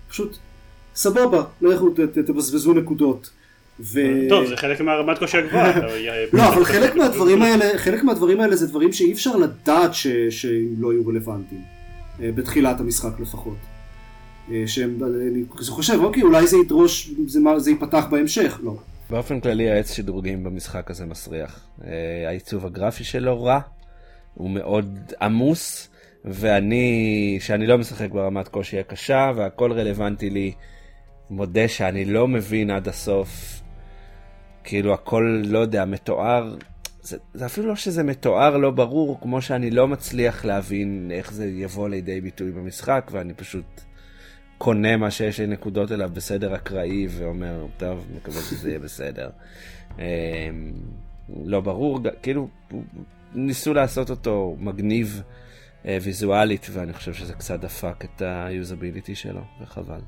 פשוט 0.09 0.37
סבבה, 0.95 1.43
לכו 1.61 1.89
תבזבזו 2.25 2.73
נקודות. 2.73 3.29
ו... 3.79 3.99
טוב, 4.29 4.45
זה 4.45 4.57
חלק 4.57 4.81
מהרמת 4.81 5.19
קושי 5.19 5.37
הגבוהה. 5.37 5.79
לא, 6.33 6.53
אבל 6.53 6.65
חלק 6.65 6.95
מהדברים 6.95 7.41
האלה, 7.41 7.77
חלק 7.77 8.03
מהדברים 8.03 8.39
האלה 8.39 8.55
זה 8.55 8.67
דברים 8.67 8.93
שאי 8.93 9.13
אפשר 9.13 9.35
לדעת 9.35 9.93
ש... 9.93 10.07
שהם 10.29 10.75
לא 10.79 10.93
יהיו 10.93 11.07
רלוונטיים. 11.07 11.61
אה, 12.21 12.31
בתחילת 12.31 12.79
המשחק 12.79 13.19
לפחות. 13.19 13.57
אה, 14.51 14.63
שהם, 14.67 14.99
אני 15.03 15.43
חושב, 15.49 15.99
אוקיי, 16.03 16.23
אולי 16.23 16.47
זה 16.47 16.57
ידרוש, 16.57 17.11
זה, 17.27 17.39
זה 17.57 17.71
ייפתח 17.71 18.05
בהמשך, 18.09 18.59
לא. 18.63 18.75
באופן 19.09 19.39
כללי 19.39 19.69
העץ 19.69 19.93
שדרוגים 19.93 20.43
במשחק 20.43 20.91
הזה 20.91 21.05
מסריח. 21.05 21.67
אה, 21.83 22.27
העיצוב 22.27 22.65
הגרפי 22.65 23.03
שלו 23.03 23.43
רע, 23.43 23.59
הוא 24.33 24.49
מאוד 24.49 25.13
עמוס, 25.21 25.89
ואני, 26.25 27.37
שאני 27.41 27.67
לא 27.67 27.77
משחק 27.77 28.11
ברמת 28.11 28.47
קושי 28.47 28.79
הקשה, 28.79 29.31
והכל 29.35 29.71
רלוונטי 29.71 30.29
לי, 30.29 30.53
מודה 31.29 31.67
שאני 31.67 32.05
לא 32.05 32.27
מבין 32.27 32.69
עד 32.69 32.87
הסוף, 32.87 33.61
כאילו 34.63 34.93
הכל, 34.93 35.41
לא 35.45 35.59
יודע, 35.59 35.85
מתואר, 35.85 36.55
זה, 37.01 37.17
זה 37.33 37.45
אפילו 37.45 37.67
לא 37.67 37.75
שזה 37.75 38.03
מתואר 38.03 38.57
לא 38.57 38.71
ברור, 38.71 39.19
כמו 39.21 39.41
שאני 39.41 39.71
לא 39.71 39.87
מצליח 39.87 40.45
להבין 40.45 41.11
איך 41.13 41.33
זה 41.33 41.45
יבוא 41.45 41.89
לידי 41.89 42.21
ביטוי 42.21 42.51
במשחק, 42.51 43.09
ואני 43.11 43.33
פשוט... 43.33 43.84
קונה 44.65 44.97
מה 44.97 45.11
שיש 45.11 45.39
לי 45.39 45.47
נקודות 45.47 45.91
אליו 45.91 46.09
בסדר 46.13 46.55
אקראי 46.55 47.07
ואומר, 47.09 47.65
טוב, 47.77 48.07
מקווה 48.15 48.41
שזה 48.41 48.69
יהיה 48.69 48.79
בסדר. 48.79 49.29
אמ, 49.99 50.03
לא 51.45 51.61
ברור, 51.61 51.99
כאילו, 52.21 52.47
ניסו 53.35 53.73
לעשות 53.73 54.09
אותו 54.09 54.55
מגניב 54.59 55.21
אה, 55.85 55.97
ויזואלית, 56.01 56.67
ואני 56.71 56.93
חושב 56.93 57.13
שזה 57.13 57.33
קצת 57.33 57.59
דפק 57.59 58.05
את 58.05 58.21
ה 58.25 58.34
usability 58.34 59.15
שלו, 59.15 59.41
וחבל. 59.61 59.99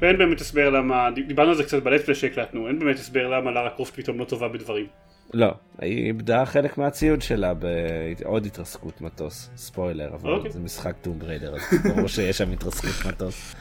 ואין 0.00 0.18
באמת 0.18 0.40
הסבר 0.40 0.70
למה, 0.70 1.08
דיברנו 1.28 1.50
על 1.50 1.56
זה 1.56 1.64
קצת 1.64 1.82
ב 1.82 1.85
Let's 1.85 2.01
Play 2.01 2.14
שהקלטנו, 2.14 2.68
אין 2.68 2.78
באמת 2.78 2.96
הסבר 2.96 3.28
למה 3.28 3.50
לארה 3.50 3.70
קרופט 3.70 3.94
פתאום 3.94 4.18
לא 4.18 4.24
טובה 4.24 4.48
בדברים. 4.48 4.86
לא, 5.34 5.54
היא 5.78 6.06
איבדה 6.06 6.44
חלק 6.46 6.78
מהציוד 6.78 7.22
שלה 7.22 7.54
בעוד 7.54 8.46
התרסקות 8.46 9.00
מטוס, 9.00 9.50
ספוילר, 9.56 10.14
אבל 10.14 10.30
okay. 10.30 10.36
אוקיי. 10.36 10.50
זה 10.50 10.60
משחק 10.60 10.94
Tomb 11.02 11.18
Raider, 11.18 11.54
אז 11.54 11.60
ברור 11.84 12.08
שיש 12.08 12.38
שם 12.38 12.52
התרסקות 12.52 13.12
מטוס. 13.12 13.54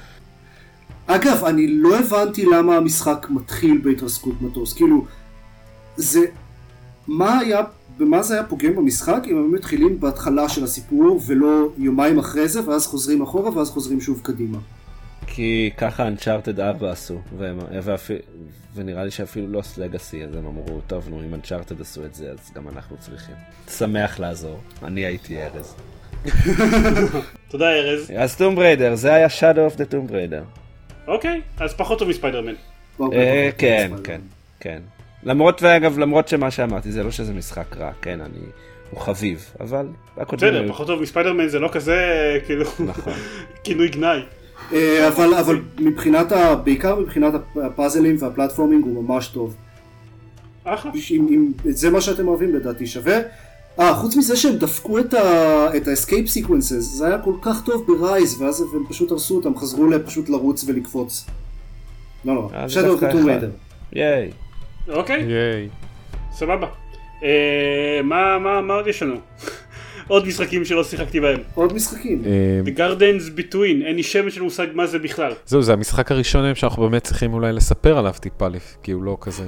אגב, 1.08 1.46
אני 1.46 1.68
לא 1.68 2.00
הבנתי 2.00 2.46
למה 2.46 2.76
המשחק 2.76 3.28
מתחיל 3.30 3.82
בהתרסקות 3.84 4.42
מטוס, 4.42 4.74
כאילו, 4.74 5.06
זה, 5.98 6.26
מה 7.08 7.40
היה, 7.40 7.62
במה 7.98 8.24
זה 8.24 8.34
היה 8.34 8.44
פוגם 8.44 8.76
במשחק 8.76 9.24
אם 9.28 9.38
הם 9.38 9.52
מתחילים 9.52 10.00
בהתחלה 10.00 10.50
של 10.50 10.64
הסיפור 10.64 11.22
ולא 11.28 11.70
יומיים 11.78 12.20
אחרי 12.20 12.48
זה 12.48 12.70
ואז 12.70 12.88
חוזרים 12.88 13.22
אחורה 13.22 13.58
ואז 13.58 13.70
חוזרים 13.70 14.02
שוב 14.02 14.20
קדימה. 14.24 14.58
כי 15.28 15.70
ככה 15.78 16.08
אנצ'ארטד 16.08 16.60
4 16.60 16.92
עשו, 16.92 17.18
והם, 17.38 17.60
ואפילו, 17.84 18.20
ונראה 18.76 19.04
לי 19.04 19.12
שאפילו 19.12 19.48
לוס 19.48 19.78
לגאסי, 19.78 20.24
אז 20.24 20.36
הם 20.36 20.46
אמרו, 20.46 20.82
טוב 20.88 21.10
נו, 21.10 21.22
אם 21.24 21.34
אנצ'ארטד 21.34 21.82
עשו 21.82 22.06
את 22.06 22.16
זה, 22.16 22.32
אז 22.32 22.52
גם 22.56 22.68
אנחנו 22.68 22.98
צריכים. 23.00 23.36
שמח 23.78 24.20
לעזור, 24.20 24.60
אני 24.84 25.06
הייתי 25.06 25.38
ארז. 25.44 25.76
תודה 27.52 27.72
ארז. 27.72 28.12
אז 28.18 28.36
טום 28.36 28.56
בריידר, 28.56 28.96
זה 28.96 29.14
היה 29.14 29.28
Shadow 29.28 29.74
of 29.74 29.78
the 29.78 29.92
Tomb 29.92 30.12
Raider. 30.12 30.65
אוקיי, 31.08 31.42
אז 31.58 31.74
פחות 31.74 32.00
טוב 32.00 32.10
מספיידרמן. 32.10 32.54
אה, 33.02 33.50
כן, 33.58 33.92
כן, 34.04 34.22
כן. 34.60 34.80
למרות, 35.24 35.64
ואגב, 35.64 36.00
למרות 36.00 36.28
שמה 36.28 36.52
שאמרתי, 36.52 36.92
זה 36.92 37.04
לא 37.04 37.12
שזה 37.12 37.34
משחק 37.34 37.78
רע, 37.78 37.92
כן, 38.02 38.22
אני... 38.22 38.40
הוא 38.92 39.00
חביב, 39.00 39.52
אבל... 39.60 39.88
בסדר, 40.18 40.68
פחות 40.70 40.88
טוב 40.88 41.02
מספיידרמן 41.02 41.48
זה 41.48 41.60
לא 41.60 41.70
כזה, 41.72 41.98
כאילו, 42.46 42.66
נכון. 42.86 43.14
כינוי 43.64 43.88
גנאי. 43.88 44.20
אה, 44.74 45.08
אבל, 45.08 45.34
אבל 45.34 45.62
מבחינת, 45.80 46.32
ה, 46.32 46.56
בעיקר 46.56 47.00
מבחינת 47.00 47.34
הפאזלים 47.64 48.16
וה 48.20 48.30
platforming 48.30 48.84
הוא 48.84 49.04
ממש 49.04 49.28
טוב. 49.28 49.56
אחלה. 50.64 50.92
אם, 51.12 51.28
אם, 51.30 51.72
זה 51.72 51.90
מה 51.90 52.02
שאתם 52.02 52.28
אוהבים 52.28 52.56
לדעתי 52.56 52.88
שווה. 52.88 53.20
אה, 53.80 53.94
חוץ 53.94 54.16
מזה 54.16 54.36
שהם 54.36 54.56
דפקו 54.56 55.00
את, 55.00 55.14
ה, 55.14 55.78
את 55.78 55.88
ה-escape 55.88 56.46
sequences, 56.46 56.80
זה 56.80 57.08
היה 57.08 57.18
כל 57.18 57.34
כך 57.42 57.66
טוב 57.66 57.88
ב 57.88 57.97
Rise, 57.97 58.42
ואז 58.42 58.62
הם 58.62 58.84
פשוט 58.90 59.12
הרסו 59.12 59.36
אותם, 59.36 59.58
חזרו 59.58 59.88
פשוט 60.06 60.30
לרוץ 60.30 60.64
ולקפוץ. 60.68 61.26
לא, 62.26 62.36
לא, 62.36 62.50
of 62.68 63.00
the 63.00 63.14
Tomb 63.14 63.26
Raider. 63.26 63.50
ייי. 63.94 64.32
אוקיי. 64.88 65.24
ייי. 65.24 65.70
סבבה. 66.34 66.68
אה, 67.24 68.00
מה, 68.04 68.40
מה, 68.40 68.62
מה 68.62 68.74
עוד 68.74 68.88
יש 68.88 69.04
לנו? 69.04 69.16
עוד 70.08 70.28
משחקים 70.28 70.66
שלא 70.66 70.84
שיחקתי 70.84 71.20
בהם. 71.20 71.40
עוד 71.56 71.74
משחקים. 71.74 72.22
אה, 72.26 72.62
The 72.66 72.78
Gardens 72.78 73.40
Between, 73.40 73.86
אין 73.86 73.96
לי 73.96 74.04
שמץ 74.04 74.34
של 74.34 74.42
מושג 74.42 74.68
מה 74.74 74.88
זה 74.88 75.00
בכלל. 75.00 75.34
זהו, 75.46 75.62
זה 75.62 75.74
המשחק 75.74 76.12
הראשון 76.12 76.56
שאנחנו 76.56 76.84
באמת 76.90 77.04
צריכים 77.04 77.34
אולי 77.34 77.54
לספר 77.54 77.98
עליו 77.98 78.14
טיפה, 78.20 78.48
כי 78.84 78.92
הוא 78.92 79.04
לא 79.04 79.18
כזה 79.22 79.44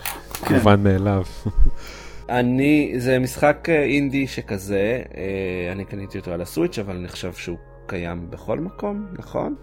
מובן 0.50 0.82
מאליו. 0.82 1.22
אני, 2.30 2.92
זה 2.96 3.18
משחק 3.18 3.68
אה, 3.68 3.82
אינדי 3.82 4.26
שכזה, 4.26 5.02
אה, 5.16 5.72
אני 5.72 5.84
קניתי 5.84 6.18
אותו 6.18 6.32
על 6.32 6.40
הסוויץ', 6.40 6.78
אבל 6.78 6.96
אני 6.96 7.08
חושב 7.08 7.32
שהוא 7.32 7.58
קיים 7.86 8.30
בכל 8.30 8.58
מקום, 8.58 9.06
נכון? 9.18 9.54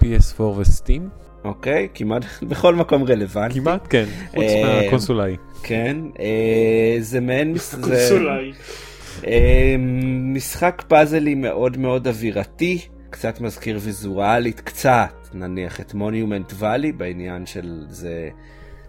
PS4 0.00 0.42
וסטים? 0.42 1.08
אוקיי, 1.44 1.88
כמעט 1.94 2.24
בכל 2.48 2.74
מקום 2.74 3.04
רלוונטי. 3.04 3.60
כמעט, 3.60 3.86
כן, 3.90 4.04
חוץ 4.30 4.44
מהקונסולאי. 4.64 5.36
כן, 5.62 5.96
זה 7.00 7.20
מעין... 7.20 7.54
קונסולאי. 7.80 8.52
משחק 10.34 10.82
פאזלי 10.88 11.34
מאוד 11.34 11.76
מאוד 11.76 12.08
אווירתי, 12.08 12.78
קצת 13.10 13.40
מזכיר 13.40 13.78
ויזואלית, 13.82 14.60
קצת, 14.60 15.14
נניח 15.34 15.80
את 15.80 15.94
מוניומנט 15.94 16.52
ואלי 16.58 16.92
בעניין 16.92 17.46
של 17.46 17.84
זה 17.88 18.28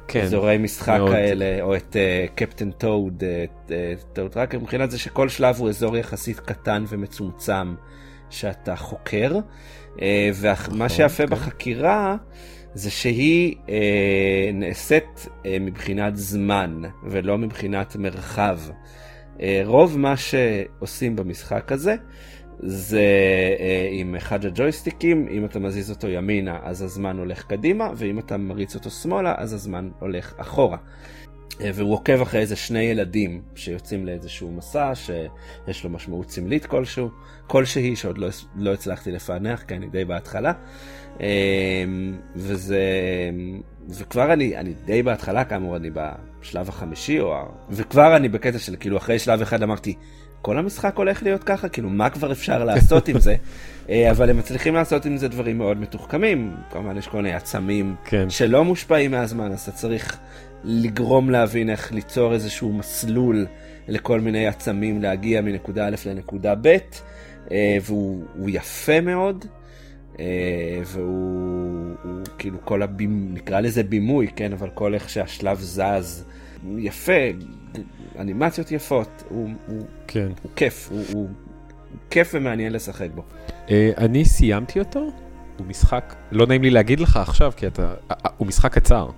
כן, 0.07 0.21
אזורי 0.21 0.57
משחק 0.57 0.97
מאוד. 0.97 1.11
כאלה, 1.11 1.61
או 1.61 1.75
את 1.75 1.95
קפטן 2.35 2.71
טוד, 2.71 3.23
טוד 4.13 4.31
טראקר, 4.31 4.59
מבחינת 4.59 4.91
זה 4.91 4.99
שכל 4.99 5.29
שלב 5.29 5.55
הוא 5.59 5.69
אזור 5.69 5.97
יחסית 5.97 6.39
קטן 6.39 6.83
ומצומצם 6.87 7.75
שאתה 8.29 8.75
חוקר, 8.75 9.39
uh, 9.95 9.99
ומה 10.35 10.89
שיפה 10.89 11.23
כן. 11.23 11.29
בחקירה 11.29 12.15
זה 12.73 12.91
שהיא 12.91 13.55
uh, 13.55 13.69
נעשית 14.53 15.27
uh, 15.27 15.47
מבחינת 15.61 16.15
זמן 16.15 16.81
ולא 17.03 17.37
מבחינת 17.37 17.95
מרחב. 17.95 18.59
Uh, 19.37 19.41
רוב 19.65 19.99
מה 19.99 20.13
שעושים 20.17 21.15
במשחק 21.15 21.71
הזה 21.71 21.95
זה 22.59 23.01
אה, 23.59 23.87
עם 23.91 24.15
אחד 24.15 24.45
הג'ויסטיקים, 24.45 25.27
אם 25.31 25.45
אתה 25.45 25.59
מזיז 25.59 25.89
אותו 25.89 26.07
ימינה 26.07 26.59
אז 26.63 26.81
הזמן 26.81 27.17
הולך 27.17 27.43
קדימה, 27.43 27.91
ואם 27.95 28.19
אתה 28.19 28.37
מריץ 28.37 28.75
אותו 28.75 28.89
שמאלה 28.89 29.35
אז 29.37 29.53
הזמן 29.53 29.89
הולך 29.99 30.33
אחורה. 30.37 30.77
אה, 31.61 31.69
והוא 31.73 31.93
עוקב 31.93 32.21
אחרי 32.21 32.39
איזה 32.39 32.55
שני 32.55 32.79
ילדים 32.79 33.41
שיוצאים 33.55 34.05
לאיזשהו 34.05 34.51
מסע 34.51 34.91
שיש 34.95 35.83
לו 35.83 35.89
משמעות 35.89 36.29
סמלית 36.29 36.65
כלשהו, 36.65 37.09
כלשהי 37.47 37.95
שעוד 37.95 38.17
לא, 38.17 38.27
לא 38.55 38.73
הצלחתי 38.73 39.11
לפענח 39.11 39.63
כי 39.63 39.75
אני 39.75 39.87
די 39.87 40.05
בהתחלה. 40.05 40.53
אה, 41.21 41.83
וזה, 42.35 42.81
וכבר 43.89 44.33
אני, 44.33 44.57
אני 44.57 44.73
די 44.85 45.03
בהתחלה 45.03 45.43
כאמור 45.43 45.75
אני 45.75 45.89
בשלב 45.89 46.69
החמישי, 46.69 47.19
או, 47.19 47.35
וכבר 47.69 48.15
אני 48.15 48.29
בקטע 48.29 48.59
של 48.59 48.75
כאילו 48.79 48.97
אחרי 48.97 49.19
שלב 49.19 49.41
אחד 49.41 49.63
אמרתי 49.63 49.95
כל 50.45 50.57
המשחק 50.57 50.97
הולך 50.97 51.23
להיות 51.23 51.43
ככה, 51.43 51.69
כאילו 51.69 51.89
מה 51.89 52.09
כבר 52.09 52.31
אפשר 52.31 52.63
לעשות 52.63 53.07
עם 53.07 53.19
זה, 53.19 53.35
אה, 53.89 54.11
אבל 54.11 54.29
הם 54.29 54.37
מצליחים 54.37 54.73
לעשות 54.75 55.05
עם 55.05 55.17
זה 55.17 55.27
דברים 55.27 55.57
מאוד 55.57 55.77
מתוחכמים, 55.77 56.55
כמובן 56.71 56.97
יש 56.97 57.07
כל 57.07 57.17
מיני 57.17 57.33
עצמים 57.33 57.95
כן. 58.05 58.29
שלא 58.29 58.65
מושפעים 58.65 59.11
מהזמן, 59.11 59.51
אז 59.51 59.61
אתה 59.61 59.71
צריך 59.71 60.17
לגרום 60.63 61.29
להבין 61.29 61.69
איך 61.69 61.91
ליצור 61.91 62.33
איזשהו 62.33 62.73
מסלול 62.73 63.45
לכל 63.87 64.19
מיני 64.19 64.47
עצמים 64.47 65.01
להגיע 65.01 65.41
מנקודה 65.41 65.87
א' 65.87 65.95
לנקודה 66.05 66.55
ב', 66.61 66.77
אה, 67.51 67.77
והוא 67.81 68.49
יפה 68.49 69.01
מאוד. 69.01 69.45
אה, 70.19 70.25
והוא 70.85 71.95
הוא, 72.03 72.21
כאילו 72.37 72.57
כל 72.65 72.81
הבימוי, 72.81 73.33
נקרא 73.33 73.59
לזה 73.59 73.83
בימוי, 73.83 74.27
כן, 74.35 74.53
אבל 74.53 74.69
כל 74.73 74.93
איך 74.93 75.09
שהשלב 75.09 75.59
זז, 75.59 76.25
יפה, 76.77 77.11
אנימציות 78.19 78.71
יפות, 78.71 79.23
הוא, 79.29 79.49
הוא, 79.67 79.85
כן. 80.07 80.27
הוא 80.41 80.51
כיף, 80.55 80.89
הוא, 80.91 81.03
הוא 81.13 81.29
כיף 82.09 82.31
ומעניין 82.33 82.73
לשחק 82.73 83.09
בו. 83.15 83.23
Uh, 83.47 83.69
אני 83.97 84.25
סיימתי 84.25 84.79
אותו, 84.79 84.99
הוא 85.57 85.67
משחק, 85.67 86.15
לא 86.31 86.47
נעים 86.47 86.61
לי 86.63 86.69
להגיד 86.69 86.99
לך 86.99 87.17
עכשיו, 87.17 87.51
כי 87.55 87.67
אתה, 87.67 87.93
uh, 88.11 88.13
הוא 88.37 88.47
משחק 88.47 88.73
קצר. 88.73 89.09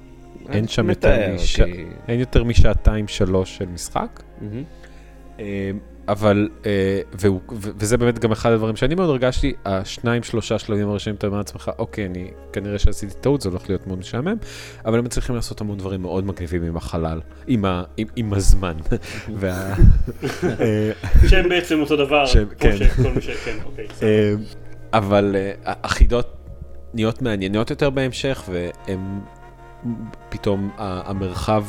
אין 0.49 0.67
שם 0.67 0.89
יותר, 0.89 1.35
מש... 1.35 1.59
אין 2.07 2.19
יותר 2.19 2.43
משעתיים 2.43 3.07
שלוש 3.07 3.57
של 3.57 3.65
משחק. 3.65 4.23
Mm-hmm. 4.39 5.41
Uh, 6.07 6.11
אבל, 6.11 6.49
אה, 6.65 7.01
והוא, 7.13 7.41
וזה 7.51 7.97
באמת 7.97 8.19
גם 8.19 8.31
אחד 8.31 8.51
הדברים 8.51 8.75
שאני 8.75 8.95
מאוד 8.95 9.09
הרגשתי, 9.09 9.53
השניים 9.65 10.23
שלושה 10.23 10.59
שלבים 10.59 10.89
הראשונים 10.89 11.15
אתה 11.15 11.27
אומר 11.27 11.37
לעצמך, 11.37 11.71
אוקיי, 11.79 12.05
אני 12.05 12.31
כנראה 12.53 12.79
שעשיתי 12.79 13.13
טעות, 13.21 13.41
זה 13.41 13.49
הולך 13.49 13.69
להיות 13.69 13.87
מאוד 13.87 13.99
משעמם, 13.99 14.35
אבל 14.85 14.99
הם 14.99 15.05
מצליחים 15.05 15.35
לעשות 15.35 15.61
המון 15.61 15.77
דברים 15.77 16.01
מאוד 16.01 16.25
מגניבים 16.25 16.63
עם 16.63 16.77
החלל, 16.77 17.21
עם, 17.47 17.65
ה, 17.65 17.83
עם, 17.97 18.07
עם 18.15 18.33
הזמן. 18.33 18.73
וה, 19.39 19.73
אה, 20.43 20.91
שהם 21.29 21.49
בעצם 21.49 21.79
אותו 21.79 21.95
דבר, 21.95 22.25
שהם, 22.25 22.47
כן. 22.59 22.77
שכל 22.77 23.11
מי 23.15 23.21
שכן, 23.21 23.57
אוקיי. 23.65 23.87
אה, 24.03 24.33
אבל 24.93 25.35
החידות 25.65 26.33
נהיות 26.93 27.21
מעניינות 27.21 27.69
יותר 27.69 27.89
בהמשך, 27.89 28.43
והם 28.51 29.19
פתאום 30.29 30.69
המרחב, 30.77 31.65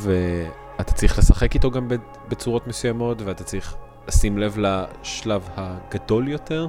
אתה 0.81 0.93
צריך 0.93 1.19
לשחק 1.19 1.55
איתו 1.55 1.71
גם 1.71 1.89
בצורות 2.29 2.67
מסוימות, 2.67 3.23
ואתה 3.23 3.45
צריך 3.45 3.77
לשים 4.09 4.39
לב 4.39 4.59
לשלב 4.59 5.49
הגדול 5.57 6.29
יותר, 6.29 6.67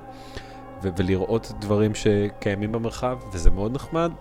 ו- 0.84 0.90
ולראות 0.98 1.52
דברים 1.60 1.96
שקיימים 1.96 2.72
במרחב, 2.72 3.18
וזה 3.34 3.50
מאוד 3.50 3.76
נחמד. 3.76 4.12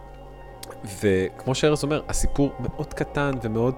וכמו 1.03 1.55
שארז 1.55 1.85
אומר, 1.85 2.03
הסיפור 2.09 2.53
מאוד 2.61 2.95
קטן 2.95 3.31
ומאוד, 3.43 3.75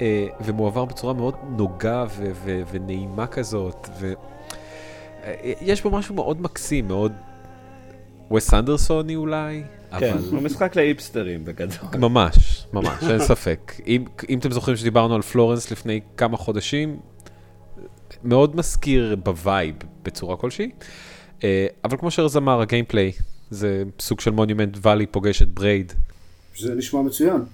אה, 0.00 0.26
ומועבר 0.40 0.84
בצורה 0.84 1.14
מאוד 1.14 1.34
נוגה 1.48 2.04
ו- 2.16 2.30
ו- 2.34 2.62
ונעימה 2.70 3.26
כזאת, 3.26 3.88
ויש 4.00 5.82
בו 5.82 5.90
משהו 5.90 6.14
מאוד 6.14 6.40
מקסים, 6.40 6.88
מאוד 6.88 7.12
ווס 8.34 8.54
אנדרסוני 8.54 9.16
אולי. 9.16 9.62
כן, 9.98 10.12
אבל... 10.12 10.28
הוא 10.30 10.42
משחק 10.42 10.76
להיפסטרים 10.76 11.44
בגדול. 11.44 11.88
ממש, 11.98 12.66
ממש, 12.72 13.02
אין 13.10 13.18
ספק. 13.18 13.72
אם, 13.86 14.04
אם 14.28 14.38
אתם 14.38 14.50
זוכרים 14.50 14.76
שדיברנו 14.76 15.14
על 15.14 15.22
פלורנס 15.22 15.70
לפני 15.70 16.00
כמה 16.16 16.36
חודשים, 16.36 17.00
מאוד 18.24 18.56
מזכיר 18.56 19.16
ב 19.22 19.32
vibe 19.32 19.74
בצורה 20.02 20.36
כלשהי. 20.36 20.70
אה, 21.44 21.66
אבל 21.84 21.96
כמו 21.96 22.10
שארז 22.10 22.36
אמר, 22.36 22.60
ה 22.60 22.66
gameplay 22.66 23.12
זה 23.50 23.82
סוג 24.00 24.20
של 24.20 24.30
Monument 24.30 24.78
Valley 24.82 25.06
פוגש 25.06 25.42
את 25.42 25.48
Braid. 25.48 25.92
זה 26.58 26.74
נשמע 26.74 27.02
מצוין. 27.02 27.44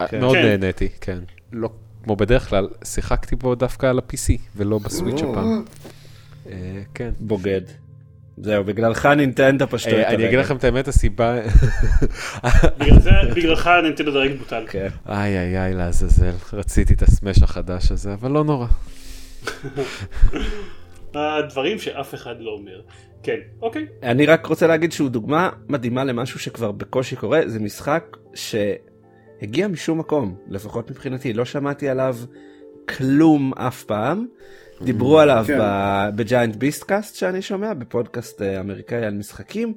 אה, 0.00 0.06
מאוד 0.20 0.36
כן. 0.36 0.42
נהניתי, 0.42 0.88
כן. 1.00 1.18
לא 1.52 1.70
כמו 2.04 2.16
בדרך 2.16 2.48
כלל, 2.48 2.68
שיחקתי 2.84 3.36
בו 3.36 3.54
דווקא 3.54 3.86
על 3.86 3.98
ה-PC 3.98 4.38
ולא 4.56 4.78
ב 4.78 4.84
Switch 4.84 5.22
הפעם. 5.22 5.64
אה, 6.50 6.82
כן. 6.94 7.10
בוגד. 7.20 7.60
זהו, 8.36 8.64
בגללך 8.64 9.06
נינטנדו 9.06 9.66
פשטו 9.68 9.90
את 9.90 9.94
הרגל. 9.94 10.14
אני 10.14 10.26
אגיד 10.26 10.38
לכם 10.38 10.56
את 10.56 10.64
האמת, 10.64 10.88
הסיבה... 10.88 11.36
בגלל 12.78 13.00
זה, 13.00 13.10
בגללך 13.36 13.70
נינטנדו 13.82 14.10
דרג 14.10 14.38
בוטל. 14.38 14.64
כן. 14.68 14.88
איי 15.08 15.38
איי 15.38 15.58
איי 15.58 15.74
לעזאזל, 15.74 16.32
רציתי 16.52 16.94
את 16.94 17.02
הסמש 17.02 17.42
החדש 17.42 17.92
הזה, 17.92 18.14
אבל 18.14 18.30
לא 18.30 18.44
נורא. 18.44 18.66
הדברים 21.14 21.78
שאף 21.78 22.14
אחד 22.14 22.34
לא 22.40 22.50
אומר. 22.50 22.80
כן, 23.22 23.38
אוקיי. 23.62 23.86
אני 24.02 24.26
רק 24.26 24.46
רוצה 24.46 24.66
להגיד 24.66 24.92
שהוא 24.92 25.08
דוגמה 25.08 25.50
מדהימה 25.68 26.04
למשהו 26.04 26.38
שכבר 26.38 26.72
בקושי 26.72 27.16
קורה, 27.16 27.40
זה 27.46 27.60
משחק 27.60 28.16
שהגיע 28.34 29.68
משום 29.68 29.98
מקום, 29.98 30.36
לפחות 30.48 30.90
מבחינתי, 30.90 31.32
לא 31.32 31.44
שמעתי 31.44 31.88
עליו 31.88 32.16
כלום 32.88 33.52
אף 33.54 33.84
פעם. 33.84 34.26
דיברו 34.84 35.18
עליו 35.18 35.44
כן. 35.46 35.58
ב 36.16 36.23
Giant 36.23 36.56
Beastcast 36.56 37.14
שאני 37.14 37.42
שומע, 37.42 37.74
בפודקאסט 37.74 38.42
אה, 38.42 38.60
אמריקאי 38.60 39.04
על 39.04 39.14
משחקים, 39.14 39.74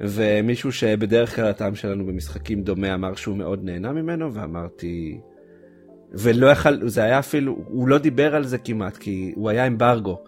ומישהו 0.00 0.72
שבדרך 0.72 1.36
כלל 1.36 1.46
הטעם 1.46 1.74
שלנו 1.74 2.06
במשחקים 2.06 2.62
דומה 2.62 2.94
אמר 2.94 3.14
שהוא 3.14 3.36
מאוד 3.36 3.64
נהנה 3.64 3.92
ממנו, 3.92 4.34
ואמרתי... 4.34 5.20
ולא 6.12 6.46
יכל, 6.46 6.88
זה 6.88 7.02
היה 7.02 7.18
אפילו, 7.18 7.58
הוא 7.66 7.88
לא 7.88 7.98
דיבר 7.98 8.34
על 8.36 8.44
זה 8.44 8.58
כמעט, 8.58 8.96
כי 8.96 9.32
הוא 9.36 9.50
היה 9.50 9.66
אמברגו. 9.66 10.22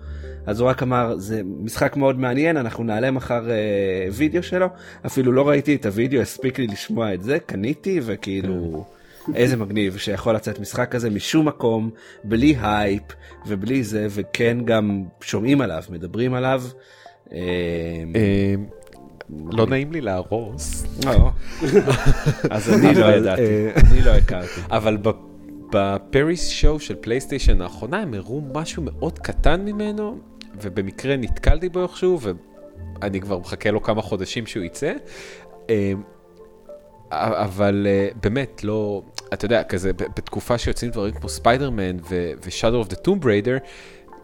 אז 0.46 0.60
הוא 0.60 0.68
רק 0.68 0.82
אמר, 0.82 1.18
זה 1.18 1.42
משחק 1.44 1.96
מאוד 1.96 2.18
מעניין, 2.18 2.56
אנחנו 2.56 2.84
נעלה 2.84 3.10
מחר 3.10 3.50
אה, 3.50 4.08
וידאו 4.12 4.42
שלו. 4.42 4.66
אפילו 5.06 5.32
לא 5.32 5.48
ראיתי 5.48 5.74
את 5.74 5.86
הוידאו, 5.86 6.20
הספיק 6.20 6.58
לי 6.58 6.66
לשמוע 6.66 7.14
את 7.14 7.22
זה, 7.22 7.38
קניתי, 7.46 8.00
וכאילו, 8.02 8.84
איזה 9.34 9.56
מגניב 9.56 9.96
שיכול 9.96 10.34
לצאת 10.34 10.60
משחק 10.60 10.88
כזה 10.90 11.10
משום 11.10 11.48
מקום, 11.48 11.90
בלי 12.24 12.56
הייפ, 12.62 13.02
ובלי 13.46 13.84
זה, 13.84 14.06
וכן 14.10 14.58
גם 14.64 15.04
שומעים 15.20 15.60
עליו, 15.60 15.82
מדברים 15.90 16.34
עליו. 16.34 16.62
אה, 17.32 17.38
אה, 18.16 18.54
לא 19.52 19.66
נעים 19.66 19.92
לי 19.92 20.00
להרוס, 20.00 20.86
לא. 21.04 21.30
אז 22.50 22.74
אני 22.74 22.94
לא 22.94 23.06
ידעתי, 23.06 23.42
אה, 23.42 23.70
אני 23.76 24.00
לא 24.02 24.10
הכרתי. 24.10 24.60
אבל 24.70 24.96
בפריס 25.72 26.48
show 26.48 26.80
של 26.80 26.94
פלייסטיישן 26.94 27.60
האחרונה 27.60 27.98
הם 27.98 28.14
הראו 28.14 28.42
משהו 28.54 28.82
מאוד 28.82 29.18
קטן 29.18 29.60
ממנו, 29.60 30.18
ובמקרה 30.62 31.16
נתקלתי 31.16 31.68
בו 31.68 31.82
איכשהו, 31.82 32.18
ואני 32.20 33.20
כבר 33.20 33.38
מחכה 33.38 33.70
לו 33.70 33.82
כמה 33.82 34.02
חודשים 34.02 34.46
שהוא 34.46 34.64
יצא. 34.64 34.92
אה, 35.70 35.92
אבל 37.12 37.86
אה, 37.86 38.08
באמת, 38.22 38.64
לא, 38.64 39.02
אתה 39.32 39.44
יודע, 39.44 39.62
כזה, 39.62 39.92
בתקופה 39.92 40.58
שיוצאים 40.58 40.90
דברים 40.90 41.14
כמו 41.14 41.28
ספיידרמן 41.28 41.96
ו-Shadow 42.10 42.86
of 42.86 42.92
the 42.92 42.96
Tomb 42.96 43.24
Raider, 43.24 43.66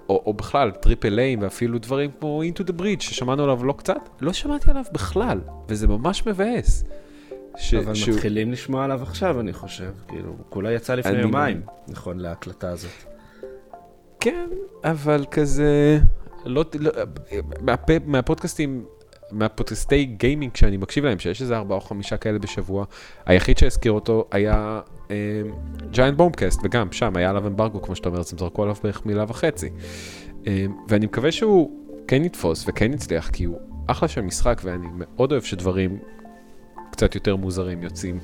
או, 0.09 0.23
או 0.27 0.35
בכלל 0.35 0.71
triple 0.71 1.19
A 1.19 1.37
ואפילו 1.41 1.79
דברים 1.79 2.11
כמו 2.21 2.43
Into 2.43 2.63
the 2.71 2.81
Breach 2.81 3.01
ששמענו 3.01 3.45
עליו 3.45 3.65
לא 3.65 3.73
קצת, 3.73 4.09
לא 4.21 4.33
שמעתי 4.33 4.71
עליו 4.71 4.85
בכלל, 4.93 5.41
וזה 5.69 5.87
ממש 5.87 6.27
מבאס. 6.27 6.85
ש- 7.59 7.75
אבל 7.75 7.95
שהוא- 7.95 8.15
מתחילים 8.15 8.53
לשמוע 8.53 8.85
עליו 8.85 9.03
עכשיו 9.03 9.41
אני 9.41 9.53
חושב, 9.53 9.91
כאילו, 10.09 10.37
כולה 10.49 10.73
יצא 10.73 10.95
לפני 10.95 11.13
אני- 11.13 11.21
יומיים, 11.23 11.61
נכון 11.89 12.19
להקלטה 12.19 12.71
הזאת. 12.71 12.91
כן, 14.21 14.49
אבל 14.85 15.25
כזה, 15.31 15.99
לא, 16.45 16.65
לא 16.81 16.91
מהפ, 17.61 17.91
מהפודקאסטים, 18.07 18.85
מהפודקאסטי 19.33 20.05
גיימינג 20.05 20.57
שאני 20.57 20.77
מקשיב 20.77 21.05
להם, 21.05 21.19
שיש 21.19 21.43
איזה 21.43 21.57
ארבעה 21.57 21.77
או 21.79 21.81
חמישה 21.81 22.17
כאלה 22.17 22.39
בשבוע, 22.39 22.85
היחיד 23.27 23.59
שהזכיר 23.59 23.93
אותו 23.93 24.25
היה 24.31 24.81
Giant 25.91 26.17
Bombcast, 26.17 26.61
וגם 26.65 26.93
שם 26.93 27.17
היה 27.17 27.31
עליו 27.31 27.47
אמברגו, 27.47 27.83
כמו 27.83 27.97
שאתה 27.97 28.09
אומר, 28.09 28.21
אז 28.21 28.33
הם 28.33 28.39
זרקו 28.39 28.63
עליו 28.63 28.77
בערך 28.83 29.07
מילה 29.07 29.25
וחצי. 29.29 29.71
אה, 30.47 30.67
ואני 30.89 31.07
מקווה 31.07 31.33
שהוא 31.33 31.71
כן 32.09 32.25
יתפוס 32.25 32.65
וכן 32.69 32.93
יצליח, 32.93 33.31
כי 33.31 33.45
הוא 33.45 33.59
אחלה 33.87 34.09
של 34.09 34.21
משחק, 34.21 34.61
ואני 34.65 34.87
מאוד 34.93 35.33
אוהב 35.33 35.43
שדברים 35.43 35.99
קצת 36.91 37.15
יותר 37.15 37.37
מוזרים 37.37 37.83
יוצאים. 37.83 38.19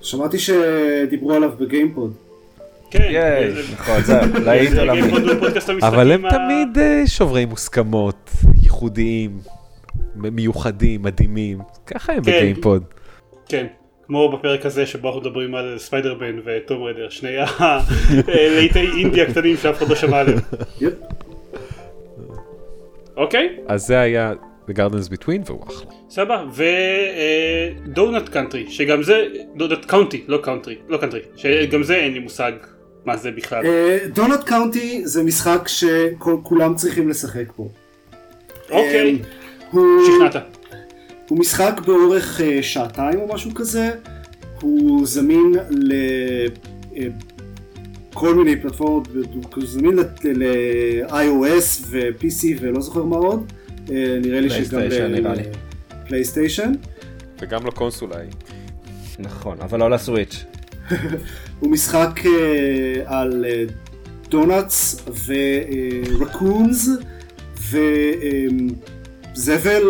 שמעתי 0.00 0.38
שדיברו 0.38 1.32
עליו 1.32 1.50
בגיימפוד. 1.60 2.12
כן. 2.90 3.12
זה- 3.54 3.62
נכון, 3.72 4.00
זהו, 4.02 4.20
להיט 4.44 4.70
זה 4.70 4.80
עולמי. 4.80 5.00
אבל 5.82 6.12
הם 6.12 6.22
תמיד 6.30 6.78
אה, 6.78 7.02
שוברי 7.06 7.44
מוסכמות, 7.44 8.30
ייחודיים, 8.62 9.38
מיוחדים, 10.16 11.02
מדהימים, 11.02 11.58
ככה 11.86 12.12
הם 12.12 12.22
כן. 12.24 12.30
בגיימפוד. 12.30 12.84
כן. 13.48 13.66
כמו 14.06 14.32
בפרק 14.38 14.66
הזה 14.66 14.86
שבו 14.86 15.08
אנחנו 15.08 15.20
מדברים 15.20 15.54
על 15.54 15.74
Spider-Man 15.78 16.38
ו 16.44 16.52
Tomb 16.52 16.82
Raider, 16.82 17.08
שני 17.10 17.36
הלהיטי 18.28 18.78
אינדי 18.98 19.24
הקטנים 19.24 19.56
שאף 19.56 19.78
אחד 19.78 19.88
לא 19.88 19.94
שמע 19.96 20.18
עליהם. 20.20 20.38
אוקיי, 23.16 23.56
אז 23.66 23.86
זה 23.86 24.00
היה 24.00 24.32
The 24.70 24.76
Gardens 24.76 25.08
Between 25.14 25.42
והוא 25.46 25.62
אחלה. 25.68 25.90
סבבה, 26.10 26.44
ו 27.86 27.93
Donut 27.93 28.28
Country, 28.28 28.70
שגם 28.70 29.02
זה, 29.02 29.26
Donut 29.56 29.84
County, 29.84 30.24
לא 30.28 30.38
קאונטרי, 30.42 30.76
לא 30.88 30.96
קאנטרי, 30.96 31.20
שגם 31.36 31.82
זה 31.82 31.96
אין 31.96 32.12
לי 32.12 32.18
מושג 32.18 32.52
מה 33.04 33.16
זה 33.16 33.30
בכלל. 33.30 33.62
Donut 34.14 34.44
County 34.44 35.06
זה 35.06 35.22
משחק 35.22 35.68
שכולם 35.68 36.74
צריכים 36.74 37.08
לשחק 37.08 37.52
בו. 37.56 37.68
אוקיי, 38.70 39.18
אה, 39.74 39.80
שכנעת. 40.06 40.36
הוא 41.28 41.38
משחק 41.38 41.80
באורך 41.86 42.40
אה, 42.40 42.62
שעתיים 42.62 43.20
או 43.20 43.34
משהו 43.34 43.54
כזה, 43.54 43.90
הוא 44.60 45.06
זמין 45.06 45.54
לכל 48.12 48.34
מיני 48.34 48.62
פלטפורמות, 48.62 49.08
הוא 49.54 49.66
זמין 49.66 49.98
ל-iOS 50.24 51.86
ו-PC 51.86 52.44
ולא 52.60 52.80
זוכר 52.80 53.02
מה 53.02 53.16
עוד, 53.16 53.52
אה, 53.52 53.59
נראה 53.88 54.40
לי 54.40 54.50
שגם 54.50 54.64
פלייסטיישן, 54.64 55.12
נראה 55.12 55.34
לי. 55.34 55.42
פלייסטיישן. 56.08 56.72
וגם 57.40 57.66
לקונסולה 57.66 58.16
היא. 58.18 58.30
נכון, 59.18 59.56
אבל 59.60 59.78
לא 59.80 59.90
לסוויץ'. 59.90 60.44
הוא 61.60 61.70
משחק 61.70 62.20
אה, 62.26 63.02
על 63.06 63.44
אה, 63.48 63.64
donuts 64.28 65.06
ו 66.18 66.26
raccoons 66.26 66.88
וזבל 69.36 69.82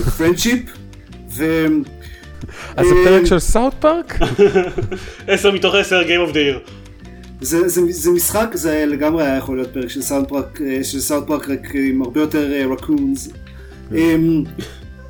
ו 0.00 0.05
friendship 0.05 0.60
ו... 1.30 1.66
אז 2.76 2.86
זה 2.86 2.94
אה, 2.94 3.04
פרק 3.04 3.24
של 3.24 3.38
South 3.38 3.74
Park? 3.80 4.18
10 5.28 5.50
מתוך 5.50 5.74
10 5.74 6.02
Game 6.02 6.30
of 6.30 6.32
the 6.32 6.36
Year. 6.36 6.70
זה, 7.42 7.68
זה, 7.68 7.80
זה 7.90 8.10
משחק, 8.10 8.50
זה 8.54 8.84
לגמרי 8.86 9.24
היה 9.24 9.36
יכול 9.36 9.56
להיות 9.56 9.72
פרק 9.72 9.88
של 9.88 10.02
South 10.02 10.28
Park, 10.28 10.60
אה, 10.62 10.84
של 10.84 11.00
South 11.00 11.26
Park 11.26 11.48
רק 11.50 11.74
עם 11.74 12.02
הרבה 12.02 12.20
יותר 12.20 12.68
raccoons. 12.70 13.28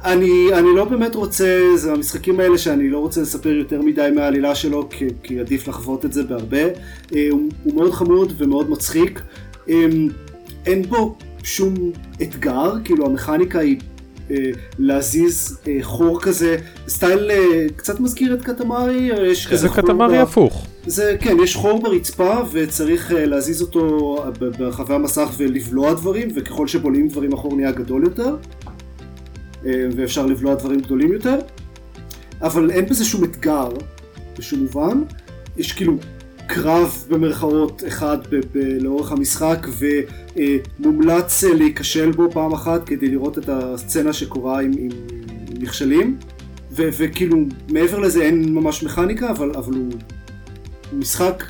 אני, 0.04 0.48
אני 0.52 0.76
לא 0.76 0.84
באמת 0.84 1.14
רוצה, 1.14 1.66
זה 1.76 1.92
המשחקים 1.92 2.40
האלה 2.40 2.58
שאני 2.58 2.90
לא 2.90 2.98
רוצה 2.98 3.20
לספר 3.20 3.48
יותר 3.48 3.82
מדי 3.82 4.08
מהעלילה 4.14 4.54
שלו, 4.54 4.88
כי, 4.90 5.06
כי 5.22 5.40
עדיף 5.40 5.68
לחוות 5.68 6.04
את 6.04 6.12
זה 6.12 6.22
בהרבה. 6.22 6.62
אה, 7.14 7.28
הוא, 7.30 7.48
הוא 7.62 7.74
מאוד 7.74 7.92
חמוד 7.92 8.32
ומאוד 8.36 8.70
מצחיק. 8.70 9.22
אה, 9.68 9.86
אין 10.66 10.82
בו 10.82 11.14
שום 11.42 11.74
אתגר, 12.22 12.72
כאילו 12.84 13.06
המכניקה 13.06 13.58
היא 13.58 13.76
אה, 14.30 14.36
להזיז 14.78 15.58
אה, 15.68 15.78
חור 15.82 16.20
כזה, 16.20 16.56
סטייל 16.88 17.30
אה, 17.30 17.66
קצת 17.76 18.00
מזכיר 18.00 18.34
את 18.34 18.42
קטמרי, 18.42 19.12
אה, 19.12 19.26
יש 19.26 19.46
כזה 19.46 19.56
זה 19.56 19.68
חור 19.68 19.82
קטמרי 19.82 20.18
ב- 20.18 20.20
הפוך. 20.20 20.66
זה 20.86 21.16
כן, 21.20 21.36
יש 21.42 21.56
חור 21.56 21.82
ברצפה 21.82 22.34
וצריך 22.52 23.12
אה, 23.12 23.26
להזיז 23.26 23.62
אותו 23.62 24.16
ב- 24.38 24.44
ברחבי 24.58 24.94
המסך 24.94 25.28
ולבלוע 25.36 25.94
דברים, 25.94 26.28
וככל 26.34 26.66
שבולעים 26.66 27.08
דברים 27.08 27.32
החור 27.32 27.56
נהיה 27.56 27.72
גדול 27.72 28.04
יותר, 28.04 28.36
אה, 29.66 29.86
ואפשר 29.96 30.26
לבלוע 30.26 30.54
דברים 30.54 30.80
גדולים 30.80 31.12
יותר, 31.12 31.38
אבל 32.42 32.70
אין 32.70 32.86
בזה 32.86 33.04
שום 33.04 33.24
אתגר 33.24 33.68
בשום 34.38 34.60
מובן, 34.60 35.02
יש 35.56 35.72
כאילו 35.72 35.96
קרב 36.46 37.04
במרכאות 37.08 37.82
אחד 37.88 38.18
ב- 38.30 38.40
ב- 38.52 38.82
לאורך 38.82 39.12
המשחק 39.12 39.66
ומומלץ 40.80 41.44
אה, 41.44 41.54
להיכשל 41.54 42.10
בו 42.10 42.30
פעם 42.30 42.52
אחת 42.52 42.84
כדי 42.86 43.08
לראות 43.08 43.38
את 43.38 43.48
הסצנה 43.48 44.12
שקורה 44.12 44.60
עם, 44.60 44.70
עם, 44.78 44.90
עם 45.50 45.62
נכשלים. 45.62 46.16
ו- 46.76 46.88
וכאילו 46.98 47.36
מעבר 47.70 47.98
לזה 47.98 48.22
אין 48.22 48.54
ממש 48.54 48.82
מכניקה 48.82 49.30
אבל, 49.30 49.50
אבל 49.56 49.74
הוא 49.74 49.92
משחק 50.92 51.44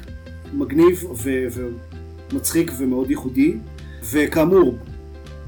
מגניב 0.52 1.04
ו- 1.16 1.46
ומצחיק 2.32 2.72
ומאוד 2.78 3.10
ייחודי 3.10 3.54
וכאמור 4.12 4.78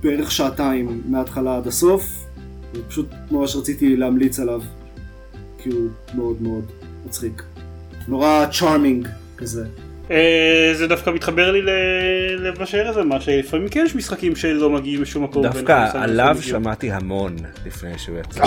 בערך 0.00 0.30
שעתיים 0.30 1.02
מההתחלה 1.06 1.56
עד 1.56 1.66
הסוף 1.66 2.26
ופשוט 2.74 3.06
ממש 3.30 3.56
רציתי 3.56 3.96
להמליץ 3.96 4.38
עליו 4.38 4.62
כי 5.58 5.70
הוא 5.70 5.88
מאוד 6.14 6.42
מאוד 6.42 6.64
מצחיק. 7.06 7.42
נורא 8.08 8.46
צ'ארמינג 8.58 9.08
כזה 9.36 9.66
זה 10.74 10.86
דווקא 10.88 11.10
מתחבר 11.10 11.50
לי 11.52 11.60
למה 12.38 12.66
שארז 12.66 12.98
אמר, 12.98 13.20
שלפעמים 13.20 13.68
כן 13.68 13.84
יש 13.86 13.94
משחקים 13.94 14.36
שלא 14.36 14.70
מגיעים 14.70 15.02
לשום 15.02 15.24
מקום. 15.24 15.42
דווקא 15.42 15.88
עליו 15.94 16.36
שמעתי 16.40 16.92
המון 16.92 17.36
לפני 17.66 17.98
שהוא 17.98 18.18
יצא. 18.18 18.44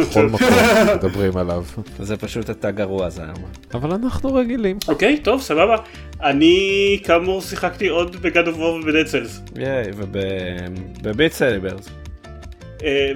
בכל 0.00 0.26
מקום 0.26 0.48
מדברים 0.96 1.36
עליו. 1.36 1.64
זה 1.98 2.16
פשוט 2.16 2.50
אתה 2.50 2.70
גרוע 2.70 3.10
זה 3.10 3.22
היום. 3.22 3.44
אבל 3.74 3.90
אנחנו 3.92 4.34
רגילים. 4.34 4.78
אוקיי, 4.88 5.18
טוב, 5.18 5.40
סבבה. 5.40 5.76
אני 6.22 6.98
כאמור 7.04 7.42
שיחקתי 7.42 7.88
עוד 7.88 8.16
ב 8.16 8.24
God 8.24 8.48
of 8.48 8.56
War 8.56 8.74
וב 8.74 8.85
Dead 8.85 9.06
Cells. 9.06 9.42
ייי, 9.56 9.84
וב 11.02 11.12
Beat 11.12 11.32
Sabers. 11.32 11.88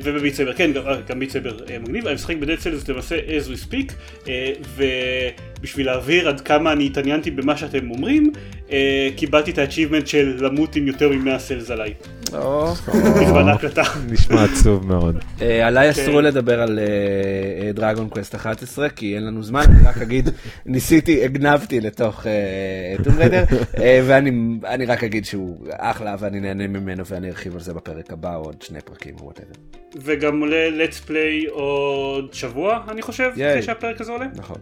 וב 0.02 0.13
Beat 0.13 0.34
Saber, 0.34 0.52
כן, 0.52 0.70
גם 1.08 1.18
Beat 1.18 1.30
Saber 1.30 1.56
מגניב, 1.80 2.06
אני 2.06 2.14
משחק 2.14 2.36
ב 2.36 2.41
Dead 2.41 2.58
Cells 2.58 2.88
למעשה 2.88 3.16
as 3.16 3.50
we 3.50 3.72
speak, 3.72 3.92
ובשביל 5.66 5.86
להבהיר 5.86 6.28
עד 6.28 6.40
כמה 6.40 6.72
אני 6.72 6.86
התעניינתי 6.86 7.30
במה 7.30 7.56
שאתם 7.56 7.90
אומרים, 7.90 8.32
קיבלתי 9.16 9.50
את 9.50 9.58
ה-achievement 9.58 10.06
של 10.06 10.36
למות 10.40 10.76
עם 10.76 10.86
יותר 10.86 11.08
מ-100 11.12 11.38
cells 11.38 11.70
עליי. 11.70 11.94
בזמן 13.20 13.48
ההקלטה. 13.48 13.82
נשמע 14.10 14.44
עצוב 14.44 14.86
מאוד. 14.86 15.18
עליי 15.64 15.90
אסרו 15.90 16.20
לדבר 16.20 16.62
על 16.62 16.78
Dragon 17.74 18.08
Quest 18.08 18.34
11 18.34 18.88
כי 18.88 19.14
אין 19.14 19.26
לנו 19.26 19.42
זמן, 19.42 19.62
אני 19.68 19.88
רק 19.88 19.96
אגיד, 19.98 20.28
ניסיתי, 20.66 21.24
הגנבתי 21.24 21.80
לתוך 21.80 22.26
Tomb 23.04 23.18
Raider, 23.18 23.44
ואני 24.06 24.86
רק 24.86 25.04
אגיד 25.04 25.24
שהוא 25.24 25.66
אחלה 25.70 26.16
ואני 26.18 26.40
נהנה 26.40 26.66
ממנו 26.66 27.06
ואני 27.06 27.28
ארחיב 27.28 27.54
על 27.54 27.60
זה 27.60 27.74
בפרק 27.74 28.12
הבא 28.12 28.36
עוד 28.36 28.62
שני 28.62 28.80
פרקים 28.80 29.14
או 29.20 29.24
whatever. 29.24 29.54
וגם 29.96 30.40
עולה 30.40 30.68
let's 30.68 31.08
play 31.08 31.50
עוד 31.50 32.28
שבוע 32.32 32.80
אני 32.88 33.02
חושב, 33.02 33.30
אחרי 33.32 33.62
שהפרק 33.62 34.00
הזה 34.00 34.12
עולה. 34.12 34.26
נכון. 34.36 34.56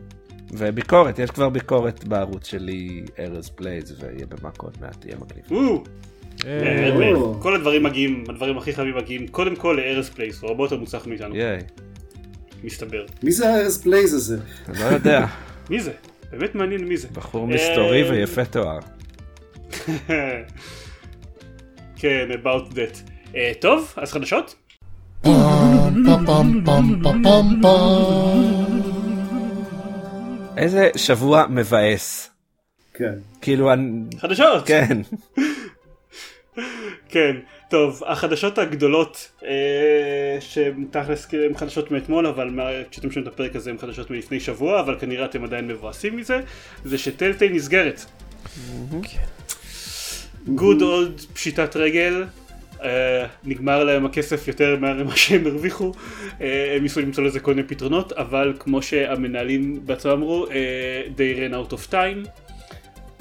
וביקורת, 0.56 1.18
יש 1.18 1.30
כבר 1.30 1.48
ביקורת 1.48 2.04
בערוץ 2.04 2.46
שלי, 2.46 3.02
Erez 3.18 3.48
Plays, 3.48 3.96
ויהיה 4.00 4.26
במאקו 4.26 4.66
עוד 4.66 4.76
מעט, 4.80 5.04
יהיה 5.04 5.16
מגניב. 5.16 5.44
כל 7.42 7.54
הדברים 7.54 7.82
מגיעים, 7.82 8.24
הדברים 8.28 8.58
הכי 8.58 8.72
חמים 8.72 8.96
מגיעים 8.96 9.28
קודם 9.28 9.56
כל 9.56 9.78
ל 9.80 9.86
Erez 9.86 10.08
Plays, 10.08 10.42
הוא 10.42 10.50
הרבה 10.50 10.64
יותר 10.64 10.76
מוצלח 10.76 11.06
מאיתנו. 11.06 11.34
מסתבר. 12.64 13.04
מי 13.22 13.32
זה 13.32 13.48
ה 13.54 13.60
Erez 13.60 13.82
Plays 13.82 14.12
הזה? 14.12 14.38
אני 14.68 14.78
לא 14.80 14.84
יודע. 14.84 15.26
מי 15.70 15.80
זה? 15.80 15.92
באמת 16.30 16.54
מעניין 16.54 16.84
מי 16.84 16.96
זה. 16.96 17.08
בחור 17.12 17.46
מסתורי 17.46 18.10
ויפה 18.10 18.44
תואר. 18.44 18.78
כן, 21.96 22.28
about 22.42 22.74
that. 22.74 23.10
טוב, 23.60 23.94
אז 23.96 24.12
חדשות? 24.12 24.54
איזה 30.56 30.90
שבוע 30.96 31.46
מבאס. 31.50 32.30
כן. 32.94 33.14
כאילו, 33.42 33.70
חדשות! 34.18 34.66
כן. 34.66 35.00
כן, 37.08 37.36
טוב, 37.70 38.02
החדשות 38.06 38.58
הגדולות 38.58 39.30
אה, 39.44 40.36
שהן 40.40 40.86
תכלס 40.90 41.26
כאילו 41.26 41.44
הן 41.44 41.54
חדשות 41.54 41.90
מאתמול, 41.90 42.26
אבל 42.26 42.50
כשאתם 42.90 43.10
שומעים 43.10 43.28
את 43.28 43.34
הפרק 43.34 43.56
הזה 43.56 43.70
הן 43.70 43.78
חדשות 43.78 44.10
מלפני 44.10 44.40
שבוע, 44.40 44.80
אבל 44.80 44.98
כנראה 45.00 45.24
אתם 45.24 45.44
עדיין 45.44 45.68
מבואסים 45.68 46.16
מזה, 46.16 46.40
זה 46.84 46.98
שטלטל 46.98 47.48
נסגרת. 47.48 48.04
גוד 50.46 50.82
אולד 50.82 51.20
פשיטת 51.20 51.76
רגל, 51.76 52.24
נגמר 53.44 53.84
להם 53.84 54.06
הכסף 54.06 54.48
יותר 54.48 54.76
ממה 54.76 55.16
שהם 55.16 55.46
הרוויחו, 55.46 55.92
uh, 55.92 56.42
הם 56.76 56.82
ניסו 56.82 57.00
למצוא 57.00 57.24
לזה 57.24 57.40
כל 57.40 57.54
מיני 57.54 57.68
פתרונות, 57.68 58.12
אבל 58.12 58.54
כמו 58.58 58.82
שהמנהלים 58.82 59.80
בעצמם 59.84 60.12
אמרו, 60.12 60.46
uh, 60.46 60.50
they 61.16 61.38
ran 61.38 61.54
out 61.54 61.72
of 61.72 61.92
time, 61.92 62.28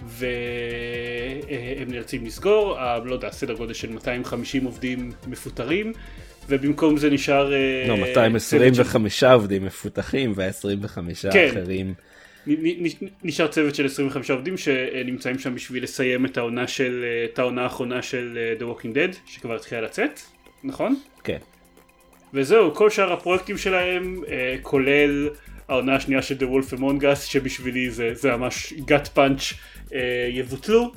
והם 0.08 1.92
נאלצים 1.92 2.26
לסגור, 2.26 2.78
לא 3.06 3.14
יודע, 3.14 3.32
סדר 3.32 3.54
גודל 3.54 3.74
של 3.74 3.92
250 3.92 4.66
עובדים 4.66 5.12
מפוטרים, 5.28 5.94
ובמקום 6.50 6.98
זה 6.98 7.10
נשאר... 7.10 7.54
לא, 7.88 7.98
225 7.98 9.20
של... 9.20 9.26
עובדים 9.26 9.66
מפותחים 9.66 10.34
ו-25 10.36 11.32
כן. 11.32 11.54
נשאר 13.24 13.48
צוות 13.48 13.76
של 13.76 13.86
25 13.86 14.32
עובדים 14.32 14.58
שנמצאים 14.58 15.40
שם 15.40 15.56
בשביל 15.56 15.84
לסיים 15.84 16.26
את 16.26 16.38
העונה 16.38 16.68
של, 16.68 17.06
את 17.34 17.40
העונה 17.40 17.64
האחרונה 17.64 18.02
של 18.02 18.56
The 18.60 18.64
Walking 18.64 18.96
Dead 18.96 19.16
שכבר 19.26 19.56
התחילה 19.56 19.82
לצאת, 19.82 20.20
נכון? 20.64 20.96
כן. 21.24 21.38
וזהו, 22.34 22.74
כל 22.74 22.90
שאר 22.90 23.14
הפרויקטים 23.14 23.58
שלהם 23.58 24.24
כולל 24.62 25.30
העונה 25.68 25.96
השנייה 25.96 26.22
של 26.22 26.38
The 26.38 26.44
Wolf 26.44 26.74
Among 26.74 27.02
Us 27.02 27.16
שבשבילי 27.16 27.90
זה, 27.90 28.14
זה 28.14 28.38
ממש 28.38 28.74
gut 28.74 29.18
punch 29.18 29.56
יבוטלו 30.30 30.92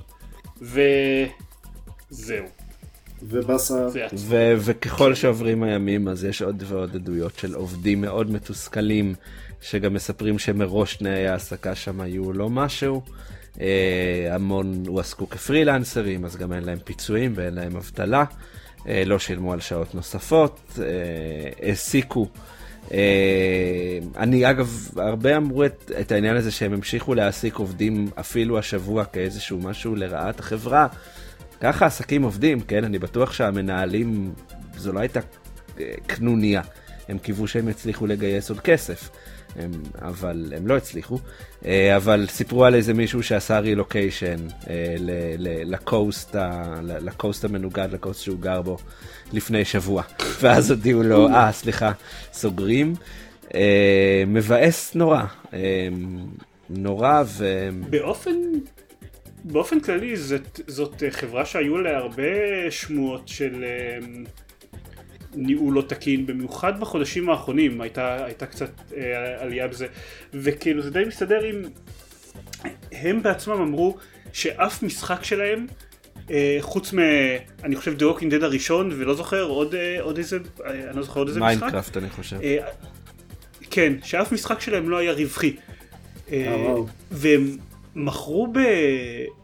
וזהו. 0.61 2.47
ובאסה. 3.23 3.87
וככל 4.57 5.15
שעוברים 5.15 5.63
הימים 5.63 6.09
אז 6.09 6.25
יש 6.25 6.43
עוד 6.43 6.63
ועוד 6.67 6.95
עדויות 6.95 7.39
של 7.39 7.55
עובדים 7.55 8.01
מאוד 8.01 8.31
מתוסכלים 8.31 9.15
שגם 9.61 9.95
מספרים 9.95 10.39
שמראש 10.39 10.97
תנאי 10.97 11.29
ההעסקה 11.29 11.75
שם 11.75 12.01
היו 12.01 12.33
לא 12.33 12.51
משהו. 12.51 13.03
אה, 13.61 14.29
המון 14.31 14.83
הועסקו 14.87 15.29
כפרילנסרים 15.31 16.25
אז 16.25 16.37
גם 16.37 16.53
אין 16.53 16.65
להם 16.65 16.79
פיצויים 16.85 17.33
ואין 17.37 17.55
להם 17.55 17.77
אבטלה. 17.77 18.25
אה, 18.89 19.03
לא 19.07 19.19
שילמו 19.19 19.53
על 19.53 19.61
שעות 19.61 19.95
נוספות, 19.95 20.79
אה, 20.79 20.85
העסיקו. 21.69 22.27
אה, 22.93 23.99
אני 24.17 24.51
אגב, 24.51 24.89
הרבה 24.97 25.37
אמרו 25.37 25.65
את, 25.65 25.91
את 26.01 26.13
העניין 26.13 26.37
הזה 26.37 26.51
שהם 26.51 26.73
המשיכו 26.73 27.15
להעסיק 27.15 27.55
עובדים 27.55 28.11
אפילו 28.21 28.59
השבוע 28.59 29.05
כאיזשהו 29.05 29.59
משהו 29.59 29.95
לרעת 29.95 30.41
החברה. 30.41 30.87
ככה 31.61 31.87
עסקים 31.87 32.23
עובדים, 32.23 32.61
כן? 32.61 32.85
אני 32.85 32.99
בטוח 32.99 33.33
שהמנהלים, 33.33 34.33
זו 34.77 34.93
לא 34.93 35.01
הייתה 35.01 35.21
קנוניה. 36.07 36.63
הם 37.09 37.19
קיוו 37.19 37.49
שהם 37.49 37.69
יצליחו 37.69 38.07
לגייס 38.07 38.51
עוד 38.51 38.61
כסף. 38.61 39.11
הם, 39.59 39.71
אבל 40.03 40.53
הם 40.57 40.67
לא 40.67 40.77
הצליחו, 40.77 41.19
אה, 41.67 41.97
אבל 41.97 42.27
סיפרו 42.29 42.65
על 42.65 42.75
איזה 42.75 42.95
מישהו 42.95 43.23
שעשה 43.23 43.59
רילוקיישן 43.59 44.37
אה, 44.71 44.95
לקוסט, 45.65 46.37
לקוסט 46.83 47.45
המנוגד, 47.45 47.89
לקוסט 47.93 48.23
שהוא 48.23 48.39
גר 48.39 48.63
בו 48.63 48.77
לפני 49.33 49.65
שבוע, 49.65 50.03
ואז 50.41 50.71
הודיעו 50.71 51.03
לו, 51.03 51.29
אה, 51.29 51.53
סליחה, 51.53 51.93
סוגרים. 52.33 52.95
אה, 53.55 54.25
מבאס 54.27 54.95
נורא, 54.95 55.23
נורא 56.71 57.23
ו... 57.27 57.69
באופן 57.91 58.35
באופן 59.45 59.81
כללי 59.81 60.17
זאת, 60.17 60.61
זאת 60.67 61.03
חברה 61.11 61.45
שהיו 61.45 61.79
לה 61.79 61.97
הרבה 61.97 62.23
שמועות 62.71 63.29
של 63.29 63.65
ניהול 65.37 65.75
לא 65.75 65.83
תקין, 65.83 66.27
במיוחד 66.27 66.81
בחודשים 66.81 67.31
האחרונים 67.31 67.81
הייתה, 67.81 68.25
הייתה 68.25 68.47
קצת 68.47 68.71
אה, 68.97 69.43
עלייה 69.43 69.69
בזה, 69.69 69.87
וכאילו 70.35 70.83
זה 70.83 70.91
די 70.91 71.03
מסתדר 71.07 71.45
עם... 71.45 71.63
הם 72.93 73.23
בעצמם 73.23 73.61
אמרו 73.61 73.97
שאף 74.33 74.83
משחק 74.83 75.25
שלהם, 75.25 75.67
אה, 76.31 76.57
חוץ 76.61 76.95
מ... 76.95 76.99
אני 77.65 77.77
חושב 77.77 77.97
The 77.99 78.03
Walking 78.03 78.33
Dead 78.33 78.45
הראשון, 78.45 78.91
ולא 78.93 79.15
זוכר 79.15 79.43
עוד, 79.43 79.75
אה, 79.75 79.97
עוד 80.01 80.19
איזה, 80.19 80.39
אה, 80.65 80.71
אני 80.71 80.97
לא 80.97 81.03
זוכר 81.03 81.21
עוד 81.21 81.29
איזה 81.29 81.41
משחק. 81.41 81.61
Minecraft 81.61 81.97
אני 81.97 82.11
חושב. 82.11 82.37
אה, 82.43 82.57
כן, 83.71 83.93
שאף 84.03 84.33
משחק 84.33 84.61
שלהם 84.61 84.91
לא 84.91 84.97
היה 84.97 85.13
רווחי. 85.13 85.57
אה, 86.33 86.47
אה 86.47 86.75
והם 87.11 87.57
מכרו 87.97 88.47
ב... 88.53 88.59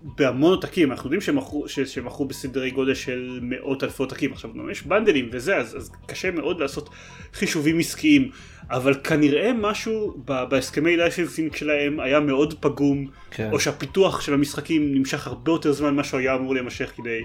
בהמון 0.02 0.50
עותקים, 0.50 0.90
אנחנו 0.90 1.06
יודעים 1.06 1.20
שמכרו, 1.20 1.68
ש... 1.68 1.80
שמכרו 1.80 2.24
בסדרי 2.24 2.70
גודל 2.70 2.94
של 2.94 3.38
מאות 3.42 3.84
אלפי 3.84 4.02
עותקים, 4.02 4.32
עכשיו 4.32 4.50
גם 4.54 4.70
יש 4.70 4.82
בנדלים 4.82 5.28
וזה, 5.32 5.56
אז, 5.56 5.76
אז 5.76 5.90
קשה 6.06 6.30
מאוד 6.30 6.60
לעשות 6.60 6.88
חישובים 7.32 7.78
עסקיים, 7.78 8.30
אבל 8.70 8.94
כנראה 9.04 9.52
משהו 9.52 10.22
ב... 10.24 10.44
בהסכמי 10.44 10.96
licensing 10.96 11.54
שלהם 11.54 12.00
היה 12.00 12.20
מאוד 12.20 12.54
פגום, 12.60 13.06
כן. 13.30 13.50
או 13.52 13.60
שהפיתוח 13.60 14.20
של 14.20 14.34
המשחקים 14.34 14.94
נמשך 14.94 15.26
הרבה 15.26 15.52
יותר 15.52 15.72
זמן 15.72 15.90
ממה 15.90 16.04
שהוא 16.04 16.20
היה 16.20 16.34
אמור 16.34 16.54
להימשך 16.54 16.92
כדי, 16.96 17.20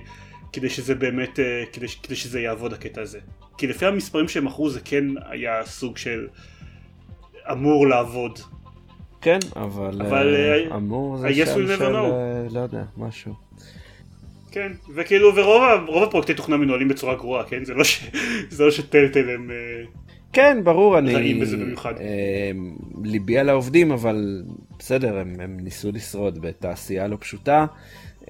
כדי 0.53 0.69
שזה 0.69 0.95
באמת, 0.95 1.39
אה, 1.39 1.63
כדי, 1.73 1.87
כדי 2.03 2.15
שזה 2.15 2.39
יעבוד 2.39 2.73
הקטע 2.73 3.01
הזה. 3.01 3.19
כי 3.57 3.67
לפי 3.67 3.85
המספרים 3.85 4.27
שהם 4.27 4.45
מכרו 4.45 4.69
זה 4.69 4.79
כן 4.85 5.05
היה 5.29 5.65
סוג 5.65 5.97
של 5.97 6.27
אמור 7.51 7.87
לעבוד. 7.87 8.39
כן, 9.27 9.39
אבל, 9.55 10.01
אבל 10.01 10.35
אה, 10.69 10.75
אמור 10.75 11.17
זה 11.17 11.33
שם 11.33 11.45
של, 11.45 11.95
אה, 11.95 12.53
לא 12.53 12.59
יודע, 12.59 12.83
משהו. 12.97 13.33
כן, 14.51 14.71
וכאילו, 14.95 15.35
ורוב 15.35 16.03
הפרויקטי 16.03 16.33
תוכנה 16.33 16.57
מנוהלים 16.57 16.87
בצורה 16.87 17.15
גרועה, 17.15 17.43
כן? 17.43 17.65
זה 17.65 17.73
לא, 17.73 17.83
ש... 17.83 18.09
זה 18.49 18.63
לא 18.65 18.71
ש 18.71 18.83
Telltale 18.83 19.29
הם... 19.29 19.51
כן, 20.33 20.57
ברור, 20.63 20.97
אני... 20.97 21.15
רעים 21.15 21.39
בזה 21.39 21.57
במיוחד. 21.57 21.93
אה, 21.99 22.51
ליבי 23.03 23.37
על 23.37 23.49
העובדים, 23.49 23.91
אבל 23.91 24.43
בסדר, 24.79 25.17
הם, 25.17 25.35
הם 25.39 25.57
ניסו 25.59 25.91
לשרוד 25.91 26.41
בתעשייה 26.41 27.07
לא 27.07 27.17
פשוטה. 27.19 27.65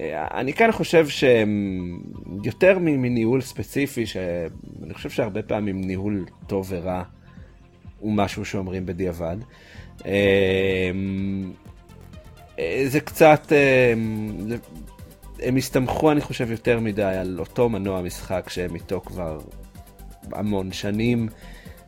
אה, 0.00 0.26
אני 0.40 0.52
כן 0.52 0.72
חושב 0.72 1.08
שהם 1.08 1.52
יותר 2.44 2.78
מניהול 2.78 3.40
ספציפי, 3.40 4.06
שאני 4.06 4.94
חושב 4.94 5.10
שהרבה 5.10 5.42
פעמים 5.42 5.80
ניהול 5.80 6.24
טוב 6.46 6.66
ורע 6.70 7.02
הוא 7.98 8.12
משהו 8.12 8.44
שאומרים 8.44 8.86
בדיעבד. 8.86 9.36
אמ, 10.06 11.52
זה 12.86 13.00
קצת, 13.00 13.52
הם 15.42 15.56
הסתמכו 15.56 16.12
אני 16.12 16.20
חושב 16.20 16.50
יותר 16.50 16.80
מדי 16.80 17.02
על 17.02 17.36
אותו 17.38 17.68
מנוע 17.68 18.02
משחק 18.02 18.48
שהם 18.48 18.74
איתו 18.74 19.00
כבר 19.00 19.38
המון 20.32 20.72
שנים, 20.72 21.28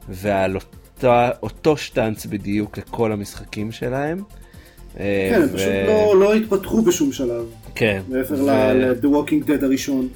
ועל 0.09 0.57
אותה, 0.57 1.31
אותו 1.43 1.77
שטאנץ 1.77 2.27
בדיוק 2.27 2.79
לכל 2.79 3.13
המשחקים 3.13 3.73
שלהם. 3.73 4.23
כן, 4.97 5.41
הם 5.43 5.49
ו... 5.51 5.55
פשוט 5.55 5.69
לא, 5.87 6.21
לא 6.21 6.35
התפתחו 6.35 6.83
בשום 6.83 7.13
שלב. 7.13 7.45
כן. 7.75 8.03
מעבר 8.09 8.45
ו... 8.45 8.47
ל-The 8.47 9.05
Walking 9.05 9.47
Dead 9.47 9.65
הראשון. 9.65 10.09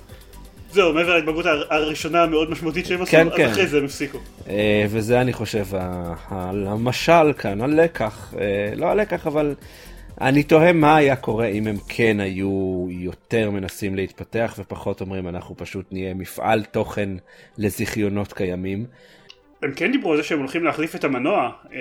זהו, 0.75 0.93
מעבר 0.93 1.17
להתבגרות 1.17 1.47
הראשונה 1.71 2.23
המאוד 2.23 2.51
משמעותית 2.51 2.87
שהם 2.87 3.03
עשו, 3.03 3.11
כן, 3.11 3.27
אז 3.27 3.37
כן. 3.37 3.51
אחרי 3.51 3.67
זה 3.67 3.79
הם 3.79 3.85
הפסיקו. 3.85 4.19
אה, 4.49 4.85
וזה 4.89 5.21
אני 5.21 5.33
חושב 5.33 5.67
המשל 6.31 7.33
כאן, 7.39 7.61
הלקח, 7.61 8.35
אה, 8.41 8.75
לא 8.77 8.87
הלקח 8.87 9.27
אבל 9.27 9.55
אני 10.21 10.43
תוהה 10.43 10.73
מה 10.73 10.97
היה 10.97 11.17
קורה 11.17 11.47
אם 11.47 11.67
הם 11.67 11.77
כן 11.89 12.21
היו 12.21 12.87
יותר 12.91 13.51
מנסים 13.51 13.95
להתפתח 13.95 14.55
ופחות 14.59 15.01
אומרים 15.01 15.29
אנחנו 15.29 15.57
פשוט 15.57 15.87
נהיה 15.93 16.15
מפעל 16.15 16.65
תוכן 16.65 17.09
לזיכיונות 17.59 18.33
קיימים. 18.33 18.87
הם 19.65 19.73
כן 19.77 19.93
דיברו 19.93 20.11
על 20.11 20.17
זה 20.17 20.23
שהם 20.23 20.39
הולכים 20.39 20.65
להחליף 20.65 20.95
את 20.95 21.05
המנוע, 21.05 21.51
אה, 21.73 21.81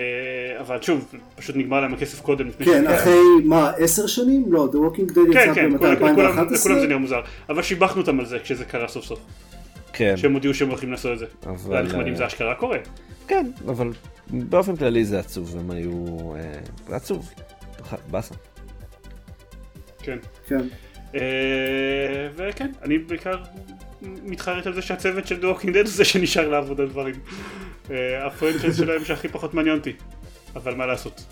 אבל 0.60 0.82
שוב, 0.82 1.14
פשוט 1.36 1.56
נגמר 1.56 1.82
להם 1.82 1.94
הכסף 1.94 2.22
קודם. 2.22 2.48
כן, 2.60 2.88
אחרי 2.88 3.20
מה, 3.44 3.72
עשר 3.78 4.08
שנים? 4.08 4.46
לא, 4.54 4.68
The 4.72 4.76
Walking 4.76 5.12
Dead 5.12 5.34
כן, 5.34 5.50
יצא 5.52 5.54
כן, 5.54 5.78
ב-2011? 5.78 6.54
לכולם 6.54 6.80
זה 6.80 6.88
נראה 6.88 6.98
מוזר, 6.98 7.22
אבל 7.50 7.62
שיבחנו 7.62 8.02
אותם 8.02 8.20
על 8.20 8.26
זה 8.26 8.40
כשזה 8.40 8.66
קרה 8.66 8.88
סוף 8.88 9.06
סוף. 9.06 9.20
כן. 9.94 10.18
שהם 10.18 10.34
הודיעו 10.34 10.54
שהם 10.54 10.70
הולכים 10.70 10.92
לעשות 10.92 11.14
את 11.14 11.20
זה. 11.20 11.26
אבל... 11.46 11.58
זה 11.58 11.90
נחמד 11.90 12.08
אם 12.08 12.16
זה 12.16 12.28
אשכרה 12.28 12.56
קורה. 12.56 12.78
כן, 13.28 13.52
אבל 13.66 13.90
באופן 14.30 14.76
כללי 14.76 15.06
זה 15.06 15.20
עצוב, 15.20 15.56
הם 15.60 15.72
היו... 15.72 15.92
אה, 16.36 16.96
עצוב. 16.96 17.30
באסה. 18.12 18.36
כן. 20.04 20.18
כן. 20.48 20.62
אה, 21.16 22.28
וכן, 22.36 22.72
אני 22.82 22.98
בעיקר 22.98 23.38
מתחרט 24.02 24.68
על 24.68 24.74
זה 24.74 24.82
שהצוות 24.82 25.28
של 25.28 25.40
Walking 25.39 25.74
Dead 25.74 25.86
הוא 25.86 25.92
זה 25.92 26.06
שנשאר 26.06 26.50
לעבוד 26.50 26.82
על 26.82 26.88
דברים. 26.88 27.16
אה, 27.92 28.28
ה 28.28 28.33
franchise 28.33 28.78
שלהם 28.78 29.06
שהכי 29.06 29.28
פחות 29.28 29.54
מעניין 29.54 29.78
אותי, 29.78 29.94
אבל 30.56 30.76
מה 30.76 30.86
לעשות. 30.86 31.24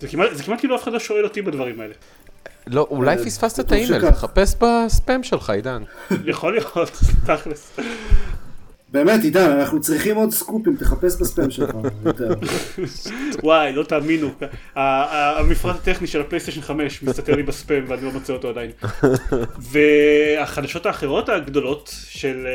זה 0.00 0.08
כמעט, 0.08 0.28
זה 0.32 0.42
כמעט 0.42 0.58
כאילו 0.58 0.76
אף 0.76 0.82
אחד 0.82 0.92
לא 0.92 0.98
שואל 0.98 1.24
אותי 1.24 1.42
בדברים 1.42 1.80
האלה. 1.80 1.94
לא, 2.66 2.86
אולי 2.90 3.16
אה, 3.16 3.24
פספסת 3.24 3.60
את 3.60 3.72
האימייל, 3.72 4.10
תחפש 4.10 4.54
בספאם 4.60 5.22
שלך, 5.22 5.50
עידן. 5.50 5.82
יכול 6.24 6.52
להיות, 6.52 6.90
תכלס. 7.26 7.76
באמת, 8.94 9.24
עידן, 9.24 9.50
אנחנו 9.50 9.80
צריכים 9.80 10.16
עוד 10.16 10.30
סקופים, 10.30 10.76
תחפש 10.76 11.20
בספאם 11.20 11.50
שלך. 11.50 11.70
וואי, 13.42 13.72
לא 13.72 13.82
תאמינו. 13.82 14.30
המפרט 14.74 15.76
הטכני 15.76 16.06
של 16.06 16.20
הפלייסטיישן 16.20 16.60
5 16.60 17.02
מסתכל 17.02 17.32
לי 17.32 17.42
בספאם 17.42 17.84
ואני 17.88 18.02
לא 18.04 18.12
מוצא 18.12 18.32
אותו 18.32 18.48
עדיין. 18.48 18.70
והחדשות 19.58 20.86
האחרות 20.86 21.28
הגדולות 21.28 21.94
של... 22.08 22.46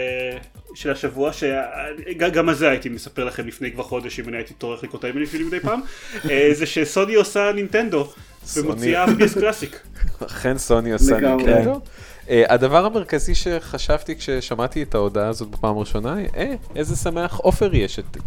של 0.76 0.92
השבוע, 0.92 1.32
שגם 1.34 2.50
על 2.50 2.56
זה 2.56 2.70
הייתי 2.70 2.90
מספר 2.90 3.26
לכם 3.26 3.48
לפני 3.48 3.72
כבר 3.72 3.84
חודש 3.84 4.20
אם 4.20 4.30
אני 4.30 4.38
הייתי 4.38 4.54
טורח 4.54 4.84
לקרוא 4.84 5.00
את 5.00 5.04
האימיילים 5.04 5.32
שלי 5.32 5.44
מדי 5.44 5.60
פעם, 5.60 5.82
אה, 6.30 6.50
זה 6.54 6.66
שסוני 6.66 7.16
עושה 7.16 7.52
נינטנדו 7.56 8.12
ומוציאה 8.58 9.06
PS 9.06 9.40
קלאסיק. 9.40 9.80
אכן 10.26 10.58
סוני 10.58 10.94
עושה 10.94 11.20
נינטנדו. 11.20 11.82
Uh, 12.30 12.32
הדבר 12.50 12.86
המרכזי 12.86 13.36
שחשבתי 13.36 14.16
כששמעתי 14.16 14.84
את 14.84 14.96
ההודעה 14.96 15.28
הזאת 15.28 15.50
בפעם 15.50 15.78
הראשונה, 15.78 16.16
אה, 16.38 16.56
איזה 16.76 16.96
שמח 16.96 17.36
עופר 17.36 17.76
יש, 17.76 18.00
את 18.00 18.18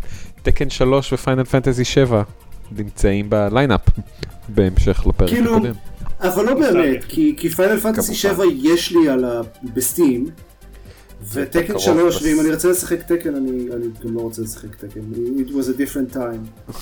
Tekken 0.43 0.71
3 0.71 1.13
ו 1.13 1.18
Final 1.18 1.45
Fantasy 1.45 1.85
7 1.85 2.23
נמצאים 2.77 3.31
ב 3.31 3.38
lineup 3.38 3.81
בהמשך 4.49 5.07
לפרק 5.07 5.29
כאילו, 5.29 5.57
הקודם. 5.57 5.73
אבל 6.21 6.45
לא 6.45 6.55
באמת, 6.55 7.05
כי 7.09 7.49
Final 7.57 7.81
Fantasy 7.81 8.15
7 8.15 8.45
יש 8.63 8.93
לי 8.93 9.09
על 9.09 9.25
ה... 9.25 9.41
ב 9.75 9.82
Steam. 9.82 10.27
ו 11.33 11.39
Tekken 11.39 11.79
3, 11.79 12.23
ואם 12.23 12.41
אני 12.41 12.51
רוצה 12.51 12.69
לשחק 12.69 13.03
Tekken, 13.03 13.35
אני 13.35 13.67
גם 14.05 14.15
לא 14.15 14.21
רוצה 14.21 14.43
לשחק 14.43 14.75
Tekken. 14.77 15.01
It 15.37 15.51
was 15.51 15.69
a 15.69 15.75
different 15.79 16.15
time. 16.15 16.73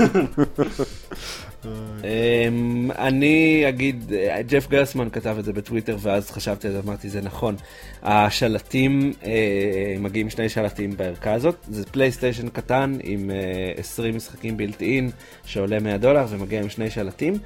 אמ, 2.04 2.90
אני 2.98 3.64
אגיד, 3.68 4.12
ג'ף 4.48 4.68
גרסמן 4.68 5.10
כתב 5.10 5.36
את 5.38 5.44
זה 5.44 5.52
בטוויטר 5.52 5.96
ואז 6.00 6.30
חשבתי 6.30 6.66
על 6.66 6.72
זה, 6.72 6.80
אמרתי 6.84 7.08
זה 7.08 7.20
נכון. 7.20 7.56
השלטים, 8.02 9.12
אה, 9.24 9.96
מגיעים 10.00 10.30
שני 10.30 10.48
שלטים 10.48 10.96
בערכה 10.96 11.32
הזאת, 11.32 11.56
זה 11.68 11.86
פלייסטיישן 11.86 12.48
קטן 12.48 12.98
עם 13.02 13.30
20 13.76 14.12
אה, 14.12 14.16
משחקים 14.16 14.56
built-in 14.56 15.10
שעולה 15.44 15.80
100 15.80 15.98
דולר 15.98 16.26
ומגיע 16.28 16.60
עם 16.60 16.68
שני 16.68 16.90
שלטים, 16.90 17.38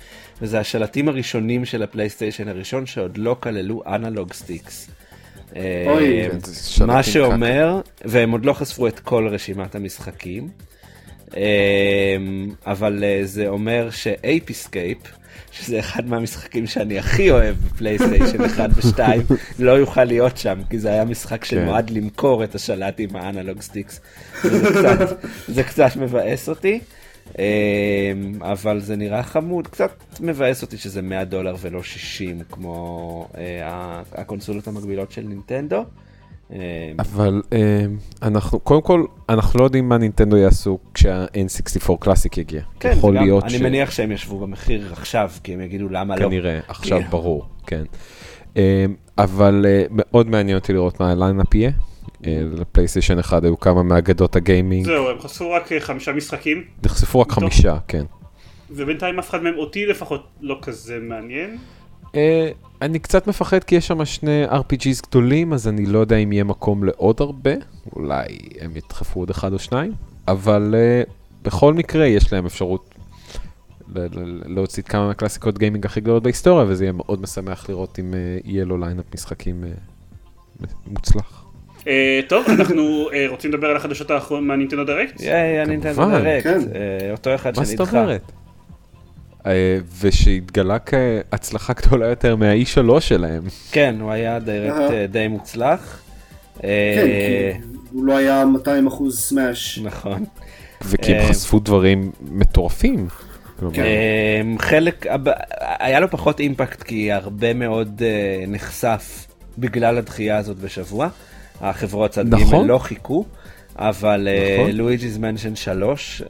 וזה 0.42 0.60
השלטים 0.60 1.08
הראשונים 1.08 1.64
של 1.64 1.82
הפלייסטיישן 1.82 2.48
הראשון 2.48 2.86
שעוד 2.86 3.18
לא 3.18 3.36
כללו 3.40 3.82
analog 3.86 4.32
sticks. 4.32 4.90
כן, 5.54 6.86
מה 6.86 7.02
שאומר, 7.02 7.80
והם 8.04 8.30
עוד 8.30 8.44
לא 8.44 8.52
חשפו 8.52 8.86
את 8.86 9.00
כל 9.00 9.28
רשימת 9.30 9.74
המשחקים, 9.74 10.48
אבל 12.66 13.04
אה, 13.04 13.20
זה 13.24 13.48
אומר 13.48 13.90
ש 13.90 14.08
Ape 14.08 14.35
Escape, 14.35 14.98
שזה 15.52 15.78
אחד 15.78 16.06
מהמשחקים 16.06 16.66
שאני 16.66 16.98
הכי 16.98 17.30
אוהב 17.30 17.56
בפלייסטיישן 17.56 18.44
1 18.50 18.70
ו-2, 18.74 19.00
לא 19.58 19.72
יוכל 19.72 20.04
להיות 20.04 20.36
שם, 20.36 20.58
כי 20.70 20.78
זה 20.78 20.88
היה 20.88 21.04
משחק 21.04 21.44
שנועד 21.44 21.88
כן. 21.88 21.94
למכור 21.94 22.44
את 22.44 22.54
השלט 22.54 22.94
עם 22.98 23.16
ה 23.16 23.22
analog 23.22 23.60
sticks. 23.60 24.00
זה 25.54 25.62
קצת 25.62 25.96
מבאס 25.96 26.48
אותי. 26.48 26.80
אמ, 27.38 27.42
אבל 28.42 28.80
זה 28.80 28.96
נראה 28.96 29.22
חמוד, 29.22 29.66
קצת 29.66 29.90
מבאס 30.20 30.62
אותי 30.62 30.78
שזה 30.78 31.02
100 31.02 31.24
דולר 31.24 31.54
ולא 31.60 31.82
60 31.82 32.40
כמו 32.50 33.28
אה, 33.38 34.02
הקונסולות 34.12 34.68
המקבילות 34.68 35.12
של 35.12 35.22
נינטנדו. 35.22 35.84
אמ, 36.52 36.58
אבל 36.98 37.42
אמ, 37.52 37.96
אנחנו, 38.22 38.60
קודם 38.60 38.82
כל, 38.82 39.04
אנחנו 39.28 39.60
לא 39.60 39.64
יודעים 39.64 39.88
מה 39.88 39.98
נינטנדו 39.98 40.36
יעשו 40.36 40.78
כשה-N64 40.94 41.92
Classic 42.00 42.38
יגיע. 42.38 42.62
כן, 42.80 42.92
יכול 42.92 43.14
להיות 43.14 43.44
אני 43.44 43.58
ש... 43.58 43.60
מניח 43.60 43.90
שהם 43.90 44.12
ישבו 44.12 44.38
במחיר 44.38 44.92
עכשיו, 44.92 45.30
כי 45.42 45.54
הם 45.54 45.60
יגידו 45.60 45.88
למה 45.88 46.16
כנראה, 46.16 46.26
לא. 46.26 46.30
כנראה, 46.30 46.60
עכשיו 46.68 47.00
ברור, 47.10 47.46
כן. 47.66 47.84
אבל 49.18 49.66
אה, 49.68 49.84
מאוד 49.90 50.28
מעניין 50.28 50.58
אותי 50.58 50.72
לראות 50.72 51.00
מה 51.00 51.10
ה 51.10 51.16
lineup 51.16 51.54
יהיה. 51.54 51.70
אה, 52.26 52.40
לפלייסטיישן 52.52 53.18
1 53.18 53.44
היו 53.44 53.60
כמה 53.60 53.82
מאגדות 53.82 54.36
ה 54.36 54.42
gaming. 54.42 54.86
זהו, 54.86 55.10
הם 55.10 55.18
חשפו 55.18 55.50
רק 55.50 55.72
אה, 55.72 55.80
חמישה 55.80 56.12
משחקים. 56.12 56.64
נחשפו 56.84 57.20
רק 57.20 57.32
חמישה, 57.32 57.76
כן. 57.88 58.04
ובינתיים 58.70 59.18
אף 59.18 59.30
אחד 59.30 59.42
מהם 59.42 59.58
אותי 59.58 59.86
לפחות 59.86 60.26
לא 60.40 60.58
כזה 60.62 60.98
מעניין. 61.02 61.56
Uh, 62.12 62.16
אני 62.82 62.98
קצת 62.98 63.26
מפחד 63.26 63.64
כי 63.64 63.74
יש 63.74 63.86
שם 63.86 64.04
שני 64.04 64.46
RPGs 64.46 65.08
גדולים, 65.08 65.52
אז 65.52 65.68
אני 65.68 65.86
לא 65.86 65.98
יודע 65.98 66.16
אם 66.16 66.32
יהיה 66.32 66.44
מקום 66.44 66.84
לעוד 66.84 67.20
הרבה, 67.20 67.50
אולי 67.96 68.26
הם 68.60 68.76
ידחפו 68.76 69.20
עוד 69.20 69.30
אחד 69.30 69.52
או 69.52 69.58
שניים, 69.58 69.92
אבל 70.28 70.74
uh, 70.74 71.10
בכל 71.42 71.74
מקרה 71.74 72.06
יש 72.06 72.32
להם 72.32 72.46
אפשרות 72.46 72.94
להוציא 74.46 74.82
כמה 74.82 75.06
מהקלאסיקות 75.06 75.58
gaming 75.58 75.86
הכי 75.86 76.00
גדולות 76.00 76.22
בהיסטוריה, 76.22 76.64
וזה 76.68 76.84
יהיה 76.84 76.92
מאוד 76.92 77.22
משמח 77.22 77.68
לראות 77.68 77.98
אם 77.98 78.14
uh, 78.14 78.48
יהיה 78.48 78.64
לו 78.64 78.78
lineup 78.78 79.04
משחקים 79.14 79.64
uh, 79.64 80.66
מוצלח. 80.86 81.44
אה, 81.86 82.20
טוב, 82.28 82.46
אנחנו 82.48 83.10
אה, 83.12 83.26
רוצים 83.28 83.52
לדבר 83.52 83.66
על 83.66 83.76
החדשות 83.76 84.10
האחרונות 84.10 84.46
מהנינטנדו 84.46 84.84
Direct? 84.84 85.20
יאי, 85.20 85.58
הנינטנדו 85.58 86.10
Direct, 86.10 86.44
כן. 86.44 86.60
אה, 86.74 87.12
אותו 87.12 87.34
אחד 87.34 87.54
שנדחה. 87.54 87.72
מה 87.72 87.76
זאת 87.84 87.94
אומרת? 87.94 88.32
ושהתגלה 90.00 90.76
כהצלחה 90.78 91.72
גדולה 91.72 92.06
יותר 92.06 92.36
מה-E3 92.36 93.00
שלהם. 93.00 93.42
כן, 93.72 93.96
הוא 94.00 94.10
היה 94.10 94.38
Direct 94.38 94.92
די 95.10 95.28
מוצלח. 95.28 96.02
כן, 96.62 96.68
כי 97.06 97.58
הוא 97.92 98.04
לא 98.04 98.16
היה 98.16 98.44
200 98.44 98.86
אחוז 98.86 99.20
Smash. 99.20 99.78
נכון. 99.82 100.24
וכי 100.84 101.14
הם 101.14 101.28
חשפו 101.28 101.58
דברים 101.58 102.12
מטורפים. 102.20 103.08
כן. 103.72 104.46
חלק, 104.58 105.06
היה 105.58 106.00
לו 106.00 106.10
פחות 106.10 106.40
אימפקט 106.40 106.82
כי 106.82 107.12
הרבה 107.12 107.54
מאוד 107.54 108.02
נחשף 108.48 109.26
בגלל 109.58 109.98
הדחייה 109.98 110.36
הזאת 110.36 110.56
בשבוע. 110.56 111.08
החברות 111.60 112.10
צד 112.10 112.34
נכון. 112.34 112.66
ג' 112.66 112.68
לא 112.68 112.78
חיכו, 112.78 113.24
אבל. 113.80 114.28
לואיג'יז 114.72 115.18
מנשן 115.18 115.56
3, 115.56 116.22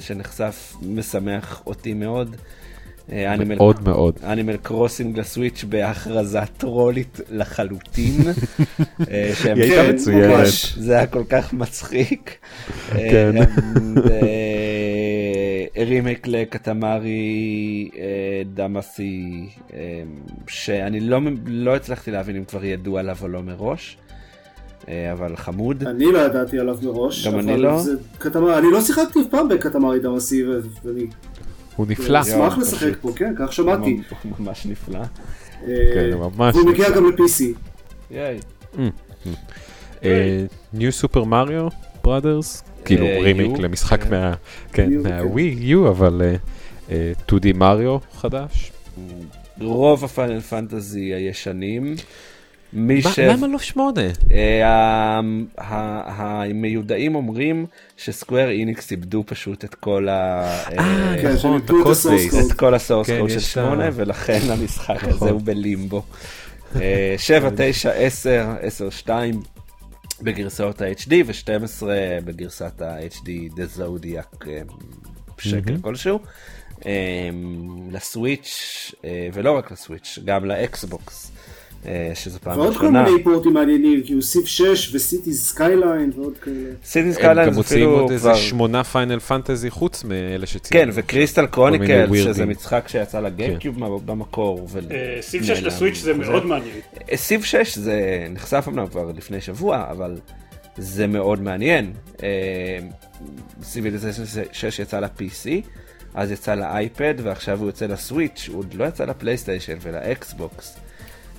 שנחשף, 0.00 0.74
משמח 0.82 1.62
אותי 1.66 1.94
מאוד. 1.94 2.36
אה, 3.12 3.36
מאוד 3.36 3.82
מאוד. 3.84 4.18
אנימל 4.24 4.56
קרוסינג 4.56 5.18
לסוויץ' 5.18 5.64
בהכרזה 5.68 6.40
טרולית 6.56 7.20
לחלוטין. 7.30 8.20
אה, 9.10 9.32
היא 9.44 9.62
הייתה 9.62 9.82
כן, 9.82 9.94
מצוינת. 9.94 10.46
זה 10.76 10.96
היה 10.96 11.06
כל 11.06 11.24
כך 11.28 11.52
מצחיק. 11.52 12.38
כן. 12.90 13.34
רימייק 15.76 16.26
לקטמרי 16.26 17.90
דמאסי, 18.54 19.48
שאני 20.48 21.00
לא, 21.00 21.20
לא 21.46 21.76
הצלחתי 21.76 22.10
להבין 22.10 22.36
אם 22.36 22.44
כבר 22.44 22.64
ידעו 22.64 22.98
עליו 22.98 23.16
או 23.22 23.28
לא 23.28 23.42
מראש. 23.42 23.96
אבל 24.88 25.36
חמוד. 25.36 25.82
אני 25.86 26.12
לא 26.12 26.18
ידעתי 26.18 26.58
עליו 26.58 26.78
מראש. 26.82 27.26
גם 27.26 27.38
אני 27.38 27.56
לא. 27.56 27.80
קטמר, 28.18 28.58
אני 28.58 28.70
לא 28.70 28.80
שיחקתי 28.80 29.20
אף 29.20 29.26
פעם 29.30 29.48
בקטמרי 29.48 30.00
דמאסי 30.00 30.44
ואני 30.84 31.06
הוא 31.76 31.86
נפלא. 31.88 32.20
אשמח 32.20 32.58
לשחק 32.58 32.92
פה, 33.00 33.12
כן, 33.16 33.34
כך 33.38 33.52
שמעתי. 33.52 34.00
ממש 34.38 34.66
נפלא. 34.66 35.00
כן, 35.66 36.10
ממש. 36.18 36.54
והוא 36.54 36.70
מגיע 36.70 36.90
גם 36.90 37.06
ל-PC. 37.06 37.44
ייי. 38.10 38.38
ניו 40.72 40.92
סופר 40.92 41.24
מריו 41.24 41.68
בראדרס, 42.04 42.64
כאילו 42.84 43.06
רימיק 43.22 43.58
למשחק 43.58 44.00
מהווי 45.02 45.56
יו, 45.58 45.88
אבל 45.88 46.22
2D 47.28 47.54
מריו 47.54 47.98
חדש. 48.12 48.72
רוב 49.60 50.04
הפיינל 50.04 50.40
פנטזי 50.40 51.14
הישנים. 51.14 51.94
מי 52.76 53.02
ש... 53.02 53.18
למה 53.18 53.46
לא 53.46 53.58
שמונה? 53.58 54.00
המיודעים 56.06 57.14
אומרים 57.14 57.66
שסקוויר 57.96 58.50
איניקס 58.50 58.90
איבדו 58.90 59.24
פשוט 59.26 59.64
את 59.64 59.74
כל 59.74 60.08
ה... 60.08 60.42
אה, 60.78 61.34
נכון, 61.34 61.60
את 62.46 62.52
כל 62.52 62.74
ה 62.74 62.79
source 62.79 63.10
code 63.20 63.30
של 63.30 63.40
שמונה, 63.40 63.88
ולכן 63.92 64.40
המשחק 64.52 65.04
הזה 65.04 65.30
הוא 65.30 65.40
בלימבו. 65.44 66.02
7, 67.18 67.50
9, 67.56 67.90
10, 67.90 68.54
10, 68.60 68.90
2 68.90 69.42
בגרסאות 70.22 70.82
ה-HD 70.82 71.12
ו-12 71.26 71.86
בגרסת 72.24 72.82
ה-HD 72.82 73.28
The 73.56 73.78
Zodiac 73.80 74.46
שקל 75.38 75.76
כלשהו. 75.80 76.18
ל 77.90 78.05
Switch 78.05 78.94
ולא 79.32 79.56
רק 79.56 79.72
ל 79.72 79.78
Switch, 79.78 80.18
גם 80.24 80.44
לאקסבוקס. 80.44 81.32
שזה 82.14 82.38
פעם 82.38 82.60
ראשונה. 82.60 82.64
ועוד 82.64 82.76
כל 82.76 82.90
מיני 82.90 83.24
פורטים 83.24 83.52
מעניינים, 83.52 84.02
כאילו 84.04 84.22
Civ 84.22 84.46
6 84.46 84.94
ו 84.94 85.02
City 85.02 85.32
Skyline 85.32 86.12
ועוד 86.16 86.38
כאלה. 86.38 86.56
City 86.84 87.12
Skyline 87.12 87.52
זה 87.52 87.60
אפילו 87.60 87.86
כבר... 87.86 88.00
עוד 88.00 88.12
איזה 88.12 88.34
שמונה 88.34 88.84
Final 88.84 89.18
Fantasy 89.18 89.70
חוץ 89.70 90.04
מאלה 90.04 90.46
שציינו. 90.46 90.92
כן, 90.92 90.98
ו 91.00 91.06
Crystal 91.06 91.46
Chronicle, 91.46 92.06
שזה 92.16 92.46
משחק 92.46 92.84
שיצא 92.88 93.20
ל 93.20 93.30
GameCube 93.30 94.06
במקור. 94.06 94.68
Civ 95.20 95.44
6 95.44 95.62
ל 95.62 95.67
Switch 95.67 95.98
זה 95.98 96.14
מאוד 96.14 96.46
מעניין. 96.46 96.80
Civ 97.14 97.44
6 97.44 97.78
זה 97.78 98.26
נחשף 98.30 98.64
אמנם 98.68 98.86
כבר 98.86 99.12
לפני 99.16 99.40
שבוע, 99.40 99.86
אבל 99.90 100.16
זה 100.76 101.06
מאוד 101.06 101.42
מעניין. 101.42 101.92
Civilization 103.62 104.22
6 104.52 104.78
יצא 104.78 105.00
ל-PC. 105.00 105.48
אז 106.14 106.30
יצא 106.30 106.54
ל 106.54 106.66
iPad 106.66 107.14
ועכשיו 107.22 107.58
הוא 107.58 107.66
יוצא 107.66 107.86
ל 107.86 107.94
Switch, 107.94 108.48
הוא 108.52 108.58
עוד 108.58 108.74
לא 108.74 108.84
יצא 108.84 109.04
לפלייסטיישן 109.04 109.76
ולאקסבוקס. 109.82 110.76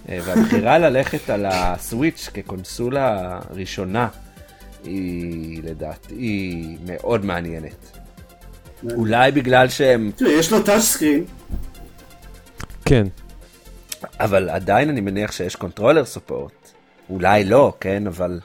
והבחירה 0.10 0.78
ללכת 0.78 1.30
על 1.30 1.46
ה 1.46 1.58
Switch 1.58 2.30
כקונסולה 2.34 3.40
ראשונה 3.50 4.08
היא 4.84 5.64
לדעתי 5.64 6.78
מאוד 6.86 7.26
מעניינת. 7.26 7.98
אולי 8.84 9.32
בגלל 9.32 9.70
שהם... 9.70 10.12
יש 10.28 10.52
לו 10.52 10.64
touch 10.64 10.82
screen. 10.82 11.26
כן. 12.86 13.08
אבל 14.20 14.50
עדיין 14.50 14.90
אני 14.90 15.02
מניח 15.02 15.32
שיש 15.32 15.56
controller 15.56 16.06
support. 16.06 16.72
אולי 17.10 17.44
לא, 17.44 17.74
כן, 17.80 18.08
אבל... 18.08 18.40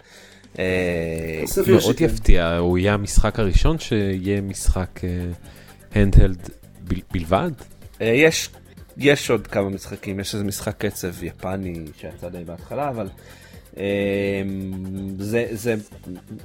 מאוד 1.67 2.01
יפתיע, 2.01 2.57
הוא 2.57 2.79
יהיה 2.79 2.95
המשחק 2.95 3.39
הראשון 3.39 3.79
שיהיה 3.79 4.41
משחק 4.41 5.01
handheld 5.95 6.49
בלבד? 7.13 7.51
יש 8.01 8.51
יש 8.97 9.31
עוד 9.31 9.47
כמה 9.47 9.69
משחקים, 9.69 10.21
יש 10.21 10.35
איזה 10.35 10.45
משחק 10.45 10.75
קצב 10.79 11.23
יפני 11.23 11.85
שיצא 11.97 12.29
די 12.29 12.45
בהתחלה, 12.45 12.89
אבל 12.89 13.09
אה, 13.77 14.43
זה, 15.19 15.47
זה 15.51 15.75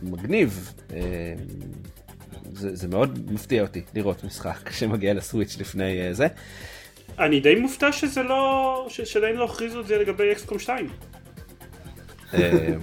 מגניב. 0.01 0.73
אה, 0.93 0.99
זה, 2.53 2.75
זה 2.75 2.87
מאוד 2.87 3.31
מפתיע 3.31 3.61
אותי 3.61 3.81
לראות 3.95 4.23
משחק 4.23 4.69
שמגיע 4.79 5.13
ל 5.13 5.19
Switch 5.19 5.57
לפני 5.59 6.01
אה, 6.01 6.13
זה. 6.13 6.27
אני 7.19 7.39
די 7.39 7.55
מופתע 7.55 7.91
שזה 7.91 8.23
לא, 8.23 8.87
שעדיין 8.89 9.35
לא 9.35 9.45
הכריזו 9.45 9.79
את 9.79 9.87
זה 9.87 9.97
לגבי 9.97 10.31
XCOM 10.31 10.59
2. 10.59 10.89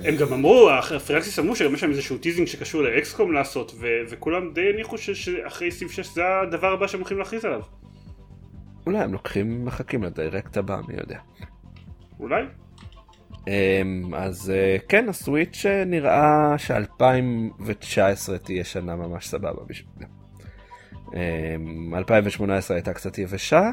הם 0.04 0.16
גם 0.18 0.32
אמרו, 0.32 0.70
Firaxis 1.06 1.38
אמרו 1.38 1.56
שגם 1.56 1.74
יש 1.74 1.80
שם 1.80 1.90
איזשהו 1.90 2.18
teasing 2.18 2.48
שקשור 2.48 2.82
ל 2.82 2.92
XCOM 2.92 3.32
לעשות, 3.32 3.74
וכולם 4.08 4.52
די 4.52 4.68
הניחו 4.74 4.98
שאחרי 4.98 5.70
Civ 5.70 5.90
6 5.90 6.06
זה 6.14 6.22
הדבר 6.42 6.72
הבא 6.72 6.86
שהם 6.86 7.00
הולכים 7.00 7.18
להכריז 7.18 7.44
עליו. 7.44 7.60
אולי 8.86 8.98
הם 8.98 9.12
לוקחים, 9.12 9.64
מחכים 9.64 10.02
ל 10.02 10.10
Direct 10.10 10.56
הבא, 10.56 10.80
מי 10.88 10.94
יודע. 10.94 11.18
אולי. 12.20 12.44
אמ, 13.48 14.14
אז 14.14 14.50
אה, 14.50 14.76
כן, 14.88 15.08
ה 15.08 15.16
Switch 15.16 15.66
אה, 15.66 15.84
נראה 15.84 16.54
ש-2019 16.58 18.38
תהיה 18.42 18.64
שנה 18.64 18.96
ממש 18.96 19.28
סבבה 19.28 19.62
בשבילה. 19.66 20.06
2018 21.94 22.74
אמ, 22.74 22.78
הייתה 22.78 22.92
קצת 22.92 23.18
יבשה, 23.18 23.70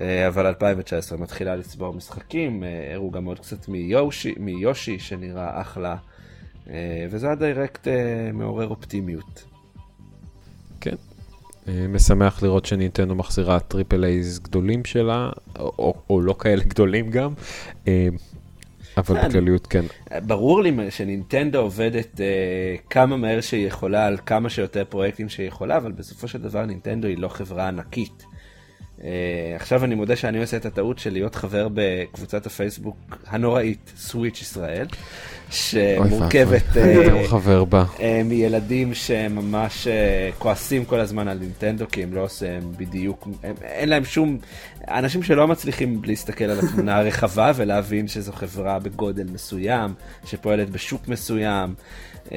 אה, 0.00 0.28
אבל 0.28 0.46
2019 0.46 1.18
מתחילה 1.18 1.56
לצבור 1.56 1.94
משחקים, 1.94 2.62
הראו 2.92 3.10
גם 3.10 3.24
עוד 3.24 3.38
קצת 3.38 3.68
מיושי, 3.68 4.34
מיושי 4.38 4.98
שנראה 4.98 5.60
אחלה, 5.60 5.96
וזה 7.10 7.30
ה 7.30 7.38
Direct 7.38 7.88
מעורר 8.32 8.68
אופטימיות. 8.68 9.53
אה, 11.68 11.86
משמח 11.88 12.42
לראות 12.42 12.66
שנינטנדו 12.66 13.14
מחזירה 13.14 13.60
triple 13.60 14.04
A's 14.04 14.38
גדולים 14.38 14.84
שלה, 14.84 15.30
או, 15.58 15.94
או 16.10 16.20
לא 16.20 16.34
כאלה 16.38 16.64
גדולים 16.64 17.10
גם, 17.10 17.32
אה, 17.88 18.08
אבל 18.96 19.20
כן. 19.20 19.28
בכלליות 19.28 19.66
כן. 19.66 19.84
ברור 20.26 20.62
לי 20.62 20.90
שנינטנדו 20.90 21.58
עובדת 21.58 22.14
uh, 22.14 22.90
כמה 22.90 23.16
מהר 23.16 23.40
שהיא 23.40 23.66
יכולה 23.66 24.06
על 24.06 24.16
כמה 24.26 24.50
שיותר 24.50 24.84
פרויקטים 24.88 25.28
שהיא 25.28 25.48
יכולה, 25.48 25.76
אבל 25.76 25.92
בסופו 25.92 26.28
של 26.28 26.42
דבר 26.42 26.66
נינטנדו 26.66 27.08
היא 27.08 27.18
לא 27.18 27.28
חברה 27.28 27.68
ענקית. 27.68 28.24
Uh, 28.98 29.02
עכשיו 29.56 29.84
אני 29.84 29.94
מודה 29.94 30.16
שאני 30.16 30.40
עושה 30.40 30.56
את 30.56 30.66
הטעות 30.66 30.98
של 30.98 31.12
להיות 31.12 31.34
חבר 31.34 31.68
בקבוצת 31.74 32.46
הפייסבוק 32.46 32.96
הנוראית, 33.26 33.92
סוויץ' 33.96 34.40
ישראל, 34.40 34.86
שמורכבת 35.50 36.62
uh, 36.72 36.76
uh, 37.98 38.02
מילדים 38.24 38.94
שממש 38.94 39.86
uh, 39.86 39.90
כועסים 40.38 40.84
כל 40.84 41.00
הזמן 41.00 41.28
על 41.28 41.38
נינטנדו 41.38 41.84
כי 41.92 42.02
הם 42.02 42.14
לא 42.14 42.20
עושים 42.20 42.72
בדיוק, 42.76 43.28
הם, 43.42 43.54
אין 43.62 43.88
להם 43.88 44.04
שום, 44.04 44.38
אנשים 44.88 45.22
שלא 45.22 45.48
מצליחים 45.48 46.02
להסתכל 46.04 46.44
על 46.44 46.58
התמונה 46.58 46.96
הרחבה 46.96 47.52
ולהבין 47.54 48.08
שזו 48.08 48.32
חברה 48.32 48.78
בגודל 48.78 49.26
מסוים, 49.32 49.94
שפועלת 50.24 50.70
בשוק 50.70 51.08
מסוים. 51.08 51.74
אמ, 52.32 52.36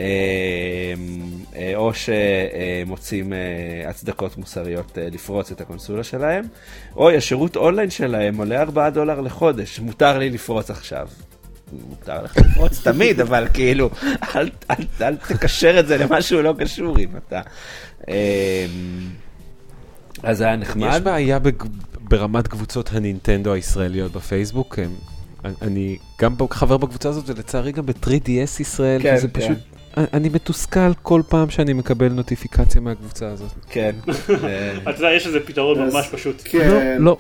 אה, 1.56 1.74
או 1.76 1.92
שמוצאים 1.94 3.34
אה, 3.34 3.90
הצדקות 3.90 4.38
מוסריות 4.38 4.98
אה, 4.98 5.08
לפרוץ 5.12 5.52
את 5.52 5.62
הקונסולה 5.62 6.04
שלהם, 6.04 6.46
או 6.96 7.10
השירות 7.10 7.56
אונליין 7.56 7.90
שלהם 7.90 8.38
עולה 8.38 8.62
4 8.62 8.90
דולר 8.90 9.22
לחודש, 9.22 9.80
מותר 9.80 10.18
לי 10.18 10.30
לפרוץ 10.30 10.70
עכשיו. 10.70 11.08
מותר 11.90 12.24
לך 12.24 12.38
לפרוץ 12.38 12.82
תמיד, 12.84 13.20
אבל 13.20 13.48
כאילו, 13.54 13.90
אל, 14.36 14.50
אל, 14.72 14.86
אל 15.02 15.16
תקשר 15.16 15.80
את 15.80 15.88
זה 15.88 15.98
למשהו 15.98 16.42
לא 16.42 16.56
קשור 16.60 17.00
אם 17.00 17.10
אתה... 17.18 17.42
אז 20.24 20.42
היה 20.42 20.56
נחמד. 20.56 20.88
יש 20.92 21.02
בעיה 21.02 21.40
ברמת 22.02 22.48
קבוצות 22.48 22.90
הנינטנדו 22.94 23.54
הישראליות 23.54 24.12
בפייסבוק. 24.12 24.80
אני 25.62 25.98
גם 26.22 26.36
חבר 26.52 26.78
בקבוצה 26.78 27.10
הזאת 27.10 27.30
ולצערי 27.30 27.72
גם 27.72 27.86
ב-3DS 27.86 28.62
ישראל, 28.62 29.02
כן, 29.02 29.18
זה 29.18 29.28
כן. 29.28 29.54
אני 30.14 30.30
מתוסכל 30.30 30.94
כל 31.02 31.22
פעם 31.30 31.50
שאני 31.50 31.74
מקבל 31.74 32.08
נוטיפיקציה 32.10 32.82
מהקבוצה 32.82 33.28
הזאת. 33.28 33.52
כן. 33.70 33.96
אתה 34.90 34.90
יודע, 34.90 35.12
יש 35.12 35.28
איזה 35.28 35.40
פתרון 35.40 35.80
ממש 35.80 36.08
פשוט. 36.12 36.42
כן. 36.46 36.98
לא, 37.00 37.06
לא. 37.06 37.18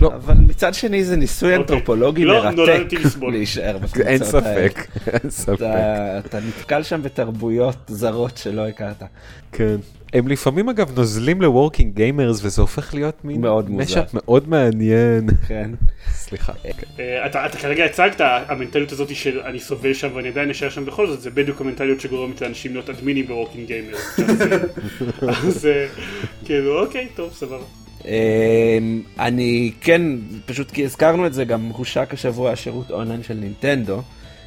לא. 0.00 0.14
אבל 0.14 0.34
מצד 0.34 0.74
שני 0.74 1.04
זה 1.04 1.16
ניסוי 1.16 1.56
אוקיי. 1.56 1.76
אנתרופולוגי 1.76 2.24
לא, 2.24 2.50
מרתק 2.50 2.98
להישאר 3.22 3.78
בקבוצות 3.78 3.96
האלה. 3.96 4.10
אין 4.10 4.24
ספק, 4.24 4.86
אין 5.06 5.30
ספק. 5.30 5.60
אתה 6.26 6.38
נתקל 6.40 6.82
שם 6.82 7.02
בתרבויות 7.02 7.76
זרות 7.88 8.36
שלא 8.36 8.68
הכרת. 8.68 9.02
כן. 9.52 9.76
הם 10.12 10.28
לפעמים 10.28 10.68
אגב 10.68 10.98
נוזלים 10.98 11.42
ל 11.42 11.49
Working 11.49 11.94
Gamers 11.94 12.44
וזה 12.44 12.62
הופך 12.62 12.94
להיות 12.94 13.24
מין 13.24 13.44
mashup 13.68 14.14
מאוד 14.14 14.48
מעניין. 14.48 15.28
כן. 15.48 15.70
סליחה. 16.10 16.52
אה, 17.00 17.26
אתה 17.26 17.58
כרגע 17.58 17.84
הצגת, 17.84 18.20
המנטליות 18.20 18.92
הזאת 18.92 19.16
של 19.16 19.40
אני 19.40 19.60
סובל 19.60 19.94
שם 19.94 20.08
ואני 20.14 20.28
עדיין 20.28 20.50
אשאר 20.50 20.68
שם 20.68 20.84
בכל 20.84 21.06
זאת, 21.06 21.20
זה 21.20 21.30
בדיוק 21.30 21.60
המנטליות 21.60 22.00
שגורמת 22.00 22.40
לאנשים 22.40 22.72
להיות 22.72 22.90
אדמינים 22.90 23.26
ב 23.26 23.31
Working 23.31 23.66
Gamers. 23.66 24.20
אז 25.28 25.66
אה, 25.66 25.86
כאילו 26.44 26.80
אוקיי, 26.80 27.06
טוב, 27.14 27.32
סבבה. 27.32 27.64
אמ, 28.04 29.02
אני 29.18 29.72
כן, 29.80 30.02
פשוט 30.46 30.70
כי 30.70 30.84
הזכרנו 30.84 31.26
את 31.26 31.34
זה, 31.34 31.44
גם 31.44 31.68
הושק 31.68 32.08
השבוע 32.12 32.52
השירות 32.52 32.90
אונליין 32.90 33.22
של 33.22 33.34
נינטנדו, 33.34 34.02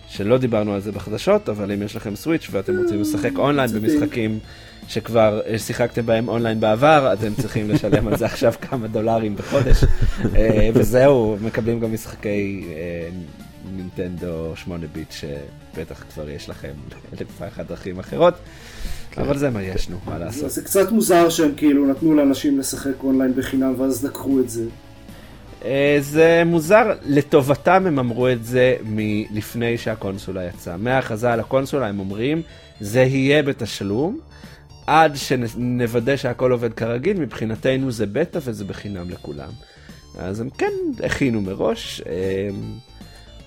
שלא 0.08 0.38
דיברנו 0.38 0.74
על 0.74 0.82
זה 0.82 0.91
בחדשות, 0.91 1.49
אבל 1.49 1.72
אם 1.72 1.82
יש 1.82 1.95
לכם 1.95 2.16
Switch 2.15 2.47
ואתם 2.51 2.78
רוצים 2.78 3.01
לשחק 3.01 3.38
אונליין 3.38 3.70
במשחקים 3.72 4.39
שכבר 4.88 5.41
שיחקתם 5.58 6.06
בהם 6.06 6.28
אונליין 6.28 6.60
בעבר, 6.60 7.14
אתם 7.14 7.34
צריכים 7.41 7.70
לשלם 7.70 8.08
על 8.08 8.18
זה 8.18 8.26
עכשיו 8.32 8.53
כמה 8.62 8.88
דולרים 8.88 9.36
בחודש, 9.36 9.84
אה, 10.36 10.70
וזהו, 10.74 11.38
מקבלים 11.41 11.80
גם 11.80 11.93
משחקי 11.93 12.68
אה, 12.70 13.10
נינטנדו 13.76 14.53
8 14.56 14.86
ביט 14.93 15.12
שבטח 15.12 16.03
כבר 16.14 16.30
יש 16.30 16.49
לכם 16.49 16.74
אלף 17.14 17.28
ואחת 17.39 17.68
דרכים 17.68 17.99
אחרות. 17.99 18.34
אבל 19.18 19.38
זה 19.38 19.49
מה 19.49 19.64
יש, 19.64 19.89
נו, 19.89 19.97
מה 20.06 20.18
לעשות. 20.18 20.51
זה 20.51 20.62
קצת 20.62 20.91
מוזר 20.91 21.30
שהם 21.30 21.51
כאילו 21.58 21.86
נתנו 21.86 22.16
לאנשים 22.16 22.60
לשחק 22.60 23.03
אונליין 23.03 23.34
בחינם 23.36 23.74
ואז 23.78 24.06
לקחו 24.06 24.39
את 24.39 24.49
זה. 24.49 24.64
אה, 25.66 25.97
זה 25.99 26.43
מוזר, 26.45 26.93
לטובתם 27.05 27.84
הם 27.88 27.99
אמרו 27.99 28.30
את 28.30 28.45
זה 28.45 28.76
מלפני 28.86 29.78
שהקונסולה 29.78 30.45
יצאה. 30.45 30.78
מההכרזה 30.78 31.34
על 31.34 31.39
הקונסולה 31.39 31.88
הם 31.88 31.99
אומרים, 31.99 32.41
זה 32.80 33.01
יהיה 33.01 33.43
בתשלום, 33.43 34.20
עד 34.88 35.16
שנוודא 35.16 36.16
שהכל 36.16 36.51
עובד 36.51 36.74
כרגיל, 36.74 37.20
מבחינתנו 37.20 37.91
זה 37.91 38.05
בטא 38.05 38.39
וזה 38.41 38.66
בחינם 38.66 39.09
לכולם. 39.09 39.49
אז 40.18 40.41
הם 40.41 40.49
כן 40.49 40.72
הכינו 41.03 41.41
מראש, 41.41 42.01
אה, 42.07 42.49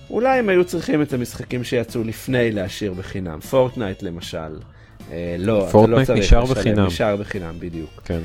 אולי 0.09 0.39
הם 0.39 0.49
היו 0.49 0.65
צריכים 0.65 1.01
את 1.01 1.13
המשחקים 1.13 1.63
שיצאו 1.63 2.03
לפני 2.03 2.51
להשאיר 2.51 2.93
בחינם, 2.93 3.39
Fortnite 3.39 4.03
למשל. 4.03 4.37
אה, 5.11 5.35
לא, 5.39 5.57
אתה 5.57 5.65
לא 5.65 5.71
Fortnite 5.71 6.07
צריך 6.07 6.19
נשאר 6.19 6.43
לשלם, 6.43 6.55
בחינם. 6.55 6.85
נשאר 6.85 7.15
בחינם, 7.15 7.55
בדיוק. 7.59 8.01
כן. 8.05 8.19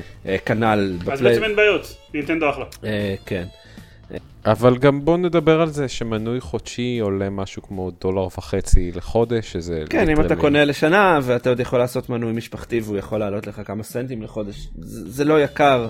כנ"ל 0.45 0.97
אז. 1.11 1.21
בעצם 1.21 1.43
אין 1.43 1.55
בעיות, 1.55 1.97
נינטנדו 2.13 2.49
אחלה. 2.49 2.65
כן. 3.25 3.45
אבל 4.45 4.77
גם 4.77 5.05
בוא 5.05 5.17
נדבר 5.17 5.61
על 5.61 5.69
זה 5.69 5.87
שמנוי 5.87 6.41
חודשי 6.41 6.99
עולה 7.01 7.29
משהו 7.29 7.61
כמו 7.61 7.91
דולר 8.01 8.27
וחצי 8.37 8.91
לחודש, 8.95 9.51
שזה... 9.51 9.83
כן, 9.89 10.09
אם 10.09 10.21
אתה 10.21 10.35
קונה 10.35 10.65
לשנה 10.65 11.19
ואתה 11.23 11.49
עוד 11.49 11.59
יכול 11.59 11.79
לעשות 11.79 12.09
מנוי 12.09 12.33
משפחתי 12.33 12.79
והוא 12.79 12.97
יכול 12.97 13.19
לעלות 13.19 13.47
לך 13.47 13.61
כמה 13.65 13.83
סנטים 13.83 14.21
לחודש, 14.21 14.67
זה 14.79 15.11
זה 15.11 15.23
לא 15.23 15.43
יקר, 15.43 15.87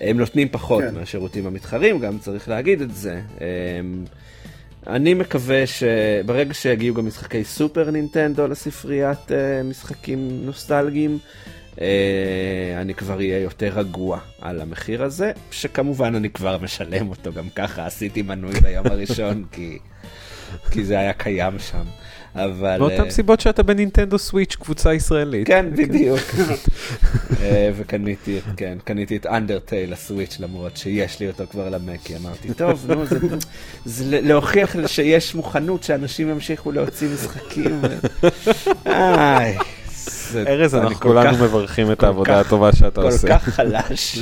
הם 0.00 0.18
נותנים 0.18 0.48
פחות 0.48 0.84
כן. 0.84 0.94
מהשירותים 0.94 1.46
המתחרים, 1.46 1.98
גם 1.98 2.18
צריך 2.18 2.48
להגיד 2.48 2.80
את 2.80 2.94
זה. 2.94 3.20
אמ, 3.40 4.04
אני 4.86 5.14
מקווה 5.14 5.66
שברגע 5.66 6.54
שיגיעו 6.54 6.94
גם 6.94 7.06
משחקי 7.06 7.44
סופר 7.44 7.90
נינטנדו 7.90 8.48
לספריית 8.48 9.32
אה, 9.32 9.62
משחקים 9.62 10.28
נוסטלגיים, 10.44 11.18
אני 12.80 12.94
כבר 12.94 13.16
אהיה 13.16 13.38
יותר 13.38 13.72
רגוע 13.74 14.18
על 14.40 14.60
המחיר 14.60 15.02
הזה, 15.02 15.32
שכמובן 15.50 16.14
אני 16.14 16.30
כבר 16.30 16.58
משלם 16.58 17.08
אותו 17.08 17.32
גם 17.32 17.48
ככה, 17.54 17.86
עשיתי 17.86 18.22
מנוי 18.22 18.60
ביום 18.60 18.86
הראשון 18.86 19.44
כי, 19.52 19.78
כי 20.70 20.84
זה 20.84 20.98
היה 20.98 21.12
קיים 21.12 21.58
שם. 21.58 21.84
אבל... 22.34 22.78
מאותן 22.78 23.04
אה, 23.04 23.10
סיבות 23.10 23.40
שאתה 23.40 23.62
בנינטנדו 23.62 24.18
סוויץ' 24.18 24.56
קבוצה 24.60 24.94
ישראלית. 24.94 25.46
כן, 25.46 25.66
בדיוק. 25.76 26.20
אה, 27.42 27.70
וקניתי 27.76 28.40
כן, 28.56 28.78
קניתי 28.84 29.16
את 29.16 29.26
אנדרטייל 29.26 29.92
לסוויץ' 29.92 30.36
למרות 30.40 30.76
שיש 30.76 31.20
לי 31.20 31.26
אותו 31.28 31.44
כבר 31.50 31.68
למקי. 31.68 32.16
אמרתי, 32.16 32.54
טוב, 32.54 32.90
נו, 32.90 33.06
זה, 33.06 33.18
זה 33.84 34.20
להוכיח 34.20 34.86
שיש 34.86 35.34
מוכנות 35.34 35.82
שאנשים 35.82 36.28
ימשיכו 36.28 36.72
להוציא 36.72 37.08
משחקים. 37.14 37.80
איי. 38.86 39.58
ארז, 40.36 40.74
אנחנו 40.74 40.94
כל 40.96 41.08
כולנו 41.08 41.44
מברכים 41.44 41.92
את 41.92 42.00
כל 42.00 42.06
העבודה 42.06 42.40
הטובה 42.40 42.72
שאתה 42.72 43.00
כל 43.00 43.06
עושה. 43.06 43.28
כך 43.28 43.48
חלש. 43.48 44.18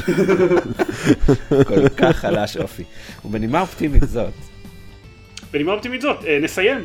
כל 1.69 1.89
כך 1.97 2.17
חלש 2.17 2.57
אופי. 2.57 2.83
ובנימה 3.25 3.61
אופטימית 3.61 4.09
זאת. 4.09 4.33
בנימה 5.51 5.73
אופטימית 5.73 6.01
זאת, 6.01 6.25
אה, 6.27 6.39
נסיים 6.43 6.85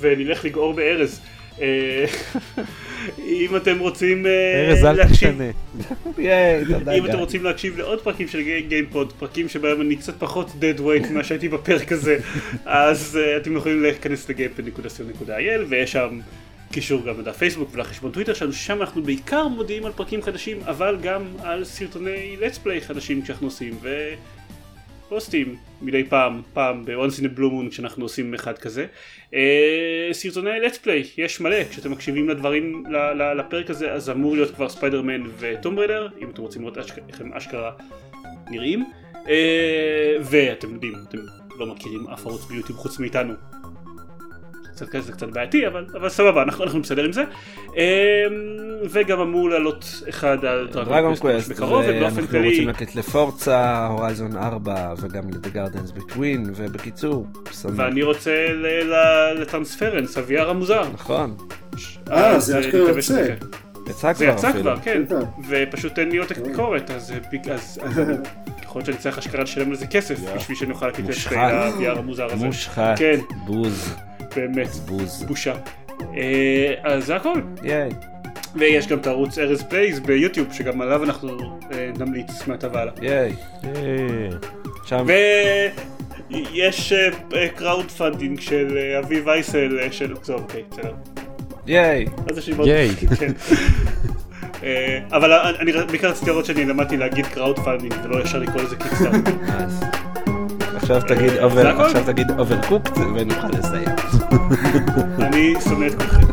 ונלך 0.00 0.44
לגעור 0.44 0.74
בארז. 0.74 1.20
אה, 1.60 2.04
אם 3.18 3.56
אתם 3.56 3.78
רוצים 3.78 4.26
אה, 4.26 4.68
ארז, 4.68 4.84
אל 4.84 4.92
להקשיב, 4.92 5.40
אם 6.98 7.06
אתם. 7.06 7.18
רוצים 7.18 7.44
להקשיב 7.44 7.78
לעוד 7.78 8.00
פרקים 8.00 8.28
של 8.28 8.40
גיימפוד, 8.68 9.12
פרקים 9.18 9.48
שבהם 9.48 9.80
אני 9.80 9.96
קצת 9.96 10.14
פחות 10.18 10.50
dead 10.50 10.80
weight 10.80 11.10
ממה 11.10 11.24
שהייתי 11.24 11.48
בפרק 11.48 11.92
הזה, 11.92 12.18
אז 12.64 13.18
אתם 13.36 13.56
יכולים 13.56 13.82
להיכנס 13.82 14.28
ל 14.28 14.38
GamePod.co.il 14.38 15.64
ויש 15.68 15.92
שם 15.92 16.18
קישור 16.76 17.02
גם 17.04 17.20
לדף 17.20 17.36
פייסבוק 17.36 17.68
ולחשבון 17.72 18.12
טוויטר 18.12 18.34
שלנו, 18.34 18.52
ששם 18.52 18.80
אנחנו 18.80 19.02
בעיקר 19.02 19.48
מודיעים 19.48 19.86
על 19.86 19.92
פרקים 19.92 20.22
חדשים, 20.22 20.60
אבל 20.64 20.96
גם 21.02 21.22
על 21.42 21.64
סרטוני 21.64 22.36
let's 22.40 22.66
play 22.66 22.80
חדשים 22.80 23.24
שאנחנו 23.24 23.46
עושים, 23.46 23.78
ופוסטים 25.06 25.56
מדי 25.82 26.04
פעם, 26.04 26.42
פעם 26.52 26.84
ב-once 26.84 27.20
in 27.20 27.22
a 27.22 27.38
blue 27.38 27.52
moon 27.52 27.70
כשאנחנו 27.70 28.04
עושים 28.04 28.34
אחד 28.34 28.58
כזה. 28.58 28.86
אה, 29.30 29.34
סרטוני 30.12 30.50
let's 30.66 30.84
play, 30.84 31.18
יש 31.18 31.40
מלא, 31.40 31.64
כשאתם 31.64 31.90
מקשיבים 31.90 32.28
לדברים, 32.28 32.84
לפרק 33.36 33.70
הזה, 33.70 33.92
אז 33.92 34.10
אמור 34.10 34.34
להיות 34.34 34.54
כבר 34.54 34.68
Spider-Man 34.68 35.22
ו 35.38 35.46
Tomb 35.46 35.76
Raider, 35.76 36.08
אם 36.22 36.30
אתם 36.30 36.42
רוצים 36.42 36.62
לראות 36.62 36.78
איך 37.08 37.20
הם 37.20 37.32
אשכרה 37.32 37.72
נראים. 38.50 38.84
אה, 39.14 39.28
ואתם 40.22 40.74
יודעים, 40.74 40.94
אתם 41.08 41.18
לא 41.58 41.66
מכירים 41.66 42.08
אף 42.08 42.26
ערוץ 42.26 42.44
ביוטיוב 42.44 42.78
חוץ 42.78 42.98
מאיתנו. 42.98 43.34
קצת 44.76 44.88
כזה, 44.88 45.06
זה 45.06 45.12
קצת 45.12 45.28
בעייתי, 45.28 45.66
אבל, 45.66 45.84
אבל 45.94 46.08
סבבה, 46.08 46.42
אנחנו, 46.42 46.64
אנחנו 46.64 46.82
בסדר 46.82 47.04
עם 47.04 47.12
זה. 47.12 47.24
אמ, 47.66 47.72
וגם 48.90 49.20
אמור 49.20 49.50
לעלות 49.50 50.02
אחד 50.08 50.44
על 50.44 50.68
Dragon 50.72 51.16
Quest 51.16 51.48
בקרוב, 51.50 51.84
ובאופן 51.88 52.26
כללי... 52.26 52.48
רוצים 52.48 52.68
לתת 52.68 52.96
ל 52.96 53.09
Forza, 53.09 53.86
Horizon 53.86 54.36
4, 54.36 54.94
וגם 55.00 55.22
ל-The 55.30 55.56
Gardens 55.56 55.98
Between, 56.00 56.48
ובקיצור, 56.56 57.26
שמח. 57.52 57.72
ואני 57.76 58.02
רוצה 58.02 58.30
ל- 58.48 58.66
ל- 58.92 59.40
ל 59.42 59.47
Transference, 59.47 60.18
ה-VR 60.18 60.40
המוזר. 60.48 60.82
נכון, 60.94 61.36
אה, 62.10 62.28
אז, 62.30 62.44
זה 62.44 62.54
אה, 62.54 62.60
אשכרה 62.60 62.80
יוצא. 62.80 63.00
שזה- 63.00 63.34
יצא 63.90 64.12
זה 64.12 64.24
כבר 64.26 64.34
יצא 64.34 64.50
אפילו. 64.50 64.62
כבר, 64.64 64.76
כן, 64.82 65.02
כן. 65.08 65.14
ופשוט 65.48 65.98
אין 65.98 66.08
לי 66.10 66.16
עותק 66.18 66.38
ביקורת, 66.38 66.90
אז 66.90 67.12
אה, 67.12 67.16
יכול 68.62 68.78
להיות 68.78 68.86
שאני 68.86 68.98
צריך 68.98 69.18
אשכרה 69.18 69.42
לשלם 69.42 69.70
על 69.70 69.76
זה 69.76 69.86
כסף, 69.86 70.20
בשביל 70.36 70.56
שאני 70.56 70.70
אוכל 70.70 70.86
להקליט 70.86 71.10
את. 71.10 71.32
ה-VR 71.32 71.98
המוזר 71.98 72.26
הזה. 72.32 72.46
מושחת, 72.46 72.98
כן, 72.98 73.18
בוז, 73.46 73.94
באמת, 74.36 74.68
בוז. 74.68 75.22
בושה. 75.22 75.54
אה, 76.16 76.74
אז 76.82 77.06
זה 77.06 77.16
הכל. 77.16 77.40
ייי. 77.62 77.90
ויש 78.54 78.86
גם 78.86 78.98
את 78.98 79.06
הערוץ 79.06 79.38
ארז 79.38 79.62
Plays 79.62 80.00
ביוטיוב, 80.00 80.52
שגם 80.52 80.80
עליו 80.80 81.04
אנחנו 81.04 81.58
אה, 81.72 81.90
נמליץ 81.98 82.46
מעתה 82.46 82.68
והלאה. 82.72 82.92
ייי. 83.02 83.32
שם, 84.84 85.06
ויש 86.30 86.92
crowdfunding 87.54 88.40
של 88.40 88.78
אה, 88.78 88.98
אביב 88.98 89.28
אייסל 89.28 89.78
של... 89.90 90.16
טוב, 90.16 90.42
אוקיי, 90.42 90.62
בסדר. 90.70 90.92
ייי. 91.66 92.06
אז 92.30 92.38
יש 92.38 92.48
לי 92.48 92.54
מאוד... 92.54 92.68
ייי. 92.68 92.88
כן. 93.18 93.32
אבל 95.12 95.32
אני 95.32 95.72
בעיקר 95.72 96.08
רציתי 96.08 96.30
לראות 96.30 96.44
שאני 96.46 96.64
למדתי 96.64 96.96
להגיד 96.96 97.26
crowdfunding 97.26 97.94
ולא 98.04 98.22
ישר 98.22 98.38
לקרוא 98.38 98.62
לזה 98.62 98.76
Kickstart. 98.76 99.28
עכשיו 100.76 101.02
תגיד 101.02 101.32
אובר, 101.42 101.66
הכל? 101.66 101.82
עכשיו 101.82 102.02
תגיד 102.06 102.30
Overcooked 102.38 102.98
ונוכל 102.98 103.48
לסיים. 103.58 103.95
אני 105.18 105.54
שונא 105.64 105.86
את 105.86 105.94
כולכם. 105.94 106.26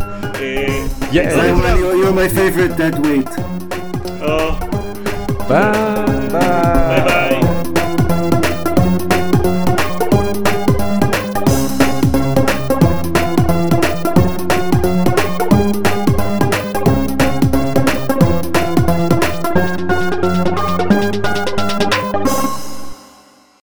You're 1.12 2.14
my 2.14 2.28
favorite 2.38 2.74
dead 2.78 2.96
weight. 3.06 3.32
ביי. 5.48 6.93